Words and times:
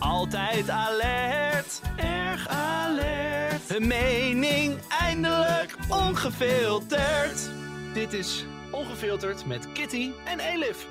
Altijd 0.00 0.70
alert, 0.70 1.80
erg 1.96 2.48
alert. 2.48 3.68
Hun 3.68 3.86
mening 3.86 4.78
eindelijk 4.88 5.76
ongefilterd. 5.88 7.50
Dit 7.94 8.12
is 8.12 8.44
Ongefilterd 8.70 9.46
met 9.46 9.72
Kitty 9.72 10.10
en 10.24 10.40
Elif. 10.40 10.88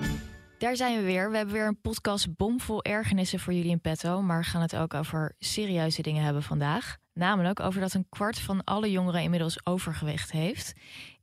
Daar 0.58 0.76
zijn 0.76 0.98
we 0.98 1.03
weer. 1.03 1.31
We 1.31 1.38
hebben 1.38 1.55
weer 1.55 1.67
een 1.67 1.81
podcast 1.81 2.36
bomvol 2.36 2.84
ergernissen 2.84 3.40
voor 3.40 3.53
jullie 3.53 3.72
in 3.72 3.81
petto. 3.81 4.22
Maar 4.22 4.40
we 4.40 4.45
gaan 4.45 4.62
het 4.62 4.76
ook 4.76 4.94
over 4.94 5.36
serieuze 5.39 6.02
dingen 6.02 6.23
hebben 6.23 6.44
vandaag. 6.44 6.98
Namelijk 7.14 7.59
over 7.59 7.81
dat 7.81 7.94
een 7.94 8.09
kwart 8.09 8.39
van 8.39 8.64
alle 8.64 8.91
jongeren 8.91 9.22
inmiddels 9.22 9.66
overgewicht 9.66 10.31
heeft. 10.31 10.73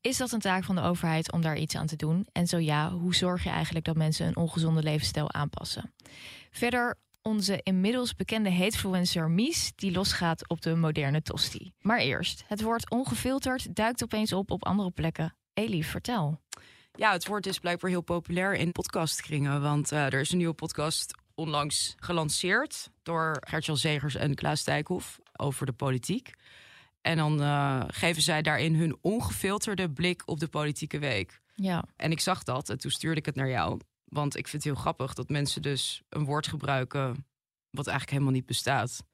Is 0.00 0.16
dat 0.16 0.32
een 0.32 0.40
taak 0.40 0.64
van 0.64 0.74
de 0.74 0.82
overheid 0.82 1.32
om 1.32 1.40
daar 1.40 1.56
iets 1.56 1.76
aan 1.76 1.86
te 1.86 1.96
doen? 1.96 2.26
En 2.32 2.46
zo 2.46 2.58
ja, 2.58 2.90
hoe 2.90 3.14
zorg 3.14 3.44
je 3.44 3.50
eigenlijk 3.50 3.84
dat 3.84 3.96
mensen 3.96 4.26
een 4.26 4.36
ongezonde 4.36 4.82
levensstijl 4.82 5.32
aanpassen? 5.32 5.94
Verder 6.50 6.96
onze 7.26 7.60
inmiddels 7.62 8.14
bekende 8.14 8.52
hatefluencer 8.52 9.30
Mies, 9.30 9.72
die 9.74 9.92
losgaat 9.92 10.48
op 10.48 10.60
de 10.60 10.74
moderne 10.74 11.22
tosti. 11.22 11.72
Maar 11.80 11.98
eerst, 11.98 12.44
het 12.46 12.62
woord 12.62 12.90
ongefilterd 12.90 13.74
duikt 13.74 14.02
opeens 14.02 14.32
op 14.32 14.50
op 14.50 14.64
andere 14.64 14.90
plekken. 14.90 15.36
Elie, 15.54 15.86
vertel. 15.86 16.40
Ja, 16.92 17.12
het 17.12 17.26
woord 17.26 17.46
is 17.46 17.58
blijkbaar 17.58 17.90
heel 17.90 18.00
populair 18.00 18.54
in 18.54 18.72
podcastkringen. 18.72 19.62
Want 19.62 19.92
uh, 19.92 20.04
er 20.04 20.20
is 20.20 20.30
een 20.30 20.38
nieuwe 20.38 20.54
podcast 20.54 21.14
onlangs 21.34 21.94
gelanceerd 21.98 22.90
door 23.02 23.36
Gertjan 23.40 23.76
Zegers 23.76 24.14
en 24.14 24.34
Klaas 24.34 24.64
Dijkhoff 24.64 25.18
over 25.36 25.66
de 25.66 25.72
politiek. 25.72 26.32
En 27.00 27.16
dan 27.16 27.40
uh, 27.40 27.84
geven 27.86 28.22
zij 28.22 28.42
daarin 28.42 28.74
hun 28.74 28.96
ongefilterde 29.00 29.90
blik 29.90 30.22
op 30.24 30.40
de 30.40 30.48
politieke 30.48 30.98
week. 30.98 31.40
Ja. 31.54 31.84
En 31.96 32.10
ik 32.10 32.20
zag 32.20 32.42
dat 32.42 32.68
en 32.68 32.78
toen 32.78 32.90
stuurde 32.90 33.18
ik 33.18 33.26
het 33.26 33.34
naar 33.34 33.48
jou. 33.48 33.80
Want 34.06 34.36
ik 34.36 34.48
vind 34.48 34.62
het 34.64 34.72
heel 34.72 34.82
grappig 34.82 35.14
dat 35.14 35.28
mensen 35.28 35.62
dus 35.62 36.02
een 36.08 36.24
woord 36.24 36.46
gebruiken 36.46 37.26
wat 37.70 37.86
eigenlijk 37.86 38.10
helemaal 38.10 38.32
niet 38.38 38.46
bestaat. 38.46 39.04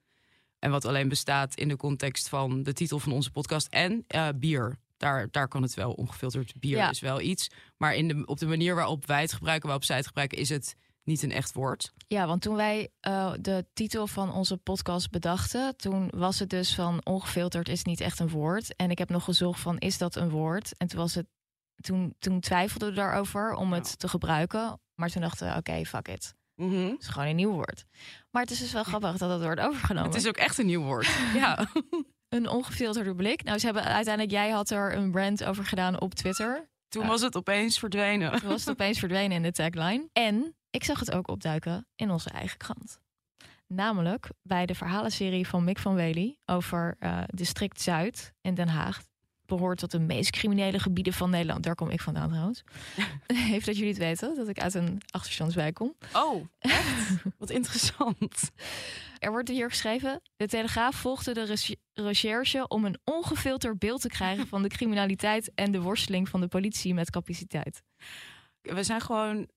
En 0.59 0.71
wat 0.71 0.85
alleen 0.85 1.07
bestaat 1.09 1.55
in 1.55 1.67
de 1.67 1.75
context 1.75 2.29
van 2.29 2.63
de 2.63 2.73
titel 2.73 2.99
van 2.99 3.11
onze 3.11 3.31
podcast 3.31 3.67
en 3.67 4.05
uh, 4.15 4.27
bier. 4.35 4.77
Daar, 4.97 5.27
daar 5.31 5.47
kan 5.47 5.61
het 5.61 5.73
wel 5.73 5.91
ongefilterd 5.93 6.53
bier 6.59 6.77
Ja. 6.77 6.89
is 6.89 6.99
wel 6.99 7.21
iets. 7.21 7.49
Maar 7.77 7.95
in 7.95 8.07
de, 8.07 8.25
op 8.25 8.37
de 8.37 8.45
manier 8.45 8.75
waarop 8.75 9.05
wij 9.05 9.21
het 9.21 9.33
gebruiken, 9.33 9.65
waarop 9.67 9.85
zij 9.85 9.95
het 9.97 10.07
gebruiken, 10.07 10.37
is 10.37 10.49
het 10.49 10.75
niet 11.03 11.23
een 11.23 11.31
echt 11.31 11.53
woord. 11.53 11.93
Ja, 12.07 12.27
want 12.27 12.41
toen 12.41 12.55
wij 12.55 12.89
eh, 12.99 13.33
de 13.39 13.65
titel 13.73 14.07
van 14.07 14.31
onze 14.33 14.57
podcast 14.57 15.09
bedachten, 15.11 15.77
toen 15.77 16.09
was 16.15 16.39
het 16.39 16.49
dus 16.49 16.75
van 16.75 17.01
ongefilterd 17.05 17.69
is 17.69 17.83
niet 17.83 18.01
echt 18.01 18.19
een 18.19 18.29
woord. 18.29 18.75
En 18.75 18.91
ik 18.91 18.97
heb 18.97 19.09
nog 19.09 19.23
gezocht 19.23 19.59
van 19.59 19.77
is 19.77 19.97
dat 19.97 20.15
een 20.15 20.29
woord? 20.29 20.77
En 20.77 20.87
toen 20.87 20.99
was 20.99 21.15
het, 21.15 21.25
toen, 21.75 22.15
toen 22.19 22.39
twijfelden 22.39 22.89
we 22.89 22.95
daarover 22.95 23.53
om 23.53 23.73
het 23.73 23.99
te 23.99 24.07
gebruiken. 24.07 24.79
Maar 24.95 25.09
toen 25.09 25.21
dachten 25.21 25.47
we, 25.47 25.57
oké, 25.57 25.85
fuck 25.85 26.07
it. 26.07 26.35
Het 26.55 26.99
is 26.99 27.07
gewoon 27.07 27.27
een 27.27 27.35
nieuw 27.35 27.51
woord. 27.51 27.85
Maar 28.31 28.41
het 28.41 28.51
is 28.51 28.59
dus 28.59 28.71
wel 28.71 28.83
grappig 28.83 29.17
dat 29.17 29.29
het 29.29 29.41
wordt 29.41 29.59
overgenomen. 29.59 30.11
Het 30.11 30.19
is 30.19 30.27
ook 30.27 30.37
echt 30.37 30.57
een 30.57 30.65
nieuw 30.65 30.83
woord. 30.83 31.17
ja. 31.35 31.67
Een 32.29 32.49
ongefilterde 32.49 33.15
blik. 33.15 33.43
Nou, 33.43 33.59
ze 33.59 33.65
hebben 33.65 33.83
uiteindelijk, 33.83 34.33
jij 34.33 34.49
had 34.49 34.69
er 34.69 34.95
een 34.95 35.11
brand 35.11 35.43
over 35.43 35.65
gedaan 35.65 35.99
op 36.01 36.13
Twitter. 36.13 36.69
Toen 36.87 37.07
was 37.07 37.21
het 37.21 37.35
opeens 37.35 37.79
verdwenen. 37.79 38.39
Toen 38.39 38.49
was 38.49 38.59
het 38.65 38.69
opeens 38.79 38.99
verdwenen 38.99 39.31
in 39.31 39.43
de 39.43 39.51
tagline. 39.51 40.09
En 40.13 40.55
ik 40.69 40.83
zag 40.83 40.99
het 40.99 41.11
ook 41.11 41.27
opduiken 41.27 41.87
in 41.95 42.11
onze 42.11 42.29
eigen 42.29 42.57
krant. 42.57 42.99
Namelijk 43.67 44.29
bij 44.41 44.65
de 44.65 44.75
verhalenserie 44.75 45.47
van 45.47 45.63
Mick 45.63 45.79
van 45.79 45.95
Wely 45.95 46.37
over 46.45 46.95
eh, 46.99 47.23
district 47.27 47.81
Zuid 47.81 48.33
in 48.41 48.53
Den 48.53 48.67
Haag. 48.67 49.01
Behoort 49.55 49.79
tot 49.79 49.91
de 49.91 49.99
meest 49.99 50.29
criminele 50.31 50.79
gebieden 50.79 51.13
van 51.13 51.29
Nederland. 51.29 51.63
Daar 51.63 51.75
kom 51.75 51.89
ik 51.89 52.01
vandaan 52.01 52.29
trouwens. 52.29 52.63
Heeft 53.51 53.65
dat 53.65 53.75
jullie 53.75 53.89
het 53.93 54.01
weten, 54.01 54.35
dat 54.35 54.47
ik 54.47 54.59
uit 54.59 54.73
een 54.73 55.01
achterstandswijk 55.09 55.73
kom. 55.75 55.93
Oh, 56.13 56.45
echt? 56.59 57.09
Wat 57.39 57.49
interessant. 57.49 58.51
Er 59.19 59.31
wordt 59.31 59.49
hier 59.49 59.69
geschreven: 59.69 60.21
De 60.35 60.47
Telegraaf 60.47 60.95
volgde 60.95 61.33
de 61.33 61.43
reche- 61.43 61.75
recherche 61.93 62.67
om 62.67 62.85
een 62.85 62.99
ongefilterd 63.03 63.79
beeld 63.79 64.01
te 64.01 64.09
krijgen 64.09 64.47
van 64.47 64.61
de 64.61 64.69
criminaliteit 64.69 65.51
en 65.55 65.71
de 65.71 65.81
worsteling 65.81 66.29
van 66.29 66.41
de 66.41 66.47
politie 66.47 66.93
met 66.93 67.09
capaciteit. 67.11 67.83
We 68.61 68.83
zijn 68.83 69.01
gewoon 69.01 69.47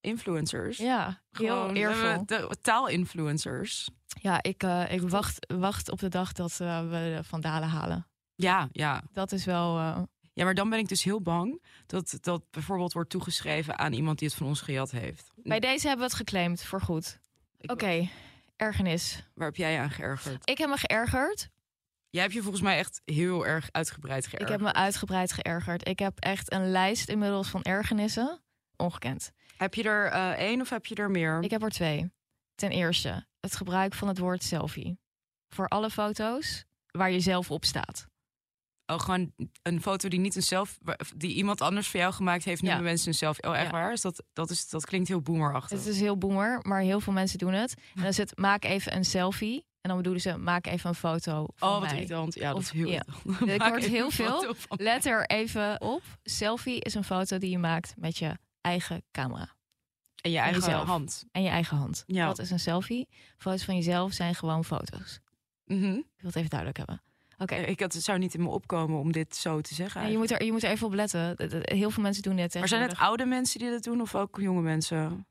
influencers. 0.00 0.76
Ja, 0.78 1.22
heel 1.30 1.72
eervol. 1.72 2.26
de 2.26 2.56
taalinfluencers. 2.60 3.88
Ja, 4.20 4.42
ik, 4.42 4.62
eh, 4.62 4.92
ik 4.92 5.00
wacht, 5.00 5.52
wacht 5.58 5.90
op 5.90 5.98
de 5.98 6.08
dag 6.08 6.32
dat 6.32 6.60
eh, 6.60 6.80
we 6.80 7.14
de 7.16 7.24
vandalen 7.24 7.68
halen. 7.68 8.06
Ja, 8.40 8.68
ja. 8.72 9.02
Dat 9.12 9.32
is 9.32 9.44
wel. 9.44 9.78
eh, 9.78 10.02
Ja, 10.32 10.44
maar 10.44 10.54
dan 10.54 10.70
ben 10.70 10.78
ik 10.78 10.88
dus 10.88 11.02
heel 11.04 11.20
bang 11.22 11.62
dat 11.86 12.18
dat 12.20 12.50
bijvoorbeeld 12.50 12.92
wordt 12.92 13.10
toegeschreven 13.10 13.78
aan 13.78 13.92
iemand 13.92 14.18
die 14.18 14.28
het 14.28 14.36
van 14.36 14.46
ons 14.46 14.60
gejat 14.60 14.90
heeft. 14.90 15.30
Bij 15.36 15.60
deze 15.60 15.86
hebben 15.88 16.06
we 16.06 16.12
het 16.12 16.20
geclaimd 16.20 16.62
voor 16.62 16.80
goed. 16.80 17.20
Oké, 17.66 18.08
ergernis. 18.56 19.22
Waar 19.34 19.46
heb 19.46 19.56
jij 19.56 19.72
je 19.72 19.78
aan 19.78 19.90
geërgerd? 19.90 20.48
Ik 20.50 20.58
heb 20.58 20.68
me 20.68 20.76
geërgerd. 20.76 21.48
Jij 22.10 22.22
hebt 22.22 22.34
je 22.34 22.40
volgens 22.42 22.62
mij 22.62 22.78
echt 22.78 23.00
heel 23.04 23.46
erg 23.46 23.68
uitgebreid 23.72 24.24
Ik 24.24 24.30
geërgerd. 24.30 24.50
heb 24.50 24.60
me 24.60 24.72
uitgebreid 24.72 25.32
geërgerd. 25.32 25.88
Ik 25.88 25.98
heb 25.98 26.18
echt 26.20 26.52
een 26.52 26.70
lijst 26.70 27.08
inmiddels 27.08 27.48
van 27.48 27.62
ergernissen. 27.62 28.40
Ongekend. 28.76 29.32
Heb 29.56 29.74
je 29.74 29.82
er 29.82 30.06
eh, 30.10 30.30
één 30.30 30.60
of 30.60 30.68
heb 30.70 30.86
je 30.86 30.94
er 30.94 31.10
meer? 31.10 31.42
Ik 31.42 31.50
heb 31.50 31.62
er 31.62 31.70
twee. 31.70 32.10
Ten 32.54 32.70
eerste, 32.70 33.26
het 33.40 33.56
gebruik 33.56 33.94
van 33.94 34.08
het 34.08 34.18
woord 34.18 34.42
selfie. 34.42 34.98
Voor 35.48 35.68
alle 35.68 35.90
foto's 35.90 36.64
waar 36.90 37.10
je 37.10 37.20
zelf 37.20 37.50
op 37.50 37.64
staat. 37.64 38.06
Oh, 38.92 39.00
gewoon 39.00 39.32
een 39.62 39.82
foto 39.82 40.08
die 40.08 40.18
niet 40.20 40.36
een 40.36 40.42
zelf, 40.42 40.78
die 41.16 41.34
iemand 41.34 41.60
anders 41.60 41.88
voor 41.88 42.00
jou 42.00 42.12
gemaakt 42.12 42.44
heeft, 42.44 42.62
noemen 42.62 42.78
Ja. 42.80 42.84
mensen 42.84 43.08
een 43.08 43.14
selfie. 43.14 43.44
Oh, 43.48 43.56
echt 43.56 43.64
Ja. 43.64 43.70
waar? 43.70 43.92
Is 43.92 44.00
dat, 44.00 44.22
dat, 44.32 44.50
is, 44.50 44.68
dat 44.68 44.84
klinkt 44.86 45.08
heel 45.08 45.20
boomerachtig. 45.22 45.78
Het 45.78 45.86
is 45.88 46.00
heel 46.00 46.18
boomer, 46.18 46.58
maar 46.62 46.80
heel 46.80 47.00
veel 47.00 47.12
mensen 47.12 47.38
doen 47.38 47.52
het. 47.52 47.74
En 47.94 48.00
dan 48.00 48.06
is 48.10 48.16
het 48.16 48.38
maak 48.38 48.64
even 48.64 48.96
een 48.96 49.04
selfie. 49.04 49.66
En 49.80 49.88
dan 49.88 49.96
bedoelen 49.96 50.22
ze 50.22 50.36
maak 50.36 50.66
even 50.66 50.88
een 50.88 50.94
foto 50.94 51.46
van 51.54 51.68
oh, 51.68 51.74
wat 51.74 51.82
mij. 51.88 51.92
irritant. 51.94 52.34
Ja, 52.34 52.52
dat 52.52 52.60
is 52.62 52.70
heel 52.70 52.88
ja. 52.88 53.04
Ik 53.54 53.62
hoor 53.62 53.78
heel 53.78 54.10
veel. 54.10 54.54
Let 54.68 55.04
er 55.06 55.26
even 55.26 55.80
op. 55.80 56.02
Selfie 56.22 56.80
is 56.80 56.94
een 56.94 57.04
foto 57.04 57.38
die 57.38 57.50
je 57.50 57.58
maakt 57.58 57.94
met 57.96 58.16
je 58.18 58.38
eigen 58.60 59.02
camera. 59.12 59.48
En 60.20 60.30
je 60.30 60.38
eigen 60.38 60.60
jezelf. 60.62 60.86
hand. 60.86 61.24
En 61.32 61.42
je 61.42 61.48
eigen 61.48 61.76
hand. 61.76 62.02
Ja. 62.06 62.26
Dat 62.26 62.38
is 62.38 62.50
een 62.50 62.58
selfie. 62.60 63.08
Foto's 63.36 63.64
van 63.64 63.74
jezelf 63.76 64.12
zijn 64.12 64.34
gewoon 64.34 64.64
foto's. 64.64 65.20
Mhm. 65.64 65.84
Ik 65.92 66.04
wil 66.16 66.26
het 66.30 66.36
even 66.36 66.48
duidelijk 66.50 66.78
hebben. 66.78 67.02
Oké. 67.38 67.54
Ik 67.54 67.80
had, 67.80 67.92
het 67.92 68.02
zou 68.04 68.18
niet 68.18 68.34
in 68.34 68.42
me 68.42 68.48
opkomen 68.48 68.98
om 68.98 69.12
dit 69.12 69.36
zo 69.36 69.60
te 69.60 69.74
zeggen. 69.74 70.02
Ja, 70.02 70.06
je, 70.08 70.16
moet 70.16 70.30
er, 70.30 70.44
je 70.44 70.52
moet 70.52 70.62
er 70.62 70.70
even 70.70 70.86
op 70.86 70.92
letten. 70.92 71.34
Heel 71.62 71.90
veel 71.90 72.02
mensen 72.02 72.22
doen 72.22 72.36
dit. 72.36 72.54
Maar 72.54 72.68
zijn 72.68 72.82
het 72.82 72.98
oude 72.98 73.24
mensen 73.26 73.58
die 73.60 73.70
dat 73.70 73.82
doen 73.82 74.00
of 74.00 74.14
ook 74.14 74.40
jonge 74.40 74.60
mensen? 74.62 75.26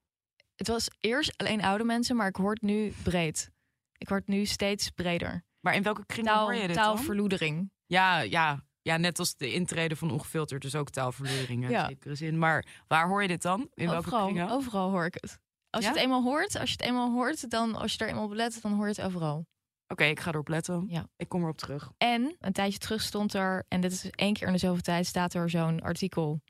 Het 0.56 0.68
was 0.68 0.88
eerst 1.00 1.38
alleen 1.38 1.62
oude 1.64 1.84
mensen, 1.84 2.16
maar 2.16 2.28
ik 2.28 2.36
hoor 2.36 2.52
het 2.52 2.62
nu 2.62 2.94
breed. 3.04 3.52
Ik 3.98 4.10
word 4.10 4.28
nu 4.28 4.46
steeds 4.46 4.90
breder. 4.90 5.44
Maar 5.60 5.76
in 5.76 5.84
welke 5.84 6.06
kring 6.06 6.28
Taal, 6.28 6.44
hoor 6.44 6.54
je 6.56 6.68
dit 6.68 6.76
taalverloedering. 6.76 7.72
Ja, 7.86 8.20
ja, 8.20 8.64
ja, 8.82 8.98
net 8.98 9.20
als 9.20 9.36
de 9.36 9.54
intrede 9.54 9.96
van 9.96 10.12
ongefilterd, 10.12 10.62
dus 10.62 10.76
ook 10.76 10.90
taalverloedering 10.90 11.64
in 11.64 11.70
Ja. 11.70 11.88
zekere 11.88 12.16
zin. 12.16 12.38
Maar 12.40 12.66
waar 12.88 13.08
hoor 13.08 13.22
je 13.22 13.28
dit 13.28 13.42
dan? 13.42 13.70
In 13.74 13.86
welke 13.90 13.98
overal, 14.08 14.26
kringen? 14.26 14.50
overal 14.50 14.90
hoor 14.90 15.06
ik 15.06 15.14
het. 15.14 15.40
Als 15.70 15.84
Ja? 15.84 15.90
je 15.90 15.96
het 15.96 16.04
eenmaal 16.06 16.24
hoort, 16.24 16.56
als 16.60 16.70
je 16.70 16.76
het 16.78 16.86
eenmaal 16.86 17.12
hoort, 17.12 17.50
dan 17.50 17.76
als 17.76 17.94
je 17.94 18.00
er 18.00 18.08
eenmaal 18.08 18.24
op 18.24 18.34
let, 18.34 18.60
dan 18.62 18.74
hoor 18.74 18.88
je 18.88 18.94
het 18.96 19.02
overal. 19.02 19.46
Oké, 19.88 20.04
ik 20.04 20.20
ga 20.20 20.32
erop 20.32 20.48
letten. 20.48 20.86
Ja. 20.90 21.10
Ik 21.18 21.30
kom 21.30 21.42
erop 21.42 21.58
terug. 21.58 21.92
En 21.98 22.36
een 22.40 22.54
tijdje 22.54 22.80
terug 22.80 23.02
stond 23.02 23.34
er, 23.34 23.66
en 23.68 23.82
dit 23.82 23.92
is 23.92 24.10
één 24.10 24.34
keer 24.34 24.48
in 24.48 24.54
de 24.54 24.60
zoveel 24.60 24.82
tijd, 24.82 25.06
staat 25.06 25.34
er 25.34 25.50
zo'n 25.50 25.82
artikel 25.82 26.42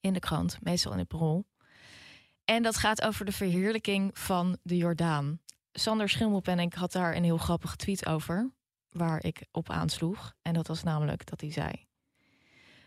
in 0.00 0.12
de 0.12 0.20
krant, 0.20 0.58
meestal 0.60 0.92
in 0.92 0.98
het 0.98 1.08
parool. 1.08 1.44
En 2.44 2.62
dat 2.62 2.76
gaat 2.76 3.02
over 3.02 3.24
de 3.24 3.32
verheerlijking 3.32 4.18
van 4.18 4.58
de 4.62 4.76
Jordaan. 4.76 5.40
Sander 5.72 6.08
Schimmelpenninck 6.08 6.74
had 6.74 6.92
daar 6.92 7.16
een 7.16 7.24
heel 7.24 7.36
grappige 7.36 7.76
tweet 7.76 8.06
over, 8.06 8.50
waar 8.90 9.24
ik 9.24 9.46
op 9.52 9.70
aansloeg. 9.70 10.34
En 10.42 10.54
dat 10.54 10.66
was 10.66 10.82
namelijk 10.82 11.26
dat 11.26 11.40
hij 11.40 11.52
zei... 11.52 11.88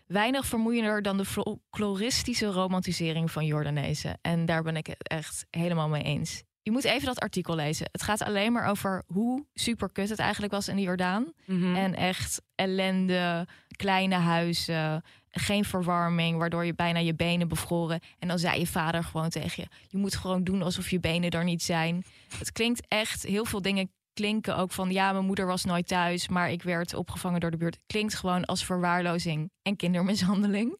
Weinig 0.05 0.45
vermoeiender 0.45 1.01
dan 1.01 1.17
de 1.17 1.25
folkloristische 1.25 2.45
romantisering 2.45 3.31
van 3.31 3.45
Jordanezen. 3.45 4.17
En 4.21 4.45
daar 4.45 4.63
ben 4.63 4.75
ik 4.75 4.87
het 4.87 5.07
echt 5.07 5.45
helemaal 5.49 5.89
mee 5.89 6.03
eens. 6.03 6.43
Je 6.63 6.71
moet 6.71 6.83
even 6.83 7.05
dat 7.05 7.19
artikel 7.19 7.55
lezen. 7.55 7.87
Het 7.91 8.01
gaat 8.01 8.21
alleen 8.23 8.51
maar 8.51 8.67
over 8.67 9.03
hoe 9.07 9.45
super 9.53 9.89
kut 9.89 10.09
het 10.09 10.19
eigenlijk 10.19 10.53
was 10.53 10.67
in 10.67 10.75
de 10.75 10.81
Jordaan. 10.81 11.33
Mhm. 11.45 11.75
En 11.75 11.95
echt 11.95 12.41
ellende, 12.55 13.47
kleine 13.77 14.15
huizen, 14.15 15.03
geen 15.29 15.65
verwarming, 15.65 16.37
waardoor 16.37 16.65
je 16.65 16.73
bijna 16.73 16.99
je 16.99 17.15
benen 17.15 17.47
bevroren. 17.47 17.99
En 18.19 18.27
dan 18.27 18.39
zei 18.39 18.59
je 18.59 18.67
vader 18.67 19.03
gewoon 19.03 19.29
tegen 19.29 19.63
je: 19.63 19.75
Je 19.87 19.97
moet 19.97 20.15
gewoon 20.15 20.43
doen 20.43 20.61
alsof 20.61 20.89
je 20.89 20.99
benen 20.99 21.29
er 21.29 21.43
niet 21.43 21.63
zijn. 21.63 22.03
Het 22.37 22.51
klinkt 22.51 22.85
echt, 22.87 23.23
heel 23.23 23.45
veel 23.45 23.61
dingen 23.61 23.91
klinken 24.13 24.57
ook 24.57 24.71
van 24.71 24.91
ja, 24.91 25.11
mijn 25.11 25.25
moeder 25.25 25.45
was 25.45 25.63
nooit 25.63 25.87
thuis, 25.87 26.27
maar 26.27 26.51
ik 26.51 26.63
werd 26.63 26.93
opgevangen 26.93 27.39
door 27.39 27.51
de 27.51 27.57
buurt. 27.57 27.79
Klinkt 27.85 28.13
gewoon 28.13 28.45
als 28.45 28.65
verwaarlozing 28.65 29.51
en 29.61 29.75
kindermishandeling. 29.75 30.77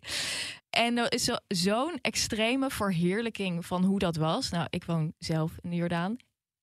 En 0.74 0.98
er 0.98 1.14
is 1.14 1.24
zo- 1.24 1.36
zo'n 1.48 2.00
extreme 2.02 2.70
verheerlijking 2.70 3.66
van 3.66 3.84
hoe 3.84 4.00
dat 4.00 4.16
was. 4.16 4.50
Nou, 4.50 4.68
ik 4.70 4.84
woon 4.86 5.14
zelf 5.18 5.52
in 5.62 5.70
de 5.70 5.76
Jordaan. 5.76 6.18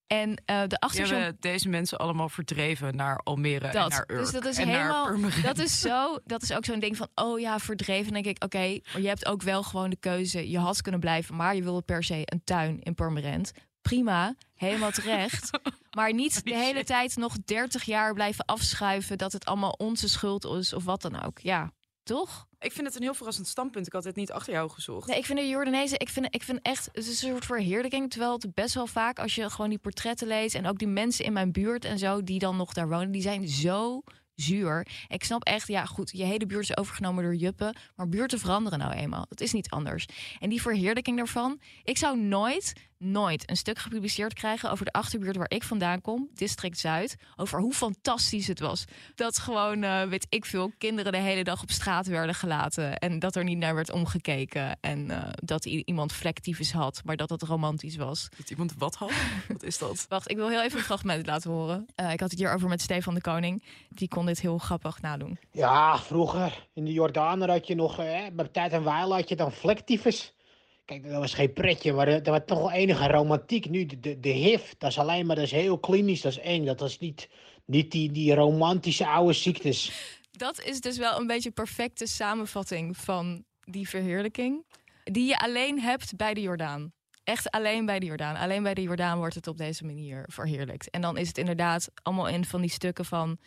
En 0.07 0.43
eh, 0.45 0.61
de 0.61 0.67
Die 0.69 0.79
achterzon 0.79 1.17
hebben 1.19 1.37
deze 1.41 1.69
mensen 1.69 1.99
allemaal 1.99 2.29
verdreven 2.29 2.97
naar 2.97 3.19
Almere 3.19 3.67
en 3.67 3.73
dat. 3.73 3.91
naar 3.91 4.05
Urk. 4.07 4.21
Dus 4.21 4.31
dat 4.31 4.45
is 4.45 4.57
en 4.59 4.67
naar 4.69 5.05
helemaal. 5.05 5.31
Dat 5.43 5.59
is 5.59 5.81
zo. 5.81 6.19
Dat 6.25 6.43
is 6.43 6.53
ook 6.53 6.65
zo'n 6.65 6.81
ding 6.81 6.97
van. 6.97 7.09
Oh 7.15 7.41
ja, 7.41 7.59
verdreven. 7.59 8.12
Dan 8.12 8.23
denk 8.23 8.37
ik, 8.37 8.45
oké, 8.45 8.79
maar 8.93 9.03
je 9.03 9.09
hebt 9.09 9.27
ook 9.27 9.43
wel 9.43 9.62
gewoon 9.62 9.91
de 9.91 9.97
keuze. 10.01 10.51
Je 10.51 10.59
had 10.59 10.83
kunnen 10.83 11.01
blijven, 11.01 11.37
maar 11.37 11.55
je 11.55 11.62
wilde 11.62 11.83
per 11.83 12.05
se 12.05 12.23
een 12.25 12.45
tuin 12.45 12.81
in 12.81 12.95
Purmerend. 12.95 13.53
Prima, 13.83 14.35
helemaal 14.55 14.91
terecht. 14.91 15.51
Maar 15.97 16.12
niet 16.15 16.45
de 16.45 16.55
hele 16.57 16.85
tijd 16.85 17.17
nog 17.17 17.37
30 17.45 17.83
jaar 17.85 18.15
blijven 18.15 18.45
afschuiven 18.45 19.19
dat 19.19 19.33
het 19.33 19.45
allemaal 19.45 19.75
onze 19.79 20.09
schuld 20.09 20.45
is 20.45 20.73
of 20.73 20.85
wat 20.85 21.03
dan 21.03 21.23
ook. 21.23 21.39
Ja, 21.39 21.73
toch? 22.11 22.47
Ik 22.59 22.73
vind 22.73 22.87
het 22.87 22.97
een 22.97 23.03
heel 23.03 23.15
verrassend 23.15 23.47
standpunt. 23.47 23.87
Ik 23.87 23.93
had 23.93 24.05
het 24.05 24.17
niet 24.17 24.33
achter 24.33 24.53
jou 24.53 24.71
gezocht. 24.71 25.09
Nee, 25.09 25.19
ik 25.19 25.27
vind 25.27 25.39
de 25.39 25.49
Jordanezen, 25.49 26.01
ik 26.01 26.09
vind, 26.09 26.27
ik 26.35 26.43
vind 26.43 26.59
echt, 26.62 26.87
het 26.87 26.97
is 26.97 27.09
een 27.09 27.29
soort 27.31 27.45
verheerlijking. 27.45 28.11
Terwijl 28.11 28.33
het 28.33 28.55
best 28.55 28.75
wel 28.75 28.87
vaak, 28.87 29.19
als 29.19 29.35
je 29.35 29.51
gewoon 29.51 29.71
die 29.71 29.79
portretten 29.79 30.27
leest 30.27 30.55
en 30.55 30.67
ook 30.67 30.79
die 30.79 30.89
mensen 30.89 31.25
in 31.25 31.33
mijn 31.33 31.53
buurt 31.53 31.85
en 31.85 31.99
zo, 31.99 32.23
die 32.23 32.39
dan 32.39 32.57
nog 32.57 32.73
daar 32.73 32.89
wonen, 32.89 33.11
die 33.11 33.23
zijn 33.23 33.49
zo 33.49 34.03
zuur. 34.35 34.87
Ik 35.09 35.25
snap 35.25 35.45
echt, 35.45 35.69
ja 35.69 35.85
goed, 35.85 36.11
je 36.15 36.25
hele 36.25 36.47
buurt 36.47 36.62
is 36.62 36.77
overgenomen 36.77 37.25
door 37.25 37.35
juppen, 37.35 37.77
maar 37.97 38.09
buurten 38.09 38.39
veranderen 38.39 38.79
nou 38.79 38.93
eenmaal. 38.93 39.27
Dat 39.29 39.41
is 39.41 39.53
niet 39.53 39.71
anders. 39.71 40.07
En 40.39 40.49
die 40.49 40.62
verheerlijking 40.62 41.17
daarvan, 41.17 41.61
ik 41.83 41.99
zou 41.99 42.19
nooit, 42.19 42.73
nooit 43.00 43.50
een 43.50 43.56
stuk 43.56 43.79
gepubliceerd 43.79 44.35
krijgen 44.35 44.70
over 44.70 44.85
de 44.85 44.93
achterbuurt 44.93 45.37
waar 45.37 45.50
ik 45.50 45.62
vandaan 45.62 46.00
kom, 46.00 46.29
district 46.35 46.79
Zuid, 46.79 47.17
over 47.37 47.61
hoe 47.61 47.73
fantastisch 47.73 48.47
het 48.47 48.61
was. 48.61 48.85
Dat 49.14 49.38
gewoon, 49.38 49.82
eh, 49.82 50.02
weet 50.02 50.26
ik 50.29 50.44
veel, 50.44 50.73
kinderen 50.79 51.12
de 51.12 51.19
hele 51.19 51.44
dag 51.44 51.62
op 51.62 51.70
straat 51.70 52.06
werden 52.06 52.35
gelaten 52.35 52.99
en 52.99 53.19
dat 53.19 53.37
er 53.37 53.44
niet 53.44 53.58
naar 53.58 53.75
werd 53.75 53.93
omgekeken 53.93 54.79
en 54.81 55.11
eh, 55.11 55.29
dat 55.35 55.64
iemand 55.64 56.12
vlektyfus 56.12 56.73
had, 56.73 57.00
maar 57.05 57.17
dat 57.17 57.31
het 57.31 57.43
romantisch 57.43 57.97
was. 57.97 58.29
Dat 58.37 58.50
iemand 58.50 58.75
wat 58.79 58.94
had? 58.94 59.12
Wat 59.49 59.62
is 59.62 59.79
dat? 59.79 60.06
Wacht, 60.08 60.31
ik 60.31 60.37
wil 60.37 60.49
heel 60.49 60.62
even 60.62 60.79
een 60.79 60.85
fragment 60.85 61.26
laten 61.26 61.50
horen. 61.50 61.87
Eh, 61.94 62.12
ik 62.12 62.20
had 62.20 62.31
het 62.31 62.38
hierover 62.38 62.69
met 62.69 62.81
Stefan 62.81 63.14
de 63.14 63.20
Koning. 63.20 63.62
Die 63.88 64.08
kon 64.08 64.26
dit 64.26 64.41
heel 64.41 64.58
grappig 64.58 65.00
nadoen. 65.00 65.38
Ja, 65.52 65.99
vroeger 65.99 66.67
in 66.75 66.85
de 66.85 66.93
Jordaan 66.93 67.49
had 67.49 67.67
je 67.67 67.75
nog, 67.75 67.99
eh, 67.99 68.26
bij 68.32 68.49
tijd 68.49 68.73
en 68.73 68.82
Weil 68.82 69.14
had 69.14 69.29
je 69.29 69.37
dan 69.37 69.52
vlektyfus. 69.52 70.35
Kijk, 70.90 71.08
dat 71.08 71.20
was 71.20 71.34
geen 71.34 71.52
pretje, 71.52 71.92
maar 71.92 72.08
er, 72.08 72.22
was 72.22 72.40
toch 72.46 72.58
wel 72.58 72.70
enige 72.72 73.06
romantiek. 73.06 73.69
Nu, 73.69 73.87
de, 73.87 74.00
de, 74.00 74.20
de 74.20 74.28
HIV, 74.28 74.72
dat 74.78 74.90
is 74.90 74.98
alleen 74.98 75.26
maar, 75.26 75.37
dat 75.37 75.44
is 75.44 75.50
heel 75.50 75.78
klinisch, 75.78 76.20
dat 76.20 76.32
is 76.32 76.38
eng. 76.38 76.64
Dat 76.64 76.82
is 76.82 76.98
niet, 76.98 77.28
niet 77.64 77.90
die, 77.90 78.12
die 78.12 78.34
romantische 78.34 79.06
oude 79.06 79.32
ziektes. 79.32 79.90
Dat 80.31 80.62
is 80.62 80.81
dus 80.81 80.98
wel 80.98 81.20
een 81.20 81.26
beetje 81.26 81.50
perfecte 81.50 82.06
samenvatting 82.06 82.96
van 82.96 83.44
die 83.60 83.88
verheerlijking. 83.88 84.64
Die 85.04 85.26
je 85.26 85.38
alleen 85.38 85.81
hebt 85.81 86.16
bij 86.16 86.34
de 86.34 86.40
Jordaan. 86.40 86.92
Echt 87.25 87.50
alleen 87.50 87.87
bij 87.87 87.98
de 87.98 88.06
Jordaan. 88.06 88.37
Alleen 88.37 88.62
bij 88.62 88.75
de 88.75 88.82
Jordaan 88.82 89.19
wordt 89.19 89.34
het 89.34 89.46
op 89.46 89.56
deze 89.56 89.84
manier 89.84 90.25
verheerlijkt. 90.26 90.90
En 90.90 91.00
dan 91.00 91.16
is 91.16 91.28
het 91.28 91.38
inderdaad 91.38 91.90
allemaal 92.02 92.28
in 92.28 92.44
van 92.44 92.60
die 92.60 92.70
stukken 92.70 93.04
van... 93.04 93.38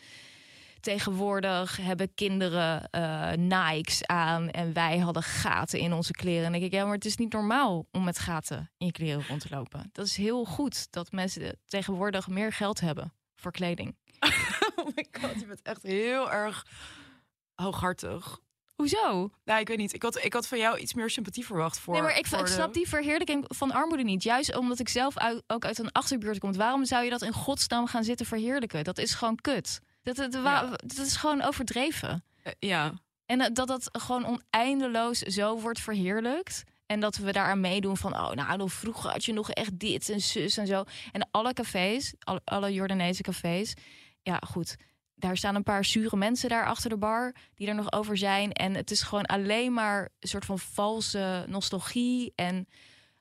Tegenwoordig 0.84 1.76
hebben 1.76 2.14
kinderen 2.14 2.90
eh, 2.90 3.32
Nikes 3.32 4.06
aan 4.06 4.50
en 4.50 4.72
wij 4.72 4.98
hadden 4.98 5.22
gaten 5.22 5.78
in 5.78 5.92
onze 5.92 6.12
kleren. 6.12 6.44
En 6.44 6.50
dan 6.50 6.60
denk 6.60 6.72
ik, 6.72 6.78
ja, 6.78 6.84
maar 6.84 6.94
het 6.94 7.04
is 7.04 7.16
niet 7.16 7.32
normaal 7.32 7.86
om 7.92 8.04
met 8.04 8.18
gaten 8.18 8.70
in 8.78 8.86
je 8.86 8.92
kleren 8.92 9.26
rond 9.26 9.40
te 9.40 9.48
lopen. 9.50 9.88
Dat 9.92 10.06
is 10.06 10.16
heel 10.16 10.44
goed 10.44 10.86
dat 10.92 11.12
mensen 11.12 11.58
tegenwoordig 11.66 12.28
meer 12.28 12.52
geld 12.52 12.80
hebben 12.80 13.12
voor 13.34 13.52
kleding. 13.52 13.96
Oh 14.76 14.90
my 14.96 15.06
god, 15.20 15.40
je 15.40 15.46
bent 15.46 15.62
echt 15.62 15.82
heel 15.82 16.32
erg 16.32 16.66
hooghartig. 17.54 18.38
Hoezo? 18.74 19.30
Nou, 19.44 19.60
ik 19.60 19.68
weet 19.68 19.76
niet. 19.78 19.94
Ik 19.94 20.02
had, 20.02 20.24
ik 20.24 20.32
had 20.32 20.46
van 20.48 20.58
jou 20.58 20.78
iets 20.78 20.94
meer 20.94 21.10
sympathie 21.10 21.46
verwacht 21.46 21.78
voor. 21.78 21.92
nee, 21.94 22.02
maar 22.02 22.18
ik, 22.18 22.30
de- 22.30 22.46
snap 22.46 22.74
die 22.74 22.88
verheerlijking 22.88 23.44
van 23.48 23.72
armoede 23.72 24.02
niet. 24.02 24.22
Juist 24.22 24.56
omdat 24.56 24.78
ik 24.78 24.88
zelf 24.88 25.18
uit- 25.18 25.42
ook 25.46 25.64
uit 25.64 25.78
een 25.78 25.92
achterbuurt 25.92 26.38
kom. 26.38 26.52
Waarom 26.52 26.84
zou 26.84 27.04
je 27.04 27.10
dat 27.10 27.22
in 27.22 27.32
godsnaam 27.32 27.86
gaan 27.86 28.04
zitten 28.04 28.26
verheerlijken? 28.26 28.84
Dat 28.84 28.98
is 28.98 29.14
gewoon 29.14 29.36
kut. 29.36 29.80
Dat, 30.04 30.28
Ja. 30.32 30.66
dat 30.70 31.06
is 31.06 31.16
gewoon 31.16 31.42
overdreven. 31.42 32.24
Eh, 32.42 32.52
ja. 32.58 32.92
En 33.26 33.52
dat- 33.54 33.68
dat 33.68 33.88
gewoon 33.92 34.26
oneindeloos 34.26 35.18
zo 35.18 35.60
wordt 35.60 35.80
verheerlijkt. 35.80 36.62
En 36.86 37.00
dat 37.00 37.16
we 37.16 37.32
daaraan 37.32 37.60
meedoen 37.60 37.96
van, 37.96 38.12
oh, 38.14 38.30
nou, 38.30 38.70
vroeger 38.70 39.10
had 39.10 39.24
je 39.24 39.32
nog 39.32 39.50
echt 39.50 39.78
dit 39.78 40.08
en 40.08 40.20
zus 40.20 40.56
en 40.56 40.66
zo. 40.66 40.84
En 41.12 41.28
alle 41.30 41.52
cafés, 41.52 42.14
alle, 42.18 42.40
alle 42.44 42.72
Jordaanese 42.72 43.22
cafés, 43.22 43.74
ja, 44.22 44.40
goed. 44.46 44.76
Daar 45.14 45.36
staan 45.36 45.54
een 45.54 45.62
paar 45.62 45.84
zure 45.84 46.16
mensen 46.16 46.48
daar 46.48 46.66
achter 46.66 46.90
de 46.90 46.96
bar 46.96 47.34
die 47.54 47.68
er 47.68 47.74
nog 47.74 47.92
over 47.92 48.16
zijn. 48.16 48.52
En 48.52 48.74
het 48.74 48.90
is 48.90 49.02
gewoon 49.02 49.24
alleen 49.24 49.72
maar 49.72 50.08
een 50.20 50.28
soort 50.28 50.44
van 50.44 50.58
valse 50.58 51.44
nostalgie. 51.48 52.32
En 52.34 52.68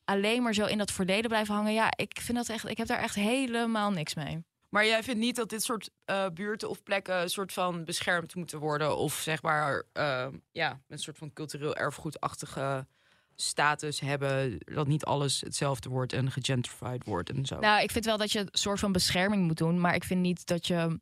alleen 0.06 0.44
maar 0.44 0.54
zo 0.54 0.66
in 0.66 0.78
dat 0.78 0.92
verleden 0.92 1.30
blijven 1.30 1.56
hangen. 1.56 1.74
Ja, 1.74 1.92
ik 1.96 2.20
vind 2.22 2.38
dat 2.38 2.50
echt, 2.50 2.70
ik 2.70 2.78
heb 2.78 2.88
daar 2.88 3.02
echt 3.02 3.16
helemaal 3.16 3.92
niks 3.92 4.14
mee. 4.16 4.44
Maar 4.74 4.86
jij 4.86 5.04
vindt 5.04 5.20
niet 5.20 5.36
dat 5.36 5.50
dit 5.50 5.64
soort 5.64 5.90
eh, 6.06 6.26
buurten 6.34 6.70
of 6.70 6.84
plekken 6.84 7.22
een 7.22 7.30
soort 7.30 7.54
van 7.54 7.84
beschermd 7.86 8.36
moeten 8.36 8.60
worden? 8.60 8.98
Of 8.98 9.14
zeg 9.14 9.42
maar, 9.42 9.84
eh, 9.94 10.28
ja, 10.52 10.82
een 10.88 11.00
soort 11.00 11.18
van 11.18 11.34
cultureel 11.34 11.76
erfgoedachtige 11.76 12.88
status 13.36 14.00
hebben. 14.00 14.58
Dat 14.58 14.88
niet 14.88 15.06
alles 15.06 15.42
hetzelfde 15.42 15.90
wordt 15.90 16.14
en 16.14 16.32
gegentrified 16.32 17.06
wordt 17.06 17.30
en 17.30 17.46
zo. 17.46 17.60
Nou, 17.60 17.84
ik 17.84 17.92
vind 17.92 18.06
wel 18.06 18.18
dat 18.18 18.32
je 18.32 18.40
een 18.40 18.48
soort 18.52 18.80
van 18.80 18.92
bescherming 18.92 19.48
moet 19.48 19.58
doen. 19.58 19.80
Maar 19.80 19.96
ik 19.96 20.04
vind 20.04 20.22
niet 20.22 20.46
dat 20.46 20.68
je, 20.68 21.00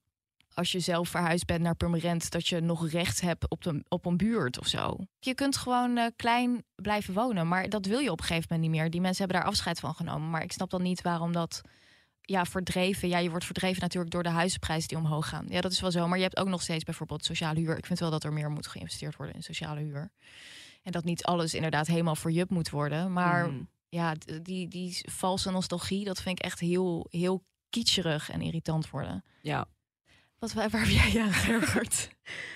als 0.53 0.71
je 0.71 0.79
zelf 0.79 1.09
verhuisd 1.09 1.45
bent 1.45 1.61
naar 1.61 1.75
Purmerend, 1.75 2.31
dat 2.31 2.47
je 2.47 2.59
nog 2.59 2.89
recht 2.89 3.21
hebt 3.21 3.49
op, 3.49 3.73
op 3.87 4.05
een 4.05 4.17
buurt 4.17 4.59
of 4.59 4.67
zo. 4.67 4.97
Je 5.19 5.35
kunt 5.35 5.57
gewoon 5.57 5.97
eh, 5.97 6.05
klein 6.15 6.63
blijven 6.75 7.13
wonen. 7.13 7.47
Maar 7.47 7.69
dat 7.69 7.85
wil 7.85 7.99
je 7.99 8.11
op 8.11 8.19
een 8.19 8.25
gegeven 8.25 8.47
moment 8.49 8.69
niet 8.69 8.81
meer. 8.81 8.91
Die 8.91 9.01
mensen 9.01 9.23
hebben 9.23 9.41
daar 9.41 9.51
afscheid 9.51 9.79
van 9.79 9.95
genomen. 9.95 10.29
Maar 10.29 10.43
ik 10.43 10.51
snap 10.51 10.69
dan 10.69 10.81
niet 10.81 11.01
waarom 11.01 11.31
dat. 11.31 11.61
Ja, 12.21 12.45
verdreven. 12.45 13.07
Ja, 13.09 13.17
je 13.17 13.29
wordt 13.29 13.45
verdreven 13.45 13.81
natuurlijk 13.81 14.11
door 14.11 14.23
de 14.23 14.29
huizenprijzen 14.29 14.87
die 14.87 14.97
omhoog 14.97 15.27
gaan. 15.29 15.45
Ja, 15.49 15.61
dat 15.61 15.71
is 15.71 15.81
wel 15.81 15.91
zo. 15.91 16.07
Maar 16.07 16.17
je 16.17 16.23
hebt 16.23 16.37
ook 16.37 16.47
nog 16.47 16.61
steeds 16.61 16.83
bijvoorbeeld 16.83 17.25
sociale 17.25 17.59
huur. 17.59 17.77
Ik 17.77 17.85
vind 17.85 17.99
wel 17.99 18.09
dat 18.11 18.23
er 18.23 18.33
meer 18.33 18.49
moet 18.49 18.67
geïnvesteerd 18.67 19.15
worden 19.15 19.35
in 19.35 19.43
sociale 19.43 19.79
huur. 19.79 20.11
En 20.83 20.91
dat 20.91 21.03
niet 21.03 21.23
alles 21.23 21.53
inderdaad 21.53 21.87
helemaal 21.87 22.15
voor 22.15 22.31
jup 22.31 22.49
moet 22.49 22.69
worden. 22.69 23.13
Maar 23.13 23.47
Mhm. 23.49 23.61
ja, 23.89 24.15
die, 24.41 24.67
die 24.67 25.05
valse 25.09 25.51
nostalgie, 25.51 26.05
dat 26.05 26.21
vind 26.21 26.39
ik 26.39 26.45
echt 26.45 26.59
heel, 26.59 27.07
heel 27.09 27.43
kitscherig 27.69 28.29
en 28.29 28.41
irritant 28.41 28.89
worden. 28.89 29.23
Ja. 29.41 29.65
Wat, 30.39 30.53
waar, 30.53 30.69
waar 30.69 30.81
heb 30.81 30.89
jij 30.89 31.11
je 31.11 31.21
aan 31.21 31.33
geërgerd? 31.43 32.09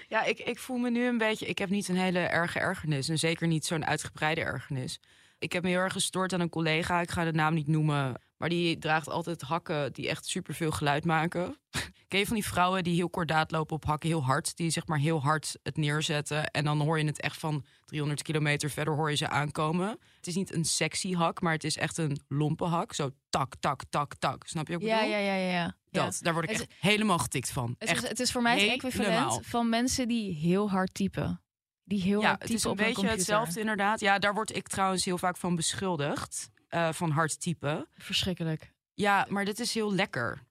Ja, 0.07 0.23
ik, 0.23 0.39
ik 0.39 0.59
voel 0.59 0.77
me 0.77 0.89
nu 0.89 1.05
een 1.07 1.17
beetje. 1.17 1.45
Ik 1.45 1.57
heb 1.57 1.69
niet 1.69 1.87
een 1.87 1.97
hele 1.97 2.19
erge 2.19 2.59
ergernis. 2.59 3.09
En 3.09 3.19
zeker 3.19 3.47
niet 3.47 3.65
zo'n 3.65 3.85
uitgebreide 3.85 4.41
ergernis. 4.41 4.99
Ik 5.39 5.51
heb 5.53 5.63
me 5.63 5.69
heel 5.69 5.79
erg 5.79 5.93
gestoord 5.93 6.33
aan 6.33 6.39
een 6.39 6.49
collega. 6.49 7.01
Ik 7.01 7.11
ga 7.11 7.23
de 7.23 7.31
naam 7.31 7.53
niet 7.53 7.67
noemen. 7.67 8.21
Maar 8.37 8.49
die 8.49 8.77
draagt 8.77 9.09
altijd 9.09 9.41
hakken 9.41 9.93
die 9.93 10.09
echt 10.09 10.25
superveel 10.25 10.71
geluid 10.71 11.05
maken. 11.05 11.57
Ken 12.07 12.19
je 12.19 12.25
van 12.25 12.35
die 12.35 12.45
vrouwen 12.45 12.83
die 12.83 12.95
heel 12.95 13.09
kordaat 13.09 13.51
lopen 13.51 13.75
op 13.75 13.85
hakken, 13.85 14.09
heel 14.09 14.23
hard. 14.23 14.57
Die 14.57 14.69
zeg 14.69 14.87
maar 14.87 14.99
heel 14.99 15.21
hard 15.21 15.57
het 15.63 15.77
neerzetten. 15.77 16.51
En 16.51 16.63
dan 16.63 16.79
hoor 16.81 16.99
je 16.99 17.05
het 17.05 17.21
echt 17.21 17.37
van 17.39 17.65
300 17.85 18.21
kilometer 18.21 18.69
verder 18.69 18.93
hoor 18.95 19.09
je 19.09 19.15
ze 19.15 19.29
aankomen. 19.29 19.87
Het 20.15 20.27
is 20.27 20.35
niet 20.35 20.53
een 20.53 20.65
sexy 20.65 21.13
hak, 21.13 21.41
maar 21.41 21.53
het 21.53 21.63
is 21.63 21.77
echt 21.77 21.97
een 21.97 22.19
lompe 22.27 22.65
hak. 22.65 22.93
Zo 22.93 23.09
tak, 23.29 23.53
tak, 23.59 23.81
tak, 23.89 24.15
tak. 24.15 24.47
Snap 24.47 24.67
je 24.67 24.73
ik 24.73 24.81
Ja, 24.81 25.01
ja, 25.01 25.17
ja, 25.17 25.33
ja. 25.35 25.47
ja. 25.51 25.75
Dat, 25.91 26.17
daar 26.21 26.33
word 26.33 26.45
ik 26.45 26.51
Het- 26.51 26.61
echt 26.61 26.73
helemaal 26.79 27.17
getikt 27.19 27.51
van. 27.51 27.75
Het, 27.77 27.91
is, 27.91 28.07
het 28.07 28.19
is 28.19 28.31
voor 28.31 28.41
mij 28.41 28.59
het 28.59 28.71
equivalent 28.71 29.45
van 29.45 29.69
mensen 29.69 30.07
die 30.07 30.33
heel 30.33 30.69
hard 30.69 30.93
typen. 30.93 31.41
Die 31.83 32.01
heel 32.01 32.21
Ja, 32.21 32.27
hard 32.27 32.41
het 32.41 32.51
typen 32.51 32.71
is 32.71 32.79
een 32.79 32.85
beetje 32.85 33.07
hetzelfde 33.07 33.59
inderdaad. 33.59 33.99
Ja, 33.99 34.19
daar 34.19 34.33
word 34.33 34.55
ik 34.55 34.67
trouwens 34.67 35.05
heel 35.05 35.17
vaak 35.17 35.37
van 35.37 35.55
beschuldigd. 35.55 36.49
Eh, 36.75 36.91
van 36.93 37.09
hard 37.11 37.39
typen. 37.41 37.87
Verschrikkelijk. 37.97 38.73
Ja, 38.93 39.25
maar 39.29 39.45
dit 39.45 39.59
is 39.59 39.73
heel 39.73 39.93
lekker. 39.93 40.43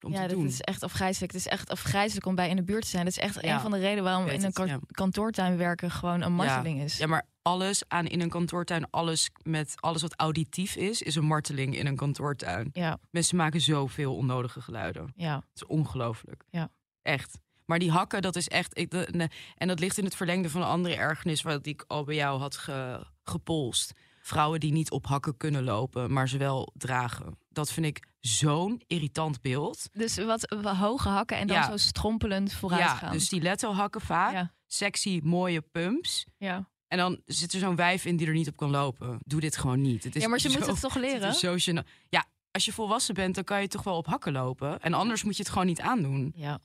Om 0.00 0.12
ja, 0.12 0.20
te 0.22 0.26
dit 0.28 0.36
doen. 0.36 0.46
is 0.46 0.60
echt 0.60 0.82
afgrijzelijk. 0.82 1.32
Het 1.32 1.40
is 1.40 1.46
echt 1.48 1.70
afgrijzelijk 1.70 2.26
om 2.26 2.34
bij 2.34 2.48
in 2.48 2.56
de 2.56 2.62
buurt 2.62 2.82
te 2.82 2.88
zijn. 2.88 3.04
Dat 3.04 3.12
is 3.16 3.22
echt 3.22 3.40
Ja, 3.42 3.54
een 3.54 3.60
van 3.60 3.70
de 3.70 3.78
redenen 3.78 4.04
waarom 4.04 4.26
in 4.26 4.34
een 4.34 4.44
het, 4.44 4.54
ka- 4.54 4.64
ja. 4.64 4.78
kantoortuin 4.90 5.56
werken 5.56 5.90
gewoon 5.90 6.22
een 6.22 6.32
marteling 6.32 6.80
is. 6.80 6.98
Ja, 6.98 7.06
maar 7.06 7.26
alles 7.42 7.82
aan 7.88 8.06
in 8.06 8.20
een 8.20 8.28
kantoortuin, 8.28 8.90
alles 8.90 9.30
met 9.42 9.74
alles 9.76 10.02
wat 10.02 10.14
auditief 10.16 10.76
is, 10.76 11.02
is 11.02 11.14
een 11.14 11.24
marteling 11.24 11.76
in 11.76 11.86
een 11.86 11.96
kantoortuin. 11.96 12.70
Ja, 12.72 12.98
Mensen 13.10 13.36
maken 13.36 13.60
zoveel 13.60 14.16
onnodige 14.16 14.60
geluiden. 14.60 15.12
ja. 15.16 15.34
Het 15.34 15.44
is 15.54 15.66
ongelooflijk. 15.66 16.44
Ja. 16.50 16.70
Echt. 17.02 17.38
Maar 17.66 17.78
die 17.78 17.90
hakken, 17.90 18.22
dat 18.22 18.36
is 18.36 18.48
echt. 18.48 18.78
Ik, 18.78 18.90
de- 18.90 19.08
ne- 19.10 19.28
en 19.56 19.68
dat 19.68 19.80
ligt 19.80 19.98
in 19.98 20.04
het 20.04 20.16
verlengde 20.16 20.50
van 20.50 20.60
een 20.60 20.66
andere 20.66 20.94
ergernis 20.96 21.42
wat 21.42 21.66
ik 21.66 21.84
al 21.86 22.04
bij 22.04 22.14
jou 22.14 22.40
had 22.40 22.56
ge, 22.56 23.06
gepolst. 23.22 23.92
Vrouwen 24.22 24.60
die 24.60 24.72
niet 24.72 24.90
op 24.90 25.06
hakken 25.06 25.36
kunnen 25.36 25.64
lopen, 25.64 26.12
maar 26.12 26.28
ze 26.28 26.36
wel 26.38 26.72
dragen. 26.76 27.38
Dat 27.48 27.72
vind 27.72 27.86
ik 27.86 28.06
zo'n 28.20 28.82
irritant 28.86 29.40
beeld. 29.40 29.88
Dus 29.92 30.16
wat 30.16 30.54
wat 30.62 30.76
hoge 30.76 31.08
hakken 31.08 31.36
en 31.36 31.46
dan 31.46 31.56
Ja. 31.56 31.70
zo 31.70 31.76
strompelend 31.76 32.52
vooruit 32.52 32.82
ja, 32.82 32.94
gaan. 32.94 33.12
dus 33.12 33.24
stiletto 33.24 33.72
hakken 33.72 34.00
vaak. 34.00 34.32
ja, 34.32 34.52
Sexy, 34.66 35.20
mooie 35.24 35.60
pumps. 35.60 36.24
ja. 36.36 36.70
En 36.88 36.98
dan 36.98 37.20
zit 37.26 37.52
er 37.52 37.58
zo'n 37.58 37.76
wijf 37.76 38.04
in 38.04 38.16
die 38.16 38.26
er 38.26 38.32
niet 38.32 38.48
op 38.48 38.56
kan 38.56 38.70
lopen. 38.70 39.18
Doe 39.24 39.40
dit 39.40 39.56
gewoon 39.56 39.80
niet. 39.80 40.04
Het 40.04 40.16
is 40.16 40.22
ja, 40.22 40.28
maar 40.28 40.38
ze 40.38 40.48
zo- 40.48 40.54
moeten 40.54 40.72
het 40.72 40.82
toch 40.82 40.94
het 40.94 41.02
leren? 41.02 41.28
is 41.28 41.38
zo 41.40 41.54
gênant. 41.56 41.88
Ja, 42.08 42.24
als 42.50 42.64
je 42.64 42.72
volwassen 42.72 43.14
bent, 43.14 43.34
dan 43.34 43.44
kan 43.44 43.60
je 43.60 43.68
toch 43.68 43.82
wel 43.82 43.96
op 43.96 44.06
hakken 44.06 44.32
lopen. 44.32 44.80
En 44.80 44.92
anders 44.94 45.24
moet 45.24 45.36
je 45.36 45.42
het 45.42 45.52
gewoon 45.52 45.66
niet 45.66 45.80
aandoen. 45.80 46.32
Ja. 46.36 46.58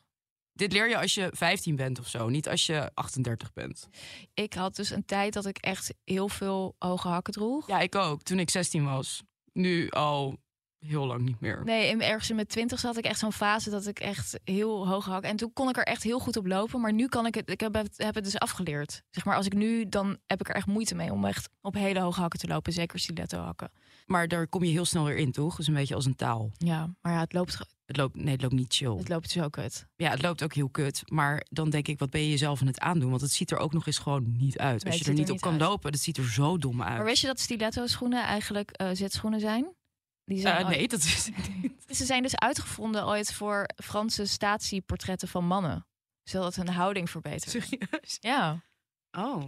Dit 0.58 0.72
leer 0.72 0.90
je 0.90 0.98
als 0.98 1.14
je 1.14 1.30
15 1.34 1.76
bent 1.76 2.00
of 2.00 2.08
zo, 2.08 2.30
niet 2.30 2.50
als 2.50 2.66
je 2.66 2.92
38 2.94 3.54
bent. 3.54 3.88
Ik 4.34 4.54
had 4.54 4.76
dus 4.76 4.90
een 4.90 5.06
tijd 5.06 5.34
dat 5.34 5.46
ik 5.46 5.58
echt 5.58 5.94
heel 6.04 6.30
veel 6.30 6.76
hoge 6.80 7.08
hakken 7.08 7.34
droeg. 7.34 7.68
Ja, 7.68 7.80
ik 7.80 7.96
ook, 7.96 8.22
toen 8.22 8.40
ik 8.40 8.50
16 8.50 8.86
was. 8.86 9.24
Nu 9.54 9.90
al 9.90 10.38
heel 10.80 11.06
lang 11.06 11.22
niet 11.22 11.40
meer. 11.40 11.62
Nee, 11.64 11.88
in, 11.90 12.02
ergens 12.02 12.30
in 12.30 12.36
mijn 12.36 12.48
twintig 12.48 12.80
zat 12.80 12.98
ik 12.98 13.06
echt 13.06 13.20
zo'n 13.20 13.34
fase 13.34 13.70
dat 13.70 13.88
ik 13.88 14.00
echt 14.00 14.40
heel 14.44 14.88
hoog 14.88 15.06
hak. 15.06 15.24
En 15.24 15.36
toen 15.36 15.54
kon 15.54 15.70
ik 15.70 15.78
er 15.78 15.84
echt 15.84 16.04
heel 16.04 16.20
goed 16.20 16.38
op 16.38 16.46
lopen. 16.48 16.82
Maar 16.82 16.94
nu 16.94 17.08
kan 17.08 17.26
ik 17.26 17.36
het, 17.36 17.50
ik 17.50 17.60
heb 17.60 17.74
het, 17.74 17.94
heb 17.98 18.16
het 18.16 18.24
dus 18.24 18.38
afgeleerd. 18.40 19.02
Zeg 19.10 19.26
maar, 19.26 19.36
als 19.36 19.46
ik 19.46 19.54
nu, 19.54 19.90
dan 19.90 20.18
heb 20.26 20.40
ik 20.40 20.50
er 20.50 20.56
echt 20.56 20.68
moeite 20.68 20.96
mee 20.96 21.12
om 21.12 21.26
echt 21.26 21.50
op 21.62 21.74
hele 21.74 22.00
hoge 22.00 22.20
hakken 22.22 22.40
te 22.40 22.48
lopen. 22.48 22.74
Zeker 22.74 23.00
stiletto 23.00 23.40
hakken. 23.40 23.72
Maar 24.06 24.28
daar 24.28 24.48
kom 24.48 24.64
je 24.64 24.72
heel 24.72 24.86
snel 24.86 25.04
weer 25.06 25.18
in, 25.18 25.32
toch? 25.32 25.60
Is 25.60 25.68
een 25.68 25.74
beetje 25.74 25.96
als 25.96 26.06
een 26.06 26.16
taal. 26.16 26.52
Ja, 26.58 26.94
maar 27.02 27.14
ja, 27.14 27.20
het 27.20 27.34
loopt, 27.34 27.58
Het 27.86 27.98
loopt, 27.98 28.16
nee, 28.16 28.34
het 28.34 28.42
loopt 28.42 28.54
niet 28.54 28.74
chill. 28.76 28.98
het 28.98 29.10
loopt 29.10 29.30
zo 29.30 29.50
kut. 29.50 29.88
Ja, 29.96 30.10
het 30.10 30.22
loopt 30.22 30.44
ook 30.44 30.54
heel 30.54 30.70
kut. 30.70 31.02
Maar 31.06 31.46
dan 31.50 31.70
denk 31.70 31.88
ik, 31.88 32.00
wat 32.00 32.10
ben 32.10 32.22
je 32.22 32.30
jezelf 32.30 32.62
aan 32.62 32.68
het 32.68 32.80
aandoen? 32.80 33.10
Want 33.10 33.22
het 33.22 33.32
ziet 33.32 33.52
er 33.52 33.58
ook 33.58 33.74
nog 33.74 33.88
eens 33.88 33.98
gewoon 33.98 34.36
niet 34.38 34.58
uit. 34.58 34.84
Nee, 34.84 34.94
Als 34.94 35.02
je 35.02 35.08
er 35.08 35.14
niet 35.14 35.20
er 35.20 35.26
op 35.28 35.32
niet 35.34 35.42
kan 35.42 35.52
uit. 35.52 35.62
lopen, 35.62 35.92
dat 35.92 36.02
ziet 36.02 36.18
er 36.18 36.30
zo 36.32 36.58
dom 36.58 36.82
uit. 36.84 36.96
Maar 36.98 37.06
wist 37.06 37.22
je 37.22 37.28
dat 37.28 37.40
stiletto 37.40 37.86
schoenen 37.88 38.24
eigenlijk 38.24 38.72
eh 38.72 38.90
zetschoenen 38.94 39.40
zijn? 39.40 39.76
Die 40.28 40.40
zijn 40.40 40.66
ooit- 40.66 40.76
nee, 40.76 40.88
dat 40.88 41.00
is 41.00 41.30
niet. 41.62 41.74
Ze 41.98 42.06
zijn 42.06 42.22
dus 42.24 42.36
uitgevonden 42.36 43.06
ooit 43.06 43.34
voor 43.34 43.66
Franse 43.84 44.26
statieportretten 44.26 45.28
van 45.28 45.46
mannen. 45.46 45.86
Zodat 46.24 46.56
hun 46.56 46.68
houding 46.70 47.10
verbetert. 47.10 47.50
Serieus? 47.64 48.18
Ja. 48.20 48.62
Oh, 49.12 49.44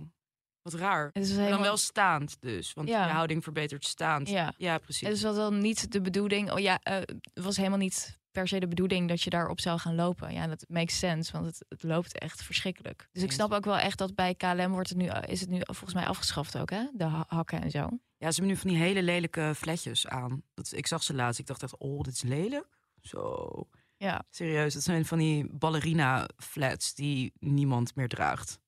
wat 0.62 0.74
raar. 0.74 1.10
Het 1.14 1.24
is 1.24 1.38
En 1.38 1.50
dan 1.50 1.62
wel 1.62 1.78
staand 1.78 2.42
dus, 2.42 2.74
want 2.74 2.88
Ja. 2.88 3.06
je 3.08 3.12
houding 3.14 3.44
verbetert 3.44 3.86
staand. 3.86 4.30
Ja. 4.30 4.54
ja 4.58 4.78
precies. 4.78 5.08
Het 5.08 5.16
is 5.18 5.22
wel 5.24 5.34
dan 5.36 5.60
niet 5.60 5.92
de 5.92 6.02
bedoeling. 6.02 6.52
Oh 6.52 6.60
ja, 6.60 6.80
eh, 6.84 6.96
het 6.96 7.44
was 7.44 7.58
helemaal 7.58 7.78
niet 7.78 8.18
per 8.32 8.48
se 8.48 8.60
de 8.60 8.68
bedoeling 8.68 9.08
dat 9.10 9.22
je 9.22 9.30
daarop 9.30 9.60
zou 9.60 9.80
gaan 9.80 9.96
lopen. 9.96 10.34
Ja, 10.34 10.48
dat 10.48 10.66
makes 10.68 10.98
sense, 11.00 11.32
want 11.32 11.46
het, 11.46 11.66
het 11.70 11.84
loopt 11.84 12.18
echt 12.20 12.44
verschrikkelijk. 12.44 13.08
Dus 13.12 13.24
ik 13.24 13.32
snap 13.32 13.52
ook 13.52 13.66
wel 13.66 13.78
echt 13.78 13.98
dat 13.98 14.16
bij 14.16 14.36
KLM 14.36 14.72
wordt 14.72 14.90
het 14.90 14.98
nu, 14.98 15.10
is 15.10 15.40
het 15.42 15.50
nu 15.50 15.60
volgens 15.62 15.94
mij 15.94 16.06
afgeschaft 16.08 16.58
ook, 16.58 16.70
hè? 16.70 16.84
De 16.94 17.04
ha- 17.04 17.26
hakken 17.28 17.62
en 17.62 17.72
zo. 17.72 17.90
Ja, 18.20 18.32
ze 18.32 18.40
hebben 18.40 18.48
nu 18.48 18.56
van 18.62 18.70
die 18.70 18.80
hele 18.80 19.04
lelijke 19.04 19.54
fletjes 19.56 20.08
aan. 20.08 20.44
Dat, 20.54 20.72
ik 20.72 20.88
zag 20.88 21.04
ze 21.04 21.14
laatst. 21.14 21.40
Ik 21.40 21.46
dacht 21.46 21.64
echt, 21.64 21.78
oh, 21.78 22.02
dit 22.02 22.14
is 22.14 22.22
lelijk. 22.22 22.80
Zo. 23.02 23.50
Ja. 23.98 24.26
Serieus, 24.30 24.74
dat 24.74 24.84
zijn 24.84 25.06
van 25.06 25.18
die 25.18 25.48
ballerina 25.52 26.30
flats 26.38 26.94
die 26.94 27.34
niemand 27.40 27.96
meer 27.96 28.08
draagt. 28.08 28.60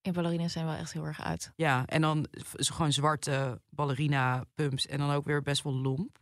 In 0.00 0.12
ballerina's 0.12 0.52
zijn 0.52 0.66
wel 0.66 0.74
echt 0.74 0.92
heel 0.92 1.04
erg 1.04 1.22
uit. 1.22 1.52
Ja, 1.56 1.86
en 1.86 2.00
dan 2.00 2.26
gewoon 2.50 2.92
zwarte 2.92 3.60
ballerina 3.70 4.44
pumps 4.54 4.86
en 4.86 4.98
dan 4.98 5.10
ook 5.10 5.24
weer 5.24 5.42
best 5.42 5.62
wel 5.62 5.74
lomp. 5.74 6.18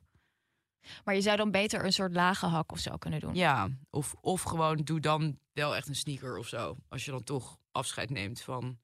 Maar 1.04 1.14
je 1.14 1.21
zou 1.21 1.37
dan 1.37 1.50
beter 1.50 1.85
een 1.85 1.92
soort 1.92 2.12
lage 2.12 2.47
hak 2.47 2.73
of 2.73 2.78
zo 2.78 2.97
kunnen 2.97 3.21
doen. 3.21 3.35
Ja, 3.35 3.68
of, 3.90 4.14
of 4.21 4.42
gewoon 4.42 4.76
doe 4.76 5.00
dan 5.00 5.38
wel 5.52 5.76
echt 5.76 5.88
een 5.88 5.94
sneaker 5.94 6.38
of 6.38 6.47
zo. 6.49 6.76
Als 6.88 7.04
je 7.04 7.11
dan 7.11 7.25
toch 7.25 7.59
afscheid 7.73 8.11
neemt 8.11 8.40
van 8.40 8.78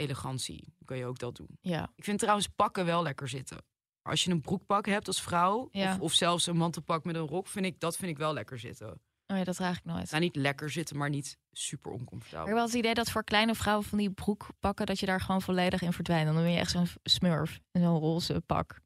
elegantie, 0.00 0.74
kan 0.84 0.96
je 0.96 1.04
ook 1.06 1.18
dat 1.18 1.36
doen. 1.36 1.58
Ja. 1.60 1.92
Ik 1.94 2.04
vind 2.04 2.18
trouwens 2.18 2.46
pakken 2.48 2.84
wel 2.84 3.02
lekker 3.02 3.28
zitten. 3.28 3.58
Als 4.02 4.24
je 4.24 4.30
een 4.30 4.40
broekpak 4.40 4.86
hebt 4.86 5.06
als 5.06 5.22
vrouw, 5.22 5.68
Ja. 5.72 5.92
of, 5.94 6.00
of 6.00 6.12
zelfs 6.12 6.46
een 6.46 6.56
mantelpak 6.56 7.04
met 7.04 7.14
een 7.14 7.26
rok, 7.26 7.46
vind 7.46 7.66
ik, 7.66 7.80
dat 7.80 7.96
vind 7.96 8.10
ik 8.10 8.18
wel 8.18 8.32
lekker 8.32 8.58
zitten. 8.58 9.00
Oh 9.26 9.36
ja, 9.36 9.44
dat 9.44 9.56
draag 9.56 9.78
ik 9.78 9.84
nooit. 9.84 10.10
Nou, 10.10 10.22
niet 10.22 10.36
lekker 10.36 10.70
zitten, 10.70 10.96
maar 10.96 11.08
niet 11.10 11.38
super 11.52 11.92
Ik 11.92 11.98
oncomfortabel. 11.98 12.46
heb 12.46 12.54
wel 12.54 12.64
het 12.64 12.74
idee 12.74 12.94
dat 12.94 13.10
voor 13.10 13.24
kleine 13.24 13.54
vrouwen 13.54 13.86
van 13.86 13.98
die 13.98 14.10
broek 14.10 14.46
pakken, 14.60 14.86
dat 14.86 15.00
je 15.00 15.06
daar 15.06 15.20
gewoon 15.20 15.42
volledig 15.42 15.82
in 15.82 15.92
verdwijnt. 15.92 16.26
Dan 16.26 16.34
ben 16.42 16.50
je 16.52 16.58
echt 16.58 16.70
zo'n 16.70 16.86
smurf 17.02 17.60
in 17.72 17.80
zo'n 17.82 17.98
roze 17.98 18.40
pak. 18.46 18.80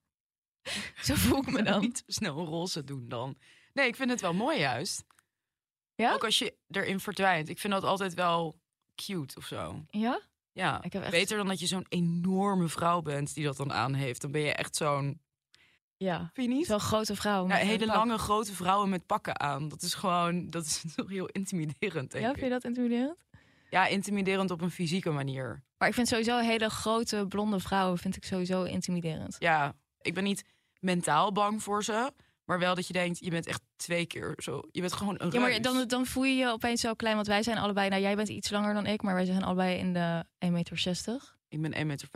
Zo 1.07 1.15
voel 1.15 1.39
ik 1.39 1.51
me 1.51 1.63
dan. 1.73 1.81
Niet 1.81 2.03
snel 2.07 2.45
roze 2.45 2.85
doen 2.85 3.09
dan. 3.09 3.39
Nee, 3.73 3.87
ik 3.87 3.97
vind 3.97 4.11
het 4.11 4.21
wel 4.21 4.35
mooi 4.35 4.59
juist. 4.59 5.05
Ja? 5.95 6.13
Ook 6.15 6.25
als 6.25 6.39
je 6.39 6.57
erin 6.71 7.01
verdwijnt. 7.01 7.49
Ik 7.49 7.59
vind 7.59 7.73
dat 7.73 7.85
altijd 7.85 8.15
wel 8.15 8.61
cute 8.95 9.37
of 9.37 9.47
zo. 9.47 9.85
Ja? 9.91 10.21
Ja, 10.55 10.83
Ik 10.83 10.93
heb 10.93 11.03
echt- 11.03 11.11
beter 11.11 11.37
dan 11.37 11.47
dat 11.47 11.61
je 11.61 11.67
zo'n 11.67 11.87
enorme 11.89 12.69
vrouw 12.69 13.03
bent 13.03 13.35
die 13.35 13.45
dat 13.45 13.57
dan 13.57 13.73
aan 13.73 13.95
heeft. 13.95 14.21
Dan 14.21 14.31
ben 14.31 14.41
je 14.41 14.53
echt 14.53 14.77
zo'n... 14.77 15.21
Ja. 15.97 16.31
Vind 16.33 16.49
je 16.51 16.55
niet? 16.55 16.67
Zo'n 16.67 16.81
grote 16.81 17.17
vrouw. 17.17 17.49
Ja, 17.49 17.55
hele 17.55 17.87
pak. 17.87 17.95
lange 17.97 18.19
grote 18.19 18.53
vrouwen 18.55 18.89
met 18.89 19.07
pakken 19.07 19.41
aan. 19.41 19.69
Dat 19.69 19.83
is 19.83 19.95
gewoon, 19.95 20.51
dat 20.51 20.65
is 20.65 20.83
toch 20.97 21.09
heel 21.09 21.27
intimiderend, 21.27 22.11
denk 22.11 22.25
Ja, 22.25 22.31
ik. 22.31 22.35
vind 22.39 22.47
je 22.47 22.53
dat 22.53 22.65
intimiderend? 22.65 23.17
Ja, 23.71 23.87
intimiderend 23.87 24.51
op 24.51 24.61
een 24.61 24.71
fysieke 24.71 25.11
manier. 25.11 25.63
Maar 25.79 25.89
ik 25.89 25.95
vind 25.95 26.09
sowieso 26.09 26.39
hele 26.39 26.71
grote 26.71 27.25
blonde 27.29 27.61
vrouwen 27.61 27.99
vind 27.99 28.17
ik 28.17 28.25
sowieso 28.25 28.63
intimiderend. 28.63 29.37
Ja, 29.39 29.75
ik 30.01 30.15
ben 30.15 30.25
niet 30.25 30.45
mentaal 30.81 31.33
bang 31.33 31.63
voor 31.63 31.85
ze. 31.85 32.13
Maar 32.45 32.59
wel 32.59 32.75
dat 32.75 32.87
je 32.87 32.93
denkt, 32.93 33.19
je 33.19 33.31
bent 33.31 33.47
echt 33.47 33.61
twee 33.77 34.07
keer 34.07 34.35
zo. 34.37 34.63
Je 34.73 34.81
bent 34.81 34.93
gewoon 34.93 35.15
een 35.19 35.31
Ja, 35.31 35.41
maar 35.41 35.51
reus. 35.51 35.61
dan, 35.61 35.89
dan 35.89 36.07
voel 36.07 36.25
je 36.25 36.35
je 36.35 36.49
opeens 36.49 36.81
zo 36.81 36.95
klein. 36.95 37.15
Want 37.15 37.27
wij 37.27 37.43
zijn 37.43 37.59
allebei, 37.59 37.89
nou 37.89 38.03
jij 38.03 38.17
bent 38.17 38.29
iets 38.29 38.51
langer 38.51 38.75
dan 38.75 38.87
ik, 38.87 39.03
maar 39.03 39.15
wij 39.15 39.25
zijn 39.25 39.43
allebei 39.45 39.79
in 39.79 39.93
de 39.93 40.25
1,60 40.47 40.51
meter. 40.53 41.37
Ik 41.49 41.63
ben 41.63 41.75
1,65 41.75 41.81
meter. 41.83 42.09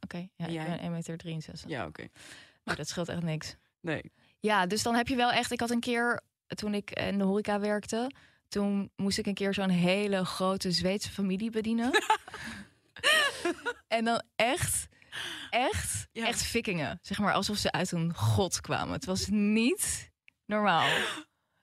Oké, 0.00 0.28
ja, 0.36 0.46
ik 0.46 0.80
ben 0.80 1.02
1,63 1.18 1.24
meter. 1.24 1.54
Ja, 1.66 1.86
oké. 1.86 2.08
Maar 2.62 2.76
dat 2.76 2.88
scheelt 2.88 3.08
echt 3.08 3.22
niks. 3.22 3.56
Nee. 3.80 4.12
Ja, 4.40 4.66
dus 4.66 4.82
dan 4.82 4.94
heb 4.94 5.08
je 5.08 5.16
wel 5.16 5.30
echt. 5.30 5.50
Ik 5.52 5.60
had 5.60 5.70
een 5.70 5.80
keer, 5.80 6.20
toen 6.46 6.74
ik 6.74 6.90
in 6.90 7.18
de 7.18 7.24
horeca 7.24 7.60
werkte, 7.60 8.10
toen 8.48 8.90
moest 8.96 9.18
ik 9.18 9.26
een 9.26 9.34
keer 9.34 9.54
zo'n 9.54 9.68
hele 9.68 10.24
grote 10.24 10.70
Zweedse 10.72 11.10
familie 11.10 11.50
bedienen. 11.50 11.90
en 13.88 14.04
dan 14.04 14.22
echt, 14.36 14.86
echt, 15.50 16.06
Ja. 16.12 16.26
echt 16.26 16.42
vikingen. 16.42 16.98
Zeg 17.02 17.18
maar 17.18 17.32
alsof 17.32 17.56
ze 17.56 17.72
uit 17.72 17.92
een 17.92 18.14
god 18.14 18.60
kwamen. 18.60 18.92
Het 18.94 19.04
was 19.04 19.26
niet 19.30 20.10
normaal. 20.46 20.88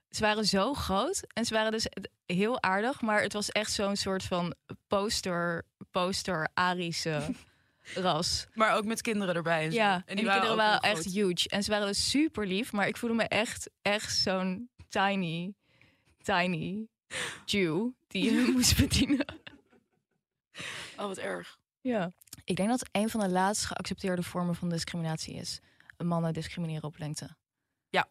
Ze 0.10 0.22
waren 0.22 0.46
zo 0.46 0.74
groot 0.74 1.24
en 1.34 1.46
ze 1.46 1.53
waren 1.53 1.72
dus 1.72 1.88
heel 2.25 2.62
aardig, 2.62 3.01
maar 3.01 3.22
het 3.22 3.34
was 3.34 3.50
echt 3.50 3.72
zo'n 3.72 3.96
soort 3.96 4.24
van 4.24 4.55
poster, 4.88 5.65
poster 5.91 6.50
Arische 6.53 7.22
ras. 7.96 8.48
Maar 8.53 8.75
ook 8.75 8.86
met 8.86 9.01
kinderen 9.01 9.36
erbij. 9.36 9.65
En, 9.65 9.72
zo. 9.72 9.77
Ja, 9.77 9.93
en 10.05 10.15
die, 10.15 10.25
kinderen 10.25 10.50
ook 10.50 10.58
waren 10.58 10.79
echt 10.79 11.01
groot. 11.01 11.13
huge. 11.13 11.50
En 11.50 11.63
ze 11.63 11.72
waren 11.72 11.88
dus 11.88 12.10
super 12.10 12.48
lief, 12.48 12.72
maar 12.72 12.88
ik 12.88 12.98
voelde 12.98 13.15
me 13.15 13.24
echt, 13.24 13.70
echt 13.81 14.15
zo'n 14.17 14.70
tiny, 14.89 15.53
tiny 16.22 16.88
Jew 17.46 17.89
die 18.08 18.24
je 18.34 18.51
moest 18.51 18.77
bedienen. 18.77 19.25
Oh, 20.98 21.05
wat 21.08 21.17
erg. 21.17 21.58
Ja. 21.81 22.12
Ik 22.43 22.55
denk 22.55 22.69
dat 22.69 22.89
een 22.91 23.10
van 23.10 23.19
de 23.19 23.29
laatst 23.29 23.65
geaccepteerde 23.65 24.24
vormen 24.24 24.55
van 24.55 24.69
discriminatie 24.69 25.33
is 25.36 25.60
mannen 25.98 26.33
discrimineren 26.33 26.83
op 26.83 26.98
lengte. 26.98 27.36
Ja. 27.89 28.07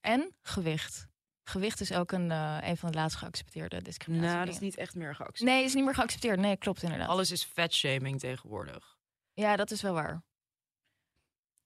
En 0.00 0.34
gewicht. 0.42 1.06
Gewicht 1.42 1.80
is 1.80 1.92
ook 1.92 2.12
een, 2.12 2.30
eh, 2.30 2.58
een 2.60 2.76
van 2.76 2.90
de 2.90 2.98
laatst 2.98 3.16
geaccepteerde 3.16 3.82
discriminatie. 3.82 4.32
Nou, 4.34 4.44
dat 4.46 4.54
is 4.54 4.60
niet 4.60 4.76
echt 4.76 4.94
meer 4.94 5.14
geaccepteerd. 5.14 5.50
Nee, 5.50 5.64
is 5.64 5.74
niet 5.74 5.84
meer 5.84 5.94
geaccepteerd. 5.94 6.38
Nee, 6.38 6.56
klopt 6.56 6.82
inderdaad. 6.82 7.08
Alles 7.08 7.30
is 7.30 7.44
fatshaming 7.44 8.20
tegenwoordig. 8.20 8.96
Ja, 9.32 9.56
dat 9.56 9.70
is 9.70 9.82
wel 9.82 9.92
waar. 9.94 10.22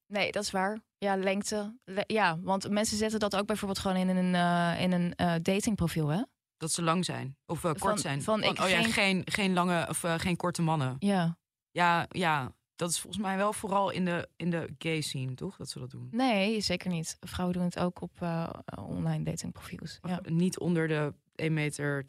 Nee, 0.06 0.32
dat 0.32 0.42
is 0.42 0.50
waar. 0.50 0.80
Ja, 0.98 1.16
lengte. 1.16 1.78
Le- 1.84 2.04
ja, 2.06 2.38
want 2.40 2.70
mensen 2.70 2.96
zetten 2.96 3.20
dat 3.20 3.36
ook 3.36 3.46
bijvoorbeeld 3.46 3.78
gewoon 3.78 3.96
in 3.96 4.08
een, 4.16 4.34
eh, 4.34 4.80
in 4.82 4.92
een 4.92 5.14
eh, 5.14 5.34
datingprofiel, 5.42 6.08
hè? 6.08 6.22
Dat 6.56 6.72
ze 6.72 6.82
lang 6.82 7.04
zijn. 7.04 7.36
Of 7.46 7.60
kort 7.60 7.78
Van- 7.78 7.98
zijn. 7.98 8.22
van 8.22 8.42
ik 8.42 8.60
oh 8.60 8.68
ja, 8.68 8.82
geen- 8.82 9.22
geen, 9.24 9.52
lange 9.52 9.88
of 9.88 10.00
geen 10.16 10.36
korte 10.36 10.62
mannen. 10.62 10.96
Ja. 10.98 11.38
Ja, 11.70 12.06
ja, 12.08 12.52
dat 12.76 12.90
is 12.90 13.00
volgens 13.00 13.22
mij 13.22 13.37
wel 13.37 13.52
vooral 13.52 13.90
in 13.90 14.04
de, 14.04 14.28
in 14.37 14.50
de 14.50 14.75
gay 14.78 15.00
scene, 15.00 15.34
toch? 15.34 15.56
Dat 15.56 15.68
ze 15.70 15.78
dat 15.78 15.90
doen. 15.90 16.08
Nee, 16.10 16.60
zeker 16.60 16.90
niet. 16.90 17.16
Vrouwen 17.20 17.56
doen 17.56 17.64
het 17.66 17.78
ook 17.78 18.00
op 18.00 18.22
eh, 18.22 18.48
online 18.76 19.25
datingprofiels. 19.25 19.98
Of 20.02 20.10
Ja. 20.10 20.20
Niet 20.25 20.58
onder 20.58 20.88
de 20.88 21.12
1,80 21.42 21.50
meter. 21.52 22.04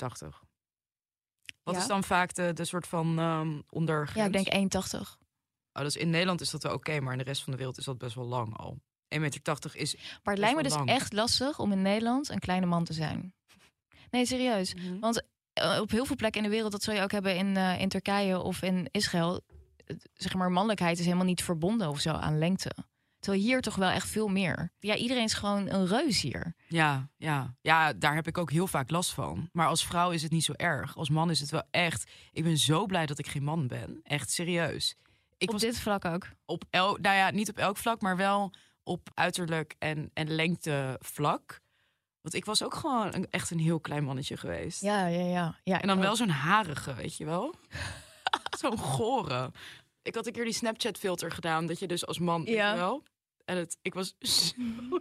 Wat 1.63 1.75
Ja? 1.75 1.81
is 1.81 1.87
dan 1.87 2.03
vaak 2.03 2.33
de, 2.33 2.53
de 2.53 2.65
soort 2.65 2.87
van 2.87 3.19
ehm 3.19 3.61
onder 3.69 4.11
ja, 4.15 4.25
ik 4.25 4.31
denk 4.33 4.73
1,80. 4.95 4.99
Oh, 5.73 5.83
dus 5.83 5.95
in 5.95 6.09
Nederland 6.09 6.41
is 6.41 6.49
dat 6.49 6.63
wel 6.63 6.73
oké, 6.73 6.99
maar 6.99 7.11
in 7.11 7.17
de 7.17 7.23
rest 7.23 7.43
van 7.43 7.51
de 7.51 7.57
wereld 7.57 7.77
is 7.77 7.85
dat 7.85 7.97
best 7.97 8.15
wel 8.15 8.25
lang 8.25 8.57
al. 8.57 8.77
1,80 9.15 9.19
meter 9.21 9.75
is... 9.75 9.95
Maar 10.23 10.33
het 10.33 10.37
lijkt 10.37 10.55
me 10.57 10.63
dus 10.63 10.73
lang. 10.73 10.89
echt 10.89 11.13
lastig 11.13 11.59
om 11.59 11.71
in 11.71 11.81
Nederland 11.81 12.29
een 12.29 12.39
kleine 12.39 12.65
man 12.65 12.83
te 12.83 12.93
zijn. 12.93 13.33
Nee, 14.11 14.25
serieus. 14.25 14.75
Want 14.99 15.21
eh, 15.21 15.27
op 15.81 15.91
heel 15.91 16.05
veel 16.05 16.15
plekken 16.15 16.41
in 16.41 16.47
de 16.49 16.53
wereld, 16.55 16.71
dat 16.71 16.83
zul 16.83 16.93
je 16.93 17.01
ook 17.01 17.11
hebben 17.11 17.35
in, 17.35 17.57
eh, 17.57 17.79
in 17.79 17.89
Turkije 17.89 18.39
of 18.39 18.61
in 18.61 18.87
Israël. 18.91 19.41
Zeg 20.13 20.33
maar, 20.33 20.51
mannelijkheid 20.51 20.99
is 20.99 21.05
helemaal 21.05 21.25
niet 21.25 21.43
verbonden 21.43 21.89
of 21.89 21.99
zo 21.99 22.11
aan 22.11 22.37
lengte. 22.37 22.71
Terwijl 23.19 23.43
hier 23.43 23.61
toch 23.61 23.75
wel 23.75 23.89
echt 23.89 24.09
veel 24.09 24.27
meer. 24.27 24.71
Ja, 24.79 24.95
iedereen 24.95 25.23
is 25.23 25.33
gewoon 25.33 25.69
een 25.69 25.87
reus 25.87 26.21
hier. 26.21 26.53
Ja, 26.67 27.09
ja. 27.17 27.55
ja, 27.61 27.93
daar 27.93 28.15
heb 28.15 28.27
ik 28.27 28.37
ook 28.37 28.51
heel 28.51 28.67
vaak 28.67 28.89
last 28.89 29.13
van. 29.13 29.49
Maar 29.51 29.67
als 29.67 29.85
vrouw 29.85 30.11
is 30.11 30.21
het 30.21 30.31
niet 30.31 30.43
zo 30.43 30.53
erg. 30.55 30.97
Als 30.97 31.09
man 31.09 31.29
is 31.29 31.39
het 31.39 31.51
wel 31.51 31.63
echt... 31.71 32.11
Ik 32.31 32.43
ben 32.43 32.57
zo 32.57 32.85
blij 32.85 33.05
dat 33.05 33.19
ik 33.19 33.27
geen 33.27 33.43
man 33.43 33.67
ben. 33.67 33.99
Echt 34.03 34.31
serieus. 34.31 34.95
Ik 35.37 35.47
op 35.47 35.53
was 35.53 35.61
dit 35.61 35.79
vlak 35.79 36.05
ook. 36.05 36.27
op 36.45 36.63
elk... 36.69 36.99
Nou 36.99 37.15
ja, 37.15 37.29
niet 37.29 37.49
op 37.49 37.57
elk 37.57 37.77
vlak, 37.77 38.01
maar 38.01 38.17
wel 38.17 38.53
op 38.83 39.09
uiterlijk 39.13 39.75
en, 39.79 40.11
en 40.13 40.35
lengte 40.35 40.97
vlak. 40.99 41.59
Want 42.21 42.33
ik 42.33 42.45
was 42.45 42.63
ook 42.63 42.73
gewoon 42.73 43.13
een, 43.13 43.27
echt 43.29 43.51
een 43.51 43.59
heel 43.59 43.79
klein 43.79 44.03
mannetje 44.03 44.37
geweest. 44.37 44.81
Ja, 44.81 45.05
ja, 45.07 45.25
ja. 45.25 45.55
ja 45.63 45.81
En 45.81 45.87
dan 45.87 45.99
wel 45.99 46.15
zo'n 46.15 46.29
harige, 46.29 46.93
weet 46.93 47.17
je 47.17 47.25
wel? 47.25 47.55
zo'n 48.59 48.77
gore. 48.77 49.51
Ik 50.01 50.15
had 50.15 50.27
een 50.27 50.33
keer 50.33 50.43
die 50.43 50.53
Snapchat 50.53 50.97
filter 50.97 51.31
gedaan, 51.31 51.65
dat 51.65 51.79
je 51.79 51.87
dus 51.87 52.05
als 52.05 52.19
man, 52.19 52.43
weet 52.43 52.53
Ja. 52.55 52.71
je 52.71 52.77
wel? 52.77 53.03
En 53.45 53.57
het, 53.57 53.77
ik 53.81 53.93
was 53.93 54.15
zo 54.19 54.53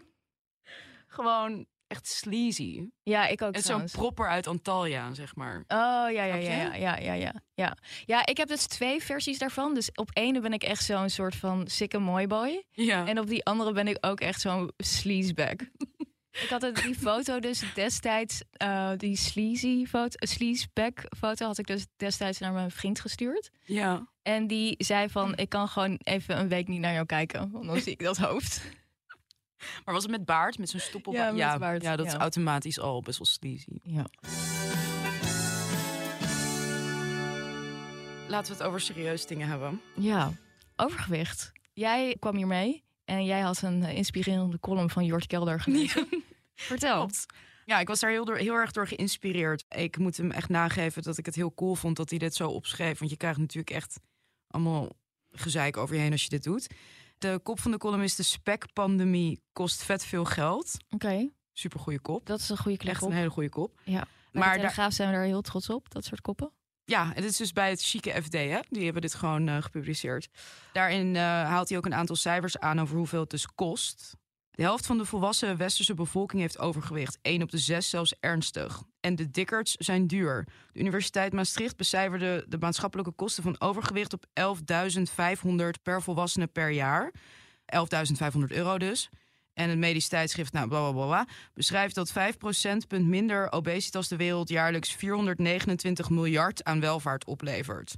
gewoon 1.07 1.67
echt 1.87 2.07
sleazy. 2.07 2.89
Ja, 3.03 3.27
ik 3.27 3.43
ook 3.43 3.55
is 3.55 3.65
zo'n 3.65 3.85
propper 3.85 4.29
uit 4.29 4.47
Antalya, 4.47 5.15
zeg 5.15 5.35
maar. 5.37 5.57
Oh, 5.57 5.67
ja, 5.69 6.09
ja, 6.11 6.35
ja, 6.35 6.75
ja, 6.75 6.97
ja, 6.97 7.13
ja, 7.13 7.33
ja. 7.55 7.77
Ja, 8.07 8.27
ik 8.27 8.37
heb 8.37 8.49
dus 8.49 8.67
twee 8.67 9.03
versies 9.03 9.39
daarvan. 9.39 9.75
Dus 9.75 9.91
op 9.95 10.11
ene 10.13 10.41
ben 10.41 10.53
ik 10.53 10.63
echt 10.63 10.85
zo'n 10.85 11.09
soort 11.09 11.35
van 11.37 11.67
sikke 11.67 11.99
mooi 11.99 12.27
boy. 12.27 12.65
Ja. 12.71 13.07
En 13.07 13.19
op 13.19 13.27
die 13.27 13.45
andere 13.45 13.73
ben 13.73 13.89
ik 13.89 13.97
ook 14.01 14.21
echt 14.21 14.41
zo'n 14.41 14.71
sleazebag. 14.77 15.55
Ik 16.43 16.49
had 16.49 16.61
die 16.83 16.95
foto 16.95 17.41
dus 17.41 17.63
destijds, 17.75 18.43
eh, 18.53 18.91
die 18.97 19.17
sleazy 19.17 19.87
foto, 19.87 20.27
sleazebag 20.27 20.93
foto 21.19 21.47
had 21.47 21.59
ik 21.59 21.67
dus 21.67 21.87
destijds 21.97 22.39
naar 22.39 22.53
mijn 22.53 22.71
vriend 22.71 23.01
gestuurd. 23.01 23.51
ja. 23.65 24.07
En 24.23 24.47
die 24.47 24.75
zei 24.79 25.09
van, 25.09 25.37
ik 25.37 25.49
kan 25.49 25.69
gewoon 25.69 25.99
even 26.03 26.39
een 26.39 26.49
week 26.49 26.69
niet 26.69 26.81
naar 26.81 26.93
jou 26.93 27.07
kijken, 27.07 27.51
want 27.51 27.67
dan 27.67 27.81
zie 27.81 27.93
ik 27.93 28.03
dat 28.03 28.17
hoofd. 28.17 28.61
Maar 29.85 29.95
was 29.95 30.03
het 30.03 30.13
met 30.13 30.25
baard? 30.25 30.59
Met 30.59 30.69
zo'n 30.71 30.81
stoppel? 30.81 31.13
Ja, 31.13 31.27
met 31.27 31.37
ja, 31.39 31.59
baard, 31.59 31.83
Ja, 31.83 31.97
dat 31.97 32.07
is 32.07 32.13
ja. 32.13 32.19
automatisch 32.19 32.81
al 32.81 33.03
best 33.03 33.19
wel 33.19 33.27
sleazy. 33.27 33.79
Ja. 33.83 34.07
Laten 38.29 38.53
we 38.53 38.59
het 38.59 38.67
over 38.67 38.81
serieuze 38.81 39.27
dingen 39.27 39.49
hebben. 39.49 39.81
Ja, 39.95 40.33
overgewicht. 40.77 41.53
Jij 41.73 42.17
kwam 42.19 42.37
hier 42.37 42.47
mee 42.47 42.85
en 43.05 43.25
jij 43.25 43.41
had 43.41 43.63
een 43.63 43.83
eh, 43.83 43.97
inspirerende 43.97 44.61
column 44.61 44.91
van 44.91 45.05
Jort 45.05 45.27
Kelder 45.27 45.61
gelezen. 45.67 46.09
Vertel. 46.63 47.11
Ja, 47.65 47.79
ik 47.81 47.89
was 47.89 48.01
daar 48.01 48.11
heel, 48.11 48.25
door, 48.25 48.37
heel 48.37 48.55
erg 48.55 48.71
door 48.73 48.87
geïnspireerd. 48.89 49.65
Ik 49.69 49.99
moet 49.99 50.17
hem 50.17 50.31
echt 50.31 50.49
nageven 50.49 51.03
dat 51.03 51.19
ik 51.19 51.27
het 51.27 51.35
heel 51.35 51.55
cool 51.55 51.75
vond 51.75 51.97
dat 51.97 52.11
hij 52.11 52.19
dit 52.19 52.35
zo 52.35 52.49
opschreef. 52.49 52.99
Want 52.99 53.11
je 53.11 53.17
krijgt 53.17 53.39
natuurlijk 53.39 53.71
echt 53.71 54.01
allemaal 54.47 54.89
gezeik 55.31 55.77
over 55.77 55.95
je 55.95 56.01
heen 56.01 56.13
als 56.13 56.23
je 56.23 56.29
dit 56.29 56.43
doet. 56.45 56.67
De 57.19 57.41
kop 57.43 57.61
van 57.61 57.71
de 57.71 57.79
column 57.79 58.03
is 58.03 58.15
de 58.17 58.23
spekpandemie 58.23 59.43
kost 59.53 59.83
vet 59.83 60.05
veel 60.05 60.25
geld. 60.25 60.75
Oké, 60.91 61.31
Super 61.53 61.81
goede 61.81 62.01
kop. 62.01 62.27
dat 62.27 62.41
is 62.41 62.49
een 62.49 62.57
goede 62.57 62.79
klik 62.79 62.93
Echt 62.93 63.03
een 63.03 63.13
hele 63.13 63.31
goede 63.31 63.49
kop. 63.49 63.81
Ja. 63.85 63.93
Maar 63.93 64.07
Maar 64.33 64.43
de 64.43 64.49
daar- 64.49 64.55
Telegraaf 64.55 64.93
zijn 64.93 65.09
we 65.11 65.15
daar 65.15 65.25
heel 65.25 65.41
trots 65.41 65.71
op, 65.71 65.91
dat 65.91 66.05
soort 66.05 66.21
koppen. 66.21 66.53
Ja, 66.85 67.11
het 67.15 67.25
is 67.25 67.37
dus 67.37 67.53
bij 67.53 67.71
het 67.71 67.83
chique 67.83 68.23
FD, 68.23 68.33
hè? 68.33 68.59
Die 68.69 68.85
hebben 68.85 69.03
dit 69.03 69.15
gewoon 69.15 69.49
eh, 69.49 69.63
gepubliceerd. 69.63 70.29
Daarin 70.73 71.17
eh, 71.17 71.23
haalt 71.23 71.69
hij 71.69 71.79
ook 71.79 71.87
een 71.87 71.95
aantal 71.95 72.17
cijfers 72.17 72.59
aan 72.59 72.81
over 72.81 72.97
hoeveel 72.97 73.21
het 73.21 73.31
dus 73.31 73.47
kost. 73.47 74.17
De 74.59 74.65
helft 74.65 74.87
van 74.87 74.99
de 74.99 75.05
volwassen 75.05 75.57
westerse 75.57 75.95
bevolking 75.95 76.41
heeft 76.41 76.59
overgewicht. 76.59 77.19
1 77.23 77.43
op 77.43 77.51
de 77.51 77.59
6 77.59 77.91
zelfs 77.91 78.15
ernstig. 78.21 78.83
En 79.01 79.17
de 79.17 79.31
dikkerts 79.31 79.73
zijn 79.73 80.07
duur. 80.07 80.49
De 80.73 80.81
Universiteit 80.81 81.33
Maastricht 81.33 81.77
becijferde 81.77 82.45
de 82.49 82.59
maatschappelijke 82.59 83.13
kosten 83.13 83.43
van 83.43 83.61
overgewicht 83.61 84.13
op 84.13 84.27
11.500 84.41 85.55
per 85.83 86.03
volwassene 86.03 86.47
per 86.47 86.71
jaar. 86.71 87.13
11.500 88.35 88.45
euro 88.49 88.79
dus. 88.79 89.09
En 89.55 89.69
het 89.69 89.79
medisch 89.79 90.09
tijdschrift, 90.09 90.53
nou, 90.53 90.69
bla 90.69 90.93
bla 90.93 91.07
bla, 91.07 91.27
beschrijft 91.55 91.95
dat 91.95 92.13
5 92.13 92.37
procentpunt 92.37 93.07
minder 93.07 93.53
obesitas 93.53 94.09
de 94.09 94.17
wereld 94.17 94.49
jaarlijks 94.49 94.93
429 94.93 96.11
miljard 96.11 96.65
aan 96.65 96.81
welvaart 96.81 97.25
oplevert. 97.25 97.97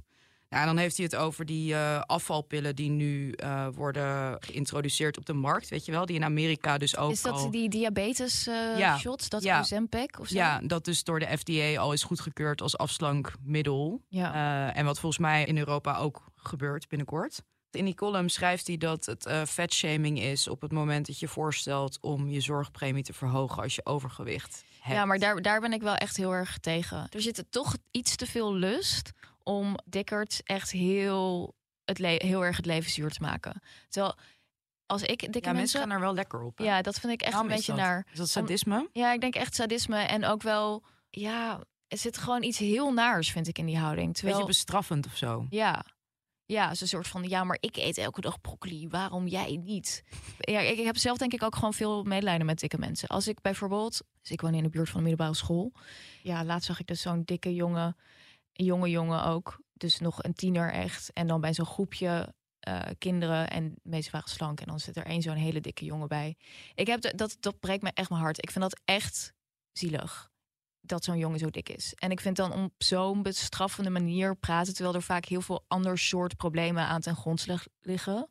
Nou, 0.51 0.63
en 0.63 0.69
dan 0.69 0.77
heeft 0.77 0.97
hij 0.97 1.05
het 1.05 1.15
over 1.15 1.45
die 1.45 1.73
eh, 1.73 2.01
afvalpillen 2.01 2.75
die 2.75 2.89
nu 2.89 3.31
eh, 3.31 3.67
worden 3.73 4.37
geïntroduceerd 4.39 5.17
op 5.17 5.25
de 5.25 5.33
markt, 5.33 5.69
weet 5.69 5.85
je 5.85 5.91
wel, 5.91 6.05
die 6.05 6.15
in 6.15 6.23
Amerika 6.23 6.77
dus 6.77 6.97
ook 6.97 7.11
is 7.11 7.21
dat 7.21 7.33
al... 7.33 7.51
die 7.51 7.69
diabetes 7.69 8.47
eh 8.47 8.77
Ja, 8.77 8.97
shots, 8.97 9.29
dat 9.29 9.43
ja. 9.43 9.59
Ozempic 9.59 10.19
of 10.19 10.27
zo? 10.27 10.35
Ja, 10.35 10.59
dat 10.63 10.85
dus 10.85 11.03
door 11.03 11.19
de 11.19 11.37
FDA 11.37 11.79
al 11.79 11.93
is 11.93 12.03
goedgekeurd 12.03 12.61
als 12.61 12.77
afslankmiddel. 12.77 14.01
Ja. 14.07 14.73
En 14.73 14.85
wat 14.85 14.99
volgens 14.99 15.21
mij 15.21 15.45
in 15.45 15.57
Europa 15.57 15.97
ook 15.97 16.23
gebeurt 16.35 16.87
binnenkort. 16.87 17.41
In 17.71 17.85
die 17.85 17.95
column 17.95 18.29
schrijft 18.29 18.67
hij 18.67 18.77
dat 18.77 19.05
het 19.05 19.25
eh 19.25 19.41
vetshaming 19.45 20.21
is 20.21 20.47
op 20.47 20.61
het 20.61 20.71
moment 20.71 21.05
dat 21.07 21.19
je 21.19 21.27
voorstelt 21.27 21.97
om 22.01 22.29
je 22.29 22.41
zorgpremie 22.41 23.03
te 23.03 23.13
verhogen 23.13 23.63
als 23.63 23.75
je 23.75 23.85
overgewicht 23.85 24.63
hebt. 24.79 24.95
Ja, 24.95 25.05
maar 25.05 25.19
daar, 25.19 25.41
daar 25.41 25.59
ben 25.59 25.73
ik 25.73 25.81
wel 25.81 25.95
echt 25.95 26.17
heel 26.17 26.33
erg 26.33 26.57
tegen. 26.57 27.07
Er 27.09 27.21
zit 27.21 27.45
toch 27.49 27.77
iets 27.91 28.15
te 28.15 28.25
veel 28.25 28.53
lust 28.53 29.11
om 29.43 29.77
dikkerd 29.85 30.41
echt 30.43 30.71
heel, 30.71 31.55
het 31.85 31.97
heel 31.97 32.45
erg 32.45 32.57
het 32.57 32.65
leven 32.65 32.91
zuur 32.91 33.11
te 33.11 33.21
maken. 33.21 33.61
Terwijl 33.89 34.15
als 34.85 35.01
ik 35.01 35.19
dikke 35.19 35.29
ja, 35.31 35.53
mensen 35.53 35.55
mensen... 35.55 35.79
gaan 35.79 35.91
er 35.91 35.99
wel 35.99 36.13
lekker 36.13 36.41
op. 36.41 36.57
hè? 36.57 36.63
ja, 36.63 36.81
dat 36.81 36.99
vind 36.99 37.13
ik 37.13 37.21
echt 37.21 37.39
een 37.39 37.47
beetje 37.47 37.71
dat? 37.71 37.81
naar. 37.81 38.07
Is 38.11 38.17
dat 38.17 38.29
sadisme? 38.29 38.89
Ja, 38.93 39.13
ik 39.13 39.21
denk 39.21 39.35
echt 39.35 39.55
sadisme 39.55 39.97
en 39.97 40.25
ook 40.25 40.41
wel... 40.41 40.83
Ja, 41.09 41.59
er 41.87 41.97
zit 41.97 42.17
gewoon 42.17 42.43
iets 42.43 42.57
heel 42.57 42.93
naars, 42.93 43.31
vind 43.31 43.47
ik, 43.47 43.57
in 43.57 43.65
die 43.65 43.77
houding. 43.77 44.13
Terwijl, 44.13 44.35
Beetje 44.35 44.51
bestraffend 44.51 45.05
of 45.05 45.15
zo. 45.15 45.45
Ja. 45.49 45.85
Ja, 46.45 46.69
een 46.69 46.87
soort 46.87 47.07
van, 47.07 47.23
ja, 47.23 47.43
maar 47.43 47.57
ik 47.59 47.75
eet 47.75 47.97
elke 47.97 48.21
dag 48.21 48.41
broccoli, 48.41 48.87
waarom 48.87 49.27
jij 49.27 49.59
niet? 49.63 50.03
Ja, 50.39 50.59
ik, 50.59 50.77
ik 50.77 50.85
heb 50.85 50.97
zelf 50.97 51.17
denk 51.17 51.33
ik 51.33 51.43
ook 51.43 51.55
gewoon 51.55 51.73
veel 51.73 52.03
medelijden 52.03 52.45
met 52.45 52.59
dikke 52.59 52.77
mensen. 52.77 53.07
Als 53.07 53.27
ik 53.27 53.41
bijvoorbeeld, 53.41 54.01
dus 54.21 54.31
ik 54.31 54.41
woon 54.41 54.53
in 54.53 54.63
de 54.63 54.69
buurt 54.69 54.89
van 54.89 55.03
de 55.03 55.07
middelbare 55.07 55.37
school. 55.37 55.71
Ja, 56.23 56.43
laatst 56.45 56.67
zag 56.67 56.79
ik 56.79 56.87
dus 56.87 57.01
zo'n 57.01 57.23
dikke 57.25 57.55
jongen, 57.55 57.95
jonge 58.63 58.89
jongen 58.89 59.23
ook. 59.23 59.59
Dus 59.73 59.99
nog 59.99 60.23
een 60.23 60.33
tiener 60.33 60.71
echt. 60.71 61.13
En 61.13 61.27
dan 61.27 61.41
bij 61.41 61.53
zo'n 61.53 61.65
groepje 61.65 62.33
eh, 62.59 62.79
kinderen 62.97 63.49
en 63.49 63.69
de 63.69 63.89
meeste 63.89 64.11
waren 64.11 64.29
slank. 64.29 64.59
En 64.59 64.67
dan 64.67 64.79
zit 64.79 64.97
er 64.97 65.05
één 65.05 65.21
zo'n 65.21 65.35
hele 65.35 65.61
dikke 65.61 65.85
jongen 65.85 66.07
bij. 66.07 66.35
Ik 66.75 66.87
heb 66.87 67.01
de- 67.01 67.15
dat, 67.15 67.37
dat 67.39 67.59
breekt 67.59 67.83
me 67.83 67.91
echt 67.93 68.09
mijn 68.09 68.21
hart. 68.21 68.43
Ik 68.43 68.51
vind 68.51 68.63
dat 68.63 68.81
echt 68.85 69.33
zielig 69.71 70.29
dat 70.81 71.03
zo'n 71.03 71.17
jongen 71.17 71.39
zo 71.39 71.49
dik 71.49 71.69
is. 71.69 71.93
En 71.93 72.11
ik 72.11 72.19
vind 72.19 72.35
dan 72.35 72.53
op 72.63 72.71
zo'n 72.77 73.21
bestraffende 73.23 73.89
manier 73.89 74.35
praten, 74.35 74.73
terwijl 74.73 74.95
er 74.95 75.01
vaak 75.01 75.25
heel 75.25 75.41
veel 75.41 75.65
ander 75.67 75.97
soort 75.97 76.35
problemen 76.37 76.83
aan 76.83 77.01
ten 77.01 77.15
grondslag 77.15 77.65
liggen. 77.81 78.29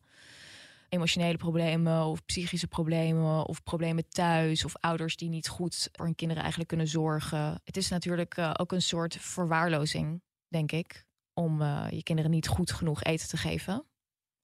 Emotionele 0.91 1.37
problemen 1.37 2.05
of 2.05 2.25
psychische 2.25 2.67
problemen 2.67 3.47
of 3.47 3.63
problemen 3.63 4.09
thuis 4.09 4.65
of 4.65 4.77
ouders 4.77 5.17
die 5.17 5.29
niet 5.29 5.49
goed 5.49 5.89
voor 5.93 6.05
hun 6.05 6.15
kinderen 6.15 6.43
eigenlijk 6.43 6.71
kunnen 6.71 6.89
zorgen. 6.89 7.61
Het 7.65 7.77
is 7.77 7.89
natuurlijk 7.89 8.37
eh, 8.37 8.51
ook 8.57 8.73
een 8.73 8.83
soort 8.83 9.17
verwaarlozing, 9.17 10.23
denk 10.49 10.73
ik, 10.73 11.07
om 11.35 11.63
eh, 11.63 11.87
je 11.91 12.03
kinderen 12.03 12.31
niet 12.31 12.49
goed 12.49 12.73
genoeg 12.73 13.03
eten 13.03 13.29
te 13.29 13.37
geven. 13.37 13.85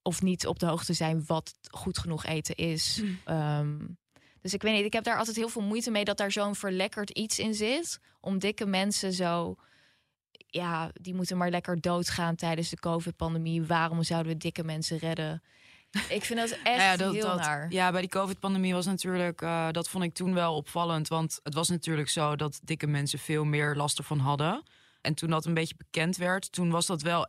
Of 0.01 0.21
niet 0.21 0.47
op 0.47 0.59
de 0.59 0.65
hoogte 0.65 0.93
zijn 0.93 1.25
wat 1.25 1.53
goed 1.71 1.97
genoeg 1.97 2.25
eten 2.25 2.55
is. 2.55 3.01
Ehm, 3.25 3.77
dus 4.41 4.53
ik 4.53 4.61
weet 4.61 4.75
niet, 4.75 4.85
ik 4.85 4.93
heb 4.93 5.03
daar 5.03 5.17
altijd 5.17 5.35
heel 5.35 5.49
veel 5.49 5.61
moeite 5.61 5.91
mee 5.91 6.03
dat 6.03 6.17
daar 6.17 6.31
zo'n 6.31 6.55
verlekkerd 6.55 7.09
iets 7.09 7.39
in 7.39 7.53
zit. 7.53 7.99
Om 8.19 8.39
dikke 8.39 8.65
mensen 8.65 9.13
zo. 9.13 9.55
Ja, 10.31 10.91
die 10.93 11.13
moeten 11.13 11.37
maar 11.37 11.49
lekker 11.49 11.81
doodgaan 11.81 12.35
tijdens 12.35 12.69
de 12.69 12.79
COVID-pandemie. 12.79 13.63
Waarom 13.63 14.03
zouden 14.03 14.31
we 14.31 14.37
dikke 14.37 14.63
mensen 14.63 14.97
redden? 14.97 15.41
Ik 16.09 16.23
vind 16.25 16.39
dat 16.39 16.49
echt 16.63 16.63
Nou 16.63 16.77
ja, 16.79 16.97
dat, 16.97 17.13
heel 17.13 17.25
dat- 17.25 17.39
naar. 17.39 17.71
ja, 17.71 17.91
bij 17.91 18.01
die 18.01 18.09
COVID-pandemie 18.09 18.73
was 18.73 18.85
natuurlijk, 18.85 19.41
eh, 19.41 19.71
dat 19.71 19.89
vond 19.89 20.03
ik 20.03 20.13
toen 20.13 20.33
wel 20.33 20.55
opvallend. 20.55 21.07
Want 21.07 21.39
het 21.43 21.53
was 21.53 21.69
natuurlijk 21.69 22.09
zo 22.09 22.35
dat 22.35 22.59
dikke 22.63 22.87
mensen 22.87 23.19
veel 23.19 23.43
meer 23.45 23.75
last 23.75 23.97
ervan 23.97 24.19
hadden. 24.19 24.63
En 25.01 25.13
toen 25.13 25.29
dat 25.29 25.45
een 25.45 25.53
beetje 25.53 25.75
bekend 25.77 26.17
werd, 26.17 26.51
toen 26.51 26.69
was 26.69 26.85
dat 26.85 27.01
wel. 27.01 27.27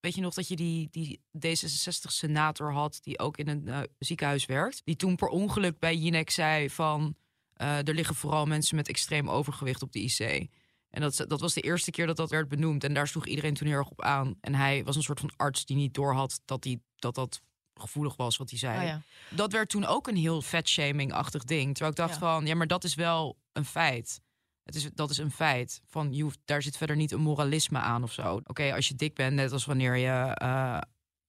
Weet 0.00 0.14
je 0.14 0.20
nog 0.20 0.34
dat 0.34 0.48
je 0.48 0.56
die, 0.56 0.88
die 0.90 1.20
D66-senator 1.46 2.72
had, 2.72 2.98
die 3.02 3.18
ook 3.18 3.36
in 3.36 3.48
een 3.48 3.68
eh, 3.68 3.78
ziekenhuis 3.98 4.46
werkt? 4.46 4.80
Die 4.84 4.96
toen 4.96 5.16
per 5.16 5.28
ongeluk 5.28 5.78
bij 5.78 5.96
Jinek 5.96 6.30
zei 6.30 6.70
van. 6.70 7.16
eh, 7.52 7.88
er 7.88 7.94
liggen 7.94 8.14
vooral 8.14 8.46
mensen 8.46 8.76
met 8.76 8.88
extreem 8.88 9.30
overgewicht 9.30 9.82
op 9.82 9.92
de 9.92 10.00
IC. 10.00 10.48
En 10.90 11.00
dat, 11.00 11.24
dat 11.28 11.40
was 11.40 11.54
de 11.54 11.60
eerste 11.60 11.90
keer 11.90 12.06
dat 12.06 12.16
dat 12.16 12.30
werd 12.30 12.48
benoemd. 12.48 12.84
En 12.84 12.94
daar 12.94 13.08
sloeg 13.08 13.26
iedereen 13.26 13.54
toen 13.54 13.68
heel 13.68 13.76
erg 13.76 13.90
op 13.90 14.02
aan. 14.02 14.34
En 14.40 14.54
hij 14.54 14.84
was 14.84 14.96
een 14.96 15.02
soort 15.02 15.20
van 15.20 15.32
arts 15.36 15.64
die 15.64 15.76
niet 15.76 15.94
doorhad 15.94 16.40
dat 16.44 16.62
die, 16.62 16.82
dat, 16.96 17.14
dat 17.14 17.40
gevoelig 17.80 18.16
was 18.16 18.36
wat 18.36 18.50
hij 18.50 18.58
zei. 18.58 18.78
Oh 18.78 18.84
ja. 18.84 19.02
Dat 19.30 19.52
werd 19.52 19.68
toen 19.68 19.84
ook 19.84 20.06
een 20.06 20.16
heel 20.16 20.42
vetshaming-achtig 20.42 21.44
ding. 21.44 21.66
Terwijl 21.70 21.90
ik 21.90 21.96
dacht 21.96 22.12
Ja. 22.12 22.18
van, 22.18 22.46
ja, 22.46 22.54
maar 22.54 22.66
dat 22.66 22.84
is 22.84 22.94
wel 22.94 23.38
een 23.52 23.64
feit. 23.64 24.20
Het 24.62 24.74
is, 24.74 24.88
dat 24.94 25.10
is 25.10 25.18
een 25.18 25.30
feit. 25.30 25.80
Van, 25.86 26.12
je 26.14 26.22
hoeft, 26.22 26.38
daar 26.44 26.62
zit 26.62 26.76
verder 26.76 26.96
niet 26.96 27.12
een 27.12 27.20
moralisme 27.20 27.78
aan 27.78 28.02
of 28.02 28.12
zo. 28.12 28.40
Oké, 28.44 28.74
als 28.74 28.88
je 28.88 28.94
dik 28.94 29.14
bent, 29.14 29.34
net 29.34 29.52
als 29.52 29.64
wanneer 29.64 29.96
je 29.96 30.34
eh, 30.34 30.78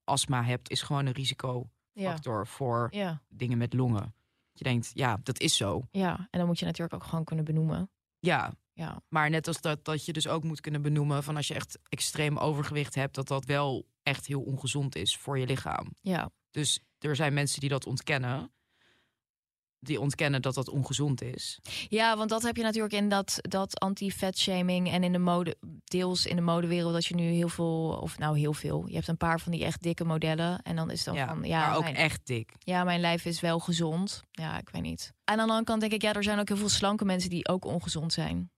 astma 0.03 0.43
hebt... 0.43 0.69
is 0.69 0.81
gewoon 0.81 1.05
een 1.05 1.13
risicofactor 1.13 2.37
Ja. 2.37 2.45
voor 2.45 2.89
dingen 3.29 3.57
met 3.57 3.73
longen. 3.73 4.13
Je 4.51 4.63
denkt, 4.63 4.91
ja, 4.93 5.17
dat 5.23 5.39
is 5.39 5.55
zo. 5.57 5.81
ja, 5.91 6.17
en 6.31 6.39
dan 6.39 6.47
moet 6.47 6.59
je 6.59 6.65
natuurlijk 6.65 6.93
ook 7.03 7.09
gewoon 7.09 7.23
kunnen 7.25 7.45
benoemen. 7.45 7.89
Ja, 8.19 8.51
Ja, 8.73 9.01
maar 9.07 9.29
net 9.29 9.47
als 9.47 9.61
dat, 9.61 9.85
dat 9.85 10.05
je 10.05 10.13
dus 10.13 10.27
ook 10.27 10.43
moet 10.43 10.61
kunnen 10.61 10.81
benoemen... 10.81 11.23
van 11.23 11.35
als 11.35 11.47
je 11.47 11.53
echt 11.53 11.79
extreem 11.89 12.37
overgewicht 12.37 12.95
hebt... 12.95 13.15
dat 13.15 13.27
dat 13.27 13.45
wel 13.45 13.85
echt 14.09 14.25
heel 14.27 14.41
ongezond 14.41 14.95
is 14.95 15.17
voor 15.17 15.39
je 15.39 15.45
lichaam. 15.45 15.87
ja. 16.01 16.29
Dus 16.51 16.79
er 16.99 17.15
zijn 17.15 17.33
mensen 17.33 17.59
die 17.59 17.69
dat 17.69 17.85
ontkennen. 17.85 18.51
Die 19.79 19.99
ontkennen 19.99 20.41
dat 20.41 20.53
dat 20.53 20.69
ongezond 20.69 21.21
is. 21.21 21.59
Ja, 21.89 22.17
want 22.17 22.29
dat 22.29 22.41
heb 22.43 22.55
je 22.57 22.63
natuurlijk 22.63 22.93
in 22.93 23.09
dat, 23.09 23.37
dat 23.41 23.79
anti-fat-shaming 23.79 24.89
en 24.91 25.03
in 25.03 25.11
de 25.11 25.17
mode, 25.19 25.55
deels 25.83 26.25
in 26.25 26.35
de 26.35 26.41
modewereld, 26.41 26.93
dat 26.93 27.05
je 27.05 27.15
nu 27.15 27.23
heel 27.23 27.49
veel, 27.49 27.99
of 28.01 28.17
nou 28.17 28.39
heel 28.39 28.53
veel, 28.53 28.87
je 28.87 28.93
hebt 28.95 29.07
een 29.07 29.17
paar 29.17 29.39
van 29.39 29.51
die 29.51 29.63
echt 29.65 29.81
dikke 29.81 30.03
modellen. 30.05 30.61
En 30.61 30.75
dan 30.75 30.91
is 30.91 31.03
dan 31.03 31.13
Ja, 31.15 31.27
van, 31.27 31.43
ja, 31.43 31.67
maar 31.67 31.77
ook 31.77 31.83
mijn, 31.83 31.95
echt 31.95 32.25
dik. 32.25 32.53
ja, 32.59 32.83
mijn 32.83 32.99
lijf 32.99 33.25
is 33.25 33.39
wel 33.39 33.59
gezond. 33.59 34.23
Ja, 34.31 34.57
ik 34.59 34.69
weet 34.69 34.81
niet. 34.81 35.13
Aan 35.23 35.35
de 35.35 35.41
andere 35.41 35.63
kant 35.63 35.79
denk 35.79 35.93
ik, 35.93 36.01
ja, 36.01 36.13
er 36.13 36.23
zijn 36.23 36.39
ook 36.39 36.47
heel 36.47 36.57
veel 36.57 36.69
slanke 36.69 37.05
mensen 37.05 37.29
die 37.29 37.47
ook 37.47 37.65
ongezond 37.65 38.13
zijn. 38.13 38.51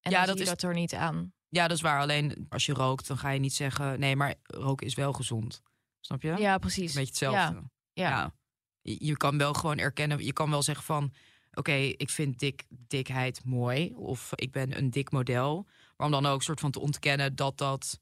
En 0.00 0.10
Ja, 0.10 0.26
dat 0.26 0.38
is- 0.40 0.48
dat 0.48 0.62
er 0.62 0.74
niet 0.74 0.94
aan. 0.94 1.32
Ja, 1.50 1.68
dat 1.68 1.76
is 1.76 1.82
waar. 1.82 2.00
Alleen 2.00 2.46
als 2.48 2.66
je 2.66 2.72
rookt, 2.72 3.06
dan 3.06 3.18
ga 3.18 3.30
je 3.30 3.40
niet 3.40 3.54
zeggen... 3.54 4.00
nee, 4.00 4.16
maar 4.16 4.34
roken 4.42 4.86
is 4.86 4.94
wel 4.94 5.12
gezond. 5.12 5.62
Snap 6.00 6.22
je? 6.22 6.36
Ja, 6.36 6.58
precies. 6.58 6.94
Een 6.94 7.04
beetje 7.04 7.26
hetzelfde. 7.26 7.38
Ja, 7.38 7.62
ja. 7.92 8.10
Ja. 8.10 8.34
Je 8.80 9.06
je 9.06 9.16
kan 9.16 9.38
wel 9.38 9.52
gewoon 9.52 9.78
erkennen... 9.78 10.24
je 10.24 10.32
kan 10.32 10.50
wel 10.50 10.62
zeggen 10.62 10.84
van... 10.84 11.12
oké, 11.52 11.72
ik 11.72 12.10
vind 12.10 12.38
dik, 12.38 12.64
dikheid 12.68 13.44
mooi. 13.44 13.94
Of 13.94 14.32
ik 14.34 14.52
ben 14.52 14.76
een 14.76 14.90
dik 14.90 15.10
model. 15.10 15.66
Maar 15.96 16.06
om 16.06 16.12
dan 16.12 16.26
ook 16.26 16.42
soort 16.42 16.60
van 16.60 16.70
te 16.70 16.80
ontkennen 16.80 17.36
dat 17.36 17.58
dat 17.58 18.00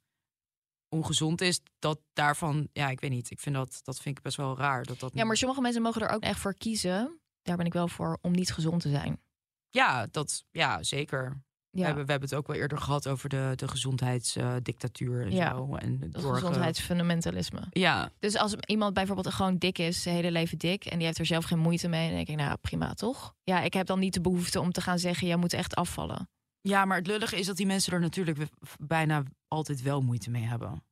ongezond 0.88 1.40
is. 1.40 1.61
Dat 1.78 2.00
daarvan, 2.12 2.68
ja, 2.72 2.88
ik 2.88 3.00
weet 3.00 3.11
niet. 3.11 3.30
Ik 3.30 3.40
vind 3.40 3.54
dat, 3.54 3.80
dat 3.82 4.00
vind 4.00 4.16
ik 4.16 4.22
best 4.22 4.37
wel 4.37 4.56
raar. 4.56 4.84
Dat 4.84 5.00
dat 5.00 5.12
Ja, 5.14 5.24
maar 5.24 5.37
sommige 5.37 5.61
mensen 5.61 5.82
mogen 5.82 6.02
er 6.02 6.08
ook 6.08 6.22
echt 6.22 6.40
voor 6.40 6.54
kiezen. 6.54 7.20
Daar 7.42 7.56
ben 7.56 7.66
ik 7.66 7.72
wel 7.72 7.88
voor 7.88 8.18
om 8.20 8.32
niet 8.32 8.52
gezond 8.52 8.82
te 8.82 8.88
zijn. 8.90 9.20
Ja, 9.70 10.06
dat, 10.06 10.44
ja 10.50 10.82
zeker. 10.82 11.42
We, 11.70 11.85
hebben, 11.85 12.04
we 12.04 12.11
hebben 12.11 12.28
het 12.28 12.38
ook 12.38 12.46
wel 12.46 12.57
eerder 12.57 12.78
gehad 12.78 13.09
over 13.09 13.28
de, 13.28 13.52
de 13.54 13.68
gezondheidsdictatuur 13.68 15.22
en 15.22 15.31
Ja, 15.33 15.54
zo. 15.57 15.74
En 15.74 15.98
doorge- 16.11 16.35
gezondheidsfundamentalisme. 16.35 17.61
Ja, 17.70 18.11
Dus 18.18 18.37
als 18.37 18.54
iemand 18.66 18.94
bijvoorbeeld 18.94 19.35
gewoon 19.35 19.57
dik 19.57 19.78
is, 19.78 20.02
zijn 20.02 20.14
hele 20.14 20.31
leven 20.31 20.59
dik, 20.59 20.85
en 20.85 20.96
die 20.96 21.07
heeft 21.07 21.18
er 21.18 21.26
zelf 21.26 21.44
geen 21.44 21.59
moeite 21.59 21.88
mee, 21.88 22.07
dan 22.07 22.16
denk 22.16 22.28
ik, 22.28 22.37
nou 22.37 22.57
prima 22.57 22.94
toch? 22.94 23.35
Ja, 23.44 23.61
ik 23.61 23.72
heb 23.74 23.87
dan 23.87 23.98
niet 23.98 24.14
de 24.14 24.20
behoefte 24.20 24.61
om 24.61 24.72
te 24.72 24.81
gaan 24.81 24.98
zeggen, 24.98 25.26
jij 25.26 25.37
moet 25.37 25.52
echt 25.52 25.74
afvallen. 25.74 26.28
ja, 26.61 26.85
maar 26.85 26.96
het 26.98 27.07
lullige 27.07 27.37
is 27.38 27.46
dat 27.46 27.57
die 27.57 27.66
mensen 27.66 27.92
er 27.92 28.00
natuurlijk 28.00 28.38
bijna 28.81 29.22
altijd 29.48 29.83
wel 29.83 30.00
moeite 30.00 30.31
mee 30.31 30.42
hebben. 30.44 30.83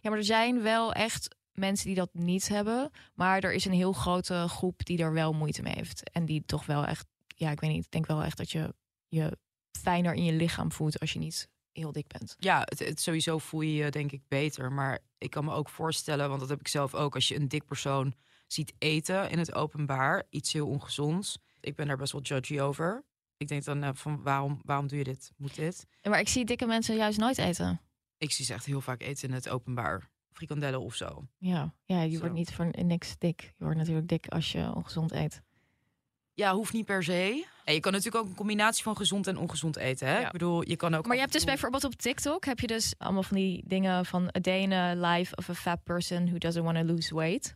Ja, 0.00 0.10
maar 0.10 0.18
er 0.18 0.24
zijn 0.24 0.62
wel 0.62 0.92
echt 0.92 1.36
mensen 1.52 1.86
die 1.86 1.96
dat 1.96 2.08
niet 2.12 2.48
hebben, 2.48 2.90
maar 3.14 3.40
er 3.42 3.52
is 3.52 3.64
een 3.64 3.72
heel 3.72 3.92
grote 3.92 4.44
groep 4.48 4.84
die 4.84 4.98
er 4.98 5.12
wel 5.12 5.32
moeite 5.32 5.62
mee 5.62 5.74
heeft. 5.76 6.10
En 6.10 6.24
die 6.24 6.42
toch 6.46 6.66
wel 6.66 6.84
echt, 6.86 7.06
ja, 7.26 7.50
ik 7.50 7.60
weet 7.60 7.70
niet, 7.70 7.84
ik 7.84 7.90
denk 7.90 8.06
wel 8.06 8.22
echt 8.22 8.36
dat 8.36 8.50
je 8.50 8.74
je 9.08 9.38
fijner 9.80 10.14
in 10.14 10.24
je 10.24 10.32
lichaam 10.32 10.72
voelt 10.72 10.98
als 11.00 11.12
je 11.12 11.18
niet 11.18 11.48
heel 11.72 11.92
dik 11.92 12.06
bent. 12.06 12.34
Ja, 12.38 12.60
het, 12.64 12.78
het 12.78 13.00
sowieso 13.00 13.38
voel 13.38 13.60
je 13.60 13.74
je 13.74 13.90
denk 13.90 14.12
ik 14.12 14.22
beter. 14.28 14.72
Maar 14.72 14.98
ik 15.18 15.30
kan 15.30 15.44
me 15.44 15.52
ook 15.52 15.68
voorstellen, 15.68 16.28
want 16.28 16.40
dat 16.40 16.48
heb 16.48 16.60
ik 16.60 16.68
zelf 16.68 16.94
ook, 16.94 17.14
als 17.14 17.28
je 17.28 17.36
een 17.36 17.48
dik 17.48 17.64
persoon 17.64 18.14
ziet 18.46 18.72
eten 18.78 19.30
in 19.30 19.38
het 19.38 19.54
openbaar, 19.54 20.26
iets 20.30 20.52
heel 20.52 20.68
ongezonds. 20.68 21.38
Ik 21.60 21.74
ben 21.76 21.86
daar 21.86 21.96
best 21.96 22.12
wel 22.12 22.20
judgy 22.22 22.60
over. 22.60 23.04
Ik 23.36 23.48
denk 23.48 23.64
dan 23.64 23.82
eh, 23.82 23.90
van 23.94 24.22
waarom, 24.22 24.60
waarom 24.64 24.86
doe 24.86 24.98
je 24.98 25.04
dit? 25.04 25.32
Moet 25.36 25.54
dit? 25.54 25.86
Ja, 26.00 26.10
Maar 26.10 26.20
ik 26.20 26.28
zie 26.28 26.44
dikke 26.44 26.66
mensen 26.66 26.96
juist 26.96 27.18
nooit 27.18 27.38
eten. 27.38 27.80
Ik 28.18 28.32
zie 28.32 28.44
ze 28.44 28.52
echt 28.52 28.64
heel 28.64 28.80
vaak 28.80 29.02
eten 29.02 29.28
in 29.28 29.34
het 29.34 29.48
openbaar. 29.48 30.10
Frikandellen 30.32 30.80
of 30.80 30.94
zo. 30.94 31.26
Ja, 31.38 31.74
ja 31.84 32.02
je 32.02 32.12
Zo. 32.12 32.18
wordt 32.18 32.34
niet 32.34 32.52
voor 32.54 32.70
niks 32.84 33.18
dik. 33.18 33.40
Je 33.40 33.64
wordt 33.64 33.78
natuurlijk 33.78 34.08
dik 34.08 34.26
als 34.28 34.52
je 34.52 34.74
ongezond 34.74 35.12
eet. 35.12 35.42
Ja, 36.34 36.54
hoeft 36.54 36.72
niet 36.72 36.84
per 36.84 37.02
se. 37.04 37.46
En 37.64 37.74
je 37.74 37.80
kan 37.80 37.92
natuurlijk 37.92 38.24
ook 38.24 38.30
een 38.30 38.36
combinatie 38.36 38.82
van 38.82 38.96
gezond 38.96 39.26
en 39.26 39.36
ongezond 39.36 39.76
eten. 39.76 40.06
Hè? 40.08 40.18
Ja. 40.18 40.26
Ik 40.26 40.32
bedoel, 40.32 40.68
je 40.68 40.76
kan 40.76 40.94
ook. 40.94 41.04
Maar 41.06 41.14
je 41.14 41.20
hebt 41.20 41.32
dus 41.32 41.44
bijvoorbeeld 41.44 41.84
op 41.84 41.94
TikTok 41.94 42.44
heb 42.44 42.60
je 42.60 42.66
dus 42.66 42.94
allemaal 42.98 43.22
van 43.22 43.36
die 43.36 43.62
dingen 43.66 44.06
van 44.06 44.22
a 44.36 44.40
day 44.40 44.60
in 44.60 44.72
a 44.72 44.94
life 44.94 45.36
of 45.36 45.48
a 45.48 45.54
fat 45.54 45.82
person 45.84 46.26
who 46.26 46.38
doesn't 46.38 46.64
want 46.64 46.76
to 46.76 46.84
lose 46.84 47.14
weight. 47.14 47.54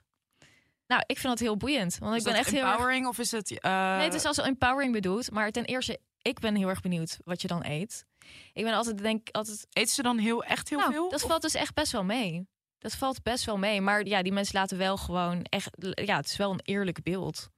Nou, 0.86 1.02
ik 1.06 1.18
vind 1.18 1.28
dat 1.28 1.38
heel 1.38 1.56
boeiend, 1.56 1.98
want 1.98 2.12
Is 2.12 2.18
ik 2.18 2.24
ben 2.24 2.32
dat 2.34 2.42
echt 2.42 2.50
heel 2.54 2.62
erg... 2.64 2.70
empowering 2.72 3.06
of 3.06 3.18
is 3.18 3.30
het? 3.30 3.60
eh, 3.60 3.96
Nee, 3.96 4.04
het 4.04 4.14
is 4.14 4.24
als 4.24 4.38
empowering 4.38 4.92
bedoeld, 4.92 5.30
maar 5.30 5.50
ten 5.50 5.64
eerste, 5.64 5.98
ik 6.22 6.38
ben 6.40 6.54
heel 6.54 6.68
erg 6.68 6.80
benieuwd 6.80 7.18
wat 7.24 7.42
je 7.42 7.48
dan 7.48 7.64
eet. 7.64 8.04
Ik 8.52 8.64
ben 8.64 8.74
altijd 8.74 8.98
denk 8.98 9.28
altijd, 9.30 9.66
Eten 9.72 9.94
ze 9.94 10.02
dan 10.02 10.18
heel 10.18 10.44
echt 10.44 10.68
heel 10.68 10.78
nou, 10.78 10.92
veel? 10.92 11.10
dat 11.10 11.22
Of- 11.22 11.28
valt 11.28 11.42
dus 11.42 11.54
echt 11.54 11.74
best 11.74 11.92
wel 11.92 12.04
mee. 12.04 12.48
Dat 12.78 12.94
valt 12.94 13.22
best 13.22 13.44
wel 13.44 13.58
mee, 13.58 13.80
maar 13.80 14.06
ja, 14.06 14.22
die 14.22 14.32
mensen 14.32 14.58
laten 14.58 14.78
wel 14.78 14.96
gewoon 14.96 15.42
echt, 15.42 15.70
ja, 15.80 16.16
het 16.16 16.26
is 16.26 16.36
wel 16.36 16.50
een 16.52 16.60
eerlijk 16.62 17.02
beeld. 17.02 17.48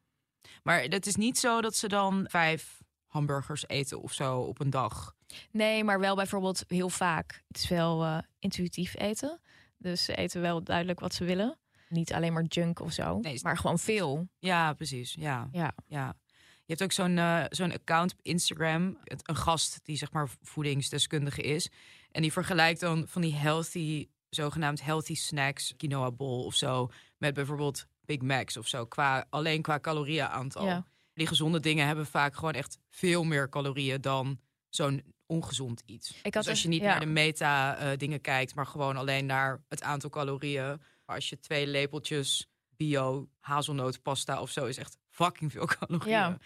Maar 0.63 0.83
het 0.83 1.07
is 1.07 1.17
niet 1.17 1.39
zo 1.39 1.61
dat 1.61 1.77
ze 1.77 1.89
dan 1.89 2.27
vijf 2.31 2.83
hamburgers 3.07 3.69
eten 3.69 4.01
of 4.01 4.13
zo 4.13 4.41
op 4.41 4.61
een 4.61 4.71
dag. 4.71 5.15
Nee, 5.51 5.85
maar 5.85 6.01
wel 6.01 6.15
bijvoorbeeld 6.17 6.65
heel 6.69 6.89
vaak. 6.89 7.45
Het 7.49 7.57
is 7.57 7.69
wel 7.69 8.05
eh, 8.05 8.19
intuïtief 8.39 8.97
eten. 8.99 9.41
Dus 9.77 10.05
ze 10.05 10.15
eten 10.15 10.41
wel 10.41 10.63
duidelijk 10.63 11.01
wat 11.01 11.15
ze 11.15 11.25
willen. 11.25 11.59
Niet 11.89 12.13
alleen 12.13 12.33
maar 12.33 12.45
junk 12.45 12.81
of 12.81 12.93
zo, 12.93 13.19
Nee, 13.19 13.39
maar 13.43 13.57
gewoon 13.57 13.79
veel. 13.79 14.29
Ja, 14.39 14.73
precies. 14.73 15.15
Ja, 15.19 15.49
Ja. 15.53 15.75
ja. 15.87 16.17
Je 16.65 16.75
hebt 16.75 16.83
ook 16.83 16.93
zo'n 16.93 17.19
eh, 17.19 17.45
zo'n 17.49 17.73
account 17.73 18.13
op 18.13 18.19
Instagram. 18.23 18.99
Een 19.05 19.37
gast 19.37 19.81
die 19.83 19.97
zeg 19.97 20.13
maar 20.13 20.29
voedingsdeskundige 20.43 21.43
is. 21.43 21.71
En 22.11 22.23
die 22.23 22.33
vergelijkt 22.33 22.81
dan 22.81 23.05
van 23.09 23.23
die 23.23 23.35
healthy, 23.35 24.09
zogenaamd 24.31 24.83
healthy 24.83 25.15
snacks, 25.15 25.77
quinoa 25.77 26.11
bol 26.11 26.45
of 26.45 26.55
zo, 26.55 26.91
met 27.19 27.35
bijvoorbeeld 27.35 27.87
Big 28.09 28.23
Macs 28.23 28.57
of 28.57 28.69
zo. 28.69 28.87
Qua, 28.87 29.27
alleen 29.31 29.63
qua 29.63 29.81
calorieënaantal. 29.81 30.67
Ja. 30.67 30.85
Die 31.15 31.27
gezonde 31.27 31.61
dingen 31.61 31.87
hebben 31.87 32.07
vaak 32.07 32.35
gewoon 32.35 32.53
echt 32.53 32.79
veel 32.89 33.25
meer 33.25 33.49
calorieën 33.49 34.01
dan 34.01 34.41
zo'n 34.69 35.03
ongezond 35.27 35.83
iets. 35.87 36.21
Ik 36.23 36.35
had 36.35 36.43
dus 36.43 36.53
als 36.53 36.63
je 36.63 36.69
niet 36.69 36.81
ja. 36.81 36.87
naar 36.89 37.01
de 37.01 37.07
meta 37.07 37.77
eh, 37.77 37.97
dingen 37.97 38.21
kijkt, 38.21 38.55
maar 38.55 38.67
gewoon 38.67 38.97
alleen 38.97 39.27
naar 39.27 39.63
het 39.69 39.83
aantal 39.83 40.11
calorieën. 40.11 40.81
Als 41.05 41.29
je 41.29 41.41
twee 41.41 41.67
lepeltjes 41.67 42.49
bio 42.77 43.29
hazelnootpasta 43.41 44.41
of 44.41 44.51
zo 44.51 44.67
is 44.67 44.77
echt 44.77 44.99
fucking 45.09 45.53
veel 45.53 45.67
calorieën. 45.79 46.11
Ja. 46.11 46.39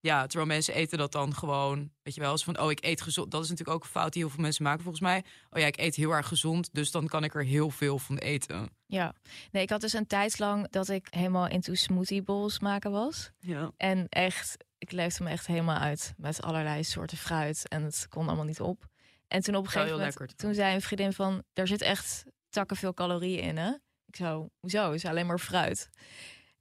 Ja. 0.00 0.26
terwijl 0.26 0.46
mensen 0.46 0.74
eten 0.74 0.98
dat 0.98 1.12
dan 1.12 1.34
gewoon, 1.34 1.90
weet 2.02 2.14
je 2.14 2.20
wel, 2.20 2.30
als 2.30 2.44
van 2.44 2.60
oh 2.60 2.70
ik 2.70 2.84
eet 2.84 3.00
gezond. 3.00 3.30
Dat 3.30 3.42
is 3.42 3.48
natuurlijk 3.48 3.76
ook 3.76 3.84
een 3.84 3.90
fout 3.90 4.12
die 4.12 4.22
heel 4.22 4.30
veel 4.30 4.42
mensen 4.42 4.64
maken 4.64 4.82
volgens 4.82 5.02
mij. 5.02 5.24
Oh 5.50 5.60
ja, 5.60 5.66
ik 5.66 5.78
eet 5.78 5.94
heel 5.94 6.10
erg 6.10 6.28
gezond, 6.28 6.68
dus 6.72 6.90
dan 6.90 7.06
kan 7.06 7.24
ik 7.24 7.34
er 7.34 7.44
heel 7.44 7.70
veel 7.70 7.98
van 7.98 8.16
eten. 8.16 8.70
Ja. 8.86 9.14
Nee, 9.50 9.62
ik 9.62 9.70
had 9.70 9.80
dus 9.80 9.92
een 9.92 10.06
tijd 10.06 10.38
lang 10.38 10.70
dat 10.70 10.88
ik 10.88 11.06
helemaal 11.10 11.48
into 11.48 11.74
smoothie 11.74 12.22
bowls 12.22 12.58
maken 12.58 12.90
was. 12.90 13.30
Ja. 13.38 13.72
En 13.76 14.06
echt, 14.08 14.56
ik 14.78 14.92
leefde 14.92 15.24
me 15.24 15.30
echt 15.30 15.46
helemaal 15.46 15.78
uit 15.78 16.14
met 16.16 16.42
allerlei 16.42 16.84
soorten 16.84 17.18
fruit. 17.18 17.68
En 17.68 17.82
het 17.82 18.06
kon 18.08 18.26
allemaal 18.26 18.44
niet 18.44 18.60
op. 18.60 18.86
En 19.28 19.42
toen 19.42 19.54
op 19.54 19.64
een 19.64 19.70
gegeven 19.70 19.96
moment, 19.96 20.18
lekker 20.18 20.36
toen 20.36 20.54
zei 20.54 20.74
een 20.74 20.80
vriendin 20.80 21.12
van, 21.12 21.42
daar 21.52 21.66
zit 21.66 21.82
echt 21.82 22.24
takken 22.48 22.76
veel 22.76 22.94
calorieën 22.94 23.42
in, 23.42 23.56
hè? 23.56 23.72
Ik 24.06 24.16
zo, 24.16 24.50
hoezo? 24.60 24.90
Is 24.90 25.04
alleen 25.04 25.26
maar 25.26 25.38
fruit. 25.38 25.88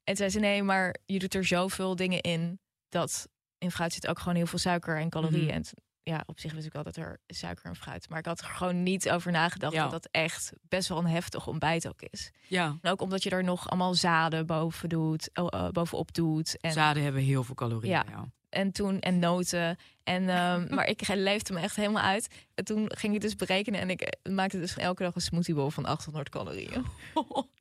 En 0.04 0.16
zei 0.16 0.30
ze, 0.30 0.40
nee, 0.40 0.64
maar 0.64 0.96
je 1.06 1.20
doet 1.20 1.34
er 1.34 1.46
zoveel 1.46 1.96
dingen 1.96 2.22
in 2.22 2.60
dat 2.90 3.28
in 3.58 3.72
fruit 3.72 3.94
zit 3.94 4.08
ook 4.08 4.20
gewoon 4.20 4.36
heel 4.36 4.48
veel 4.48 4.60
suiker 4.60 4.98
en 5.00 5.10
calorieën. 5.10 5.46
Mhm. 5.46 5.54
En 5.54 5.64
ja, 6.04 6.24
op 6.26 6.40
zich 6.40 6.54
wist 6.54 6.66
ik 6.66 6.74
wel 6.74 6.84
dat 6.84 6.96
er 6.96 7.20
suiker 7.28 7.66
en 7.66 7.76
fruit. 7.76 8.10
Maar 8.10 8.20
ik 8.20 8.26
had 8.26 8.40
er 8.40 8.46
gewoon 8.46 8.84
niet 8.84 9.10
over 9.10 9.32
nagedacht 9.32 9.74
Ja. 9.74 9.82
dat 9.82 9.92
dat 9.92 10.08
echt 10.12 10.54
best 10.62 10.90
wel 10.90 10.98
een 10.98 11.06
heftig 11.08 11.48
ontbijt 11.48 11.88
ook 11.88 12.02
is. 12.02 12.32
Ja, 12.48 12.78
En 12.82 12.92
ook 12.92 13.02
omdat 13.02 13.24
je 13.24 13.30
er 13.30 13.44
nog 13.44 13.70
allemaal 13.70 13.94
zaden 13.94 14.46
boven 14.46 14.90
doet, 14.90 15.30
eh, 15.34 15.70
bovenop 15.70 16.14
doet. 16.14 16.58
En, 16.60 16.72
zaden 16.72 17.04
hebben 17.04 17.22
heel 17.22 17.44
veel 17.44 17.56
calorieën. 17.56 17.94
Ja. 17.94 18.06
Ja. 18.10 18.26
en 18.50 18.72
toen 18.72 19.00
en 19.00 19.20
noten. 19.20 19.78
En, 20.04 20.30
ehm, 20.38 20.76
maar 20.76 20.86
ik 20.88 21.08
leefde 21.08 21.54
me 21.54 21.60
echt 21.60 21.76
helemaal 21.76 22.04
uit. 22.04 22.28
En 22.54 22.64
toen 22.64 22.92
ging 22.96 23.16
ik 23.16 23.22
dus 23.22 23.36
berekenen 23.36 23.80
en 23.80 23.90
ik 23.90 24.02
eh, 24.02 24.34
maakte 24.34 24.60
dus 24.60 24.78
elke 24.78 25.04
dag 25.04 25.16
een 25.16 25.22
smoothiebowl 25.22 25.70
van 25.70 25.86
800 25.86 26.30
calorieën. 26.30 26.86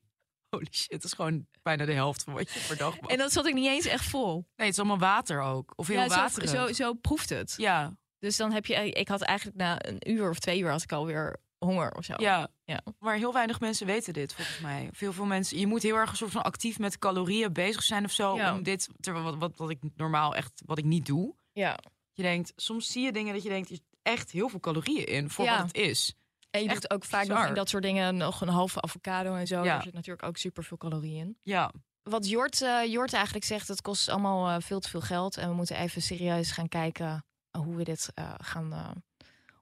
Holy 0.59 0.69
shit, 0.71 0.91
dat 0.91 1.05
is 1.05 1.13
gewoon 1.13 1.47
bijna 1.63 1.85
de 1.85 1.93
helft 1.93 2.23
van 2.23 2.33
wat 2.35 2.53
je 2.53 2.65
per 2.69 2.77
dag 2.77 3.01
mag. 3.01 3.11
En 3.11 3.19
dat 3.19 3.33
zat 3.33 3.47
ik 3.47 3.55
niet 3.55 3.67
eens 3.67 3.85
echt 3.87 4.05
vol. 4.05 4.33
Nee, 4.35 4.67
het 4.67 4.69
is 4.69 4.79
allemaal 4.79 4.99
water 4.99 5.41
ook. 5.41 5.73
Of 5.77 5.87
heel 5.87 5.97
Ja, 6.01 6.09
zo, 6.09 6.15
waterig. 6.15 6.49
zo, 6.51 6.73
zo 6.73 6.93
proeft 6.95 7.29
het. 7.29 7.55
Ja, 7.57 7.97
Dus 8.19 8.37
dan 8.37 8.53
heb 8.53 8.67
je, 8.67 8.91
ik 8.91 9.09
had 9.09 9.23
eigenlijk 9.23 9.59
na 9.59 9.87
een 9.87 10.11
uur 10.11 10.31
of 10.31 10.39
twee 10.39 10.59
uur 10.61 10.71
had 10.71 10.83
ik 10.83 10.93
alweer 10.93 11.37
honger 11.59 11.93
of 11.95 12.05
zo. 12.05 12.15
ja. 12.17 12.49
Ja. 12.65 12.81
Maar 12.99 13.17
heel 13.17 13.33
weinig 13.33 13.61
mensen 13.61 13.87
weten 13.87 14.13
dit, 14.13 14.35
volgens 14.35 14.59
mij. 14.61 14.89
Veel, 14.93 15.13
veel 15.13 15.25
mensen... 15.25 15.59
Je 15.59 15.67
moet 15.67 15.83
heel 15.83 15.97
erg 15.97 16.11
een 16.11 16.17
soort 16.17 16.31
van 16.33 16.43
actief 16.43 16.79
met 16.79 16.99
calorieën 16.99 17.53
bezig 17.53 17.83
zijn 17.83 18.05
of 18.05 18.11
zo. 18.13 18.37
Ja. 18.37 18.55
Om 18.55 18.63
dit, 18.63 18.89
terwijl 19.01 19.25
wat, 19.25 19.37
wat, 19.37 19.57
wat 19.57 19.71
ik 19.71 19.79
normaal 19.97 20.35
echt, 20.35 20.63
wat 20.65 20.79
ik 20.79 20.85
niet 20.85 21.07
doe. 21.07 21.35
ja. 21.53 21.79
Je 22.13 22.23
denkt, 22.23 22.53
soms 22.57 22.93
zie 22.93 23.05
je 23.05 23.13
dingen 23.13 23.35
dat 23.35 23.43
je 23.43 23.49
denkt, 23.49 23.69
zit 23.69 23.83
echt 24.03 24.31
heel 24.31 24.49
veel 24.49 24.61
calorieën 24.61 25.07
in 25.07 25.31
voor 25.31 25.45
Ja. 25.45 25.57
wat 25.57 25.67
het 25.67 25.77
is. 25.77 26.15
En 26.51 26.63
je 26.63 26.69
Echt 26.69 26.81
doet 26.81 26.91
ook 26.91 27.05
vaak 27.05 27.27
nog 27.27 27.47
in 27.47 27.55
dat 27.55 27.69
soort 27.69 27.83
dingen 27.83 28.17
nog 28.17 28.41
een 28.41 28.49
halve 28.49 28.81
avocado 28.83 29.35
en 29.35 29.47
zo. 29.47 29.57
Ja. 29.57 29.63
Daar 29.65 29.83
zit 29.83 29.93
natuurlijk 29.93 30.27
ook 30.27 30.37
super 30.37 30.65
veel 30.65 30.77
calorieën 30.77 31.19
in. 31.27 31.39
Ja, 31.43 31.73
Wat 32.03 32.29
Jort, 32.29 32.63
eh, 32.63 32.85
Jort 32.85 33.13
eigenlijk 33.13 33.45
zegt, 33.45 33.69
het 33.69 33.81
kost 33.83 34.09
allemaal 34.09 34.49
eh, 34.49 34.63
veel 34.63 34.81
te 34.81 34.89
veel 34.89 35.01
geld. 35.01 35.37
En 35.37 35.49
we 35.49 35.55
moeten 35.55 35.77
even 35.77 36.03
serieus 36.03 36.51
gaan 36.51 36.69
kijken 36.69 37.25
hoe 37.59 37.77
we 37.77 37.85
dit 37.85 38.11
eh, 38.15 38.35
gaan 38.39 38.73
eh, 38.73 38.91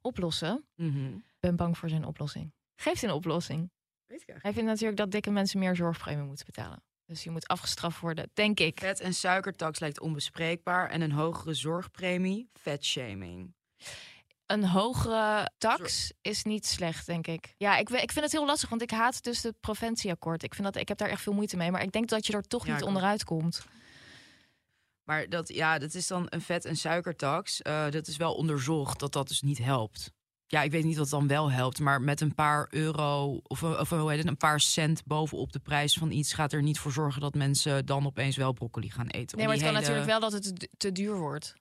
oplossen. 0.00 0.66
Mhm. 0.74 1.06
Ik 1.14 1.40
ben 1.40 1.56
bang 1.56 1.78
voor 1.78 1.88
zijn 1.88 2.04
oplossing. 2.04 2.52
Geeft 2.76 3.00
hij 3.00 3.10
een 3.10 3.16
oplossing? 3.16 3.70
weet 4.06 4.22
ik. 4.26 4.42
Hij 4.42 4.52
vindt 4.52 4.68
natuurlijk 4.68 4.96
dat 4.96 5.10
dikke 5.10 5.30
mensen 5.30 5.58
meer 5.58 5.76
zorgpremie 5.76 6.24
moeten 6.24 6.46
betalen. 6.46 6.82
Dus 7.06 7.24
je 7.24 7.30
moet 7.30 7.48
afgestraft 7.48 8.00
worden, 8.00 8.30
denk 8.34 8.60
ik. 8.60 8.78
Vet- 8.80 9.00
en 9.00 9.14
suikertax 9.14 9.78
lijkt 9.78 10.00
onbespreekbaar. 10.00 10.90
En 10.90 11.00
een 11.00 11.12
hogere 11.12 11.54
zorgpremie, 11.54 12.48
vetshaming. 12.52 13.54
Een 14.46 14.64
hogere 14.64 15.50
tax 15.58 16.12
is 16.20 16.42
niet 16.42 16.66
slecht, 16.66 17.06
denk 17.06 17.26
ik. 17.26 17.54
Ja, 17.56 17.76
ik, 17.76 17.90
ik 17.90 18.12
vind 18.12 18.24
het 18.24 18.32
heel 18.32 18.46
lastig, 18.46 18.68
want 18.68 18.82
ik 18.82 18.90
haat 18.90 19.22
dus 19.22 19.42
het 19.42 19.60
preventieakkoord. 19.60 20.42
Ik, 20.42 20.54
vind 20.54 20.72
dat, 20.72 20.76
ik 20.82 20.88
heb 20.88 20.98
daar 20.98 21.08
echt 21.08 21.22
veel 21.22 21.32
moeite 21.32 21.56
mee. 21.56 21.70
Maar 21.70 21.82
ik 21.82 21.92
denk 21.92 22.08
dat 22.08 22.26
je 22.26 22.32
er 22.32 22.42
toch 22.42 22.66
Ja, 22.66 22.72
niet 22.72 22.82
onderuit 22.82 23.24
komt. 23.24 23.64
Maar 25.04 25.28
dat, 25.28 25.48
ja, 25.48 25.78
dat 25.78 25.94
is 25.94 26.06
dan 26.06 26.26
een 26.28 26.40
vet- 26.40 26.64
en 26.64 26.76
suikertax. 26.76 27.62
Eh, 27.62 27.90
dat 27.90 28.06
is 28.06 28.16
wel 28.16 28.34
onderzocht 28.34 28.98
dat 28.98 29.12
dat 29.12 29.28
dus 29.28 29.42
niet 29.42 29.58
helpt. 29.58 30.10
Ja, 30.46 30.62
ik 30.62 30.70
weet 30.70 30.84
niet 30.84 30.96
wat 30.96 31.08
dan 31.08 31.26
wel 31.26 31.50
helpt, 31.50 31.80
maar 31.80 32.02
met 32.02 32.20
een 32.20 32.34
paar 32.34 32.66
euro 32.70 33.40
of, 33.42 33.62
of 33.62 33.90
hoe 33.90 34.10
heet 34.10 34.18
het, 34.18 34.28
een 34.28 34.36
paar 34.36 34.60
cent 34.60 35.04
bovenop 35.04 35.52
de 35.52 35.58
prijs 35.58 35.94
van 35.94 36.10
iets 36.10 36.32
gaat 36.32 36.52
er 36.52 36.62
niet 36.62 36.78
voor 36.78 36.92
zorgen 36.92 37.20
dat 37.20 37.34
mensen 37.34 37.86
dan 37.86 38.06
opeens 38.06 38.36
wel 38.36 38.52
broccoli 38.52 38.90
gaan 38.90 39.06
eten. 39.06 39.36
Nee, 39.38 39.46
maar 39.46 39.56
het 39.56 39.64
kan 39.64 39.74
natuurlijk 39.74 40.06
wel 40.06 40.20
dat 40.20 40.32
het 40.32 40.68
te 40.76 40.92
duur 40.92 41.16
wordt. 41.16 41.54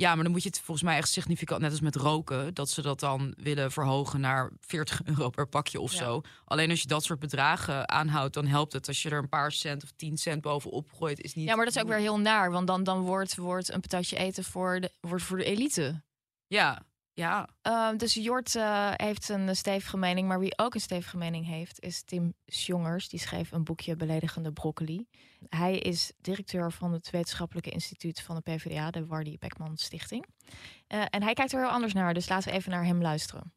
Ja, 0.00 0.14
maar 0.14 0.22
dan 0.22 0.32
moet 0.32 0.42
je 0.42 0.48
het 0.48 0.58
volgens 0.60 0.86
mij 0.86 0.96
echt 0.96 1.08
significant, 1.08 1.60
net 1.60 1.70
als 1.70 1.80
met 1.80 1.96
roken, 1.96 2.54
dat 2.54 2.70
ze 2.70 2.82
dat 2.82 3.00
dan 3.00 3.34
willen 3.36 3.72
verhogen 3.72 4.20
naar 4.20 4.50
40 4.60 5.02
euro 5.16 5.30
per 5.30 5.46
pakje 5.48 5.80
of 5.80 5.92
Ja. 5.92 5.98
zo. 5.98 6.20
Alleen 6.44 6.70
als 6.70 6.80
je 6.80 6.86
dat 6.86 7.04
soort 7.04 7.18
bedragen 7.18 7.88
aanhoudt, 7.88 8.34
dan 8.34 8.46
helpt 8.46 8.72
het. 8.72 8.88
Als 8.88 9.02
je 9.02 9.10
er 9.10 9.18
een 9.18 9.28
paar 9.28 9.52
cent 9.52 9.82
of 9.82 9.90
10 9.96 10.18
cent 10.18 10.40
bovenop 10.42 10.92
gooit, 10.92 11.20
is 11.20 11.34
niet. 11.34 11.48
Ja, 11.48 11.56
maar 11.56 11.64
dat 11.64 11.74
is 11.76 11.82
ook 11.82 11.88
weer 11.88 11.98
heel 11.98 12.18
naar. 12.20 12.50
Want 12.50 12.66
dan, 12.66 12.84
dan 12.84 13.00
wordt, 13.00 13.36
wordt 13.36 13.72
een 13.72 13.80
patatje 13.80 14.16
eten 14.16 14.44
voor 14.44 14.80
de, 14.80 14.92
wordt 15.00 15.24
voor 15.24 15.36
de 15.36 15.44
elite. 15.44 16.02
Ja, 16.46 16.82
ja. 17.20 17.48
Ehm, 17.62 17.96
dus 17.96 18.14
Jort 18.14 18.54
eh, 18.54 18.90
heeft 18.96 19.28
een 19.28 19.56
stevige 19.56 19.96
mening. 19.96 20.28
Maar 20.28 20.38
wie 20.38 20.58
ook 20.58 20.74
een 20.74 20.80
stevige 20.80 21.16
mening 21.16 21.46
heeft, 21.46 21.80
is 21.80 22.04
Tim 22.04 22.34
Sjongers. 22.52 23.08
Die 23.08 23.20
schreef 23.20 23.52
een 23.52 23.64
boekje 23.64 23.96
Beledigende 23.96 24.52
Broccoli. 24.52 25.06
Hij 25.48 25.78
is 25.78 26.12
directeur 26.22 26.72
van 26.72 26.92
het 26.92 27.10
wetenschappelijke 27.10 27.70
instituut 27.70 28.22
van 28.22 28.34
de 28.34 28.42
PvdA, 28.42 28.90
de 28.90 29.06
Wardy 29.06 29.36
Beckman 29.38 29.76
Stichting. 29.76 30.26
Eh, 30.86 31.02
en 31.10 31.22
hij 31.22 31.32
kijkt 31.32 31.52
er 31.52 31.60
heel 31.60 31.68
anders 31.68 31.92
naar. 31.92 32.14
Dus 32.14 32.28
laten 32.28 32.50
we 32.50 32.56
even 32.56 32.70
naar 32.70 32.84
hem 32.84 33.02
luisteren. 33.02 33.52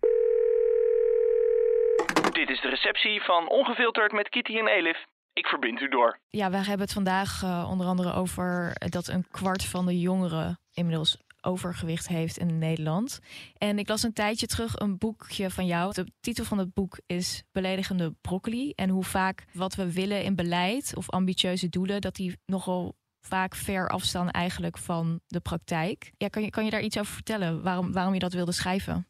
Dit 2.31 2.49
is 2.49 2.61
de 2.61 2.69
receptie 2.69 3.21
van 3.21 3.49
Ongefilterd 3.49 4.11
met 4.11 4.29
Kitty 4.29 4.57
en 4.57 4.67
Elif. 4.67 5.05
Ik 5.33 5.45
verbind 5.45 5.81
u 5.81 5.87
door. 5.87 6.19
Ja, 6.29 6.49
wij 6.49 6.59
hebben 6.59 6.79
het 6.79 6.93
vandaag 6.93 7.43
eh, 7.43 7.67
onder 7.69 7.87
andere 7.87 8.13
over 8.13 8.73
dat 8.89 9.07
een 9.07 9.25
kwart 9.31 9.65
van 9.65 9.85
de 9.85 9.99
jongeren 9.99 10.59
inmiddels 10.73 11.17
overgewicht 11.43 12.07
heeft 12.07 12.37
in 12.37 12.57
Nederland. 12.57 13.19
En 13.57 13.79
ik 13.79 13.87
las 13.87 14.03
een 14.03 14.13
tijdje 14.13 14.47
terug 14.47 14.79
een 14.79 14.97
boekje 14.97 15.49
van 15.49 15.65
jou. 15.65 15.93
De 15.93 16.05
titel 16.19 16.45
van 16.45 16.57
het 16.57 16.73
boek 16.73 16.99
is 17.05 17.43
Beledigende 17.51 18.15
broccoli. 18.21 18.71
En 18.71 18.89
hoe 18.89 19.03
vaak 19.03 19.45
wat 19.53 19.75
we 19.75 19.93
willen 19.93 20.23
in 20.23 20.35
beleid 20.35 20.95
of 20.95 21.09
ambitieuze 21.09 21.69
doelen, 21.69 22.01
dat 22.01 22.15
die 22.15 22.39
nogal 22.45 22.95
vaak 23.21 23.55
ver 23.55 23.89
afstaan 23.89 24.29
eigenlijk 24.29 24.77
van 24.77 25.21
de 25.27 25.39
praktijk. 25.39 26.11
Ja, 26.17 26.27
kan 26.27 26.43
je, 26.43 26.49
kan 26.49 26.65
je 26.65 26.71
daar 26.71 26.81
iets 26.81 26.97
over 26.97 27.13
vertellen? 27.13 27.61
Waarom, 27.63 27.91
waarom 27.91 28.13
je 28.13 28.19
dat 28.19 28.33
wilde 28.33 28.51
schrijven? 28.51 29.07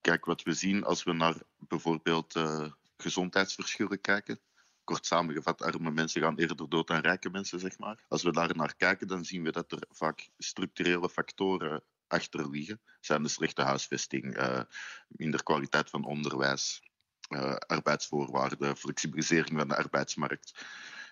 Kijk, 0.00 0.24
wat 0.24 0.42
we 0.42 0.52
zien 0.52 0.84
als 0.84 1.02
we 1.02 1.12
naar 1.12 1.42
bijvoorbeeld 1.58 2.34
eh, 2.34 2.70
gezondheidsverschillen 2.96 4.00
kijken. 4.00 4.40
Kort 4.86 5.06
samengevat, 5.06 5.62
arme 5.62 5.90
mensen 5.90 6.22
gaan 6.22 6.38
eerder 6.38 6.68
dood 6.68 6.86
dan 6.86 7.00
rijke 7.00 7.30
mensen, 7.30 7.60
zeg 7.60 7.78
maar. 7.78 8.04
Als 8.08 8.22
we 8.22 8.32
daar 8.32 8.56
naar 8.56 8.76
kijken, 8.76 9.06
dan 9.06 9.24
zien 9.24 9.42
we 9.42 9.52
dat 9.52 9.72
er 9.72 9.82
vaak 9.88 10.28
structurele 10.38 11.08
factoren 11.08 11.82
achter 12.06 12.50
liggen. 12.50 12.80
Zijn 13.00 13.22
de 13.22 13.28
slechte 13.28 13.62
huisvesting, 13.62 14.36
eh, 14.36 14.60
minder 15.08 15.42
kwaliteit 15.42 15.90
van 15.90 16.04
onderwijs, 16.04 16.82
eh, 17.28 17.54
arbeidsvoorwaarden, 17.54 18.76
flexibilisering 18.76 19.58
van 19.58 19.68
de 19.68 19.76
arbeidsmarkt. 19.76 20.64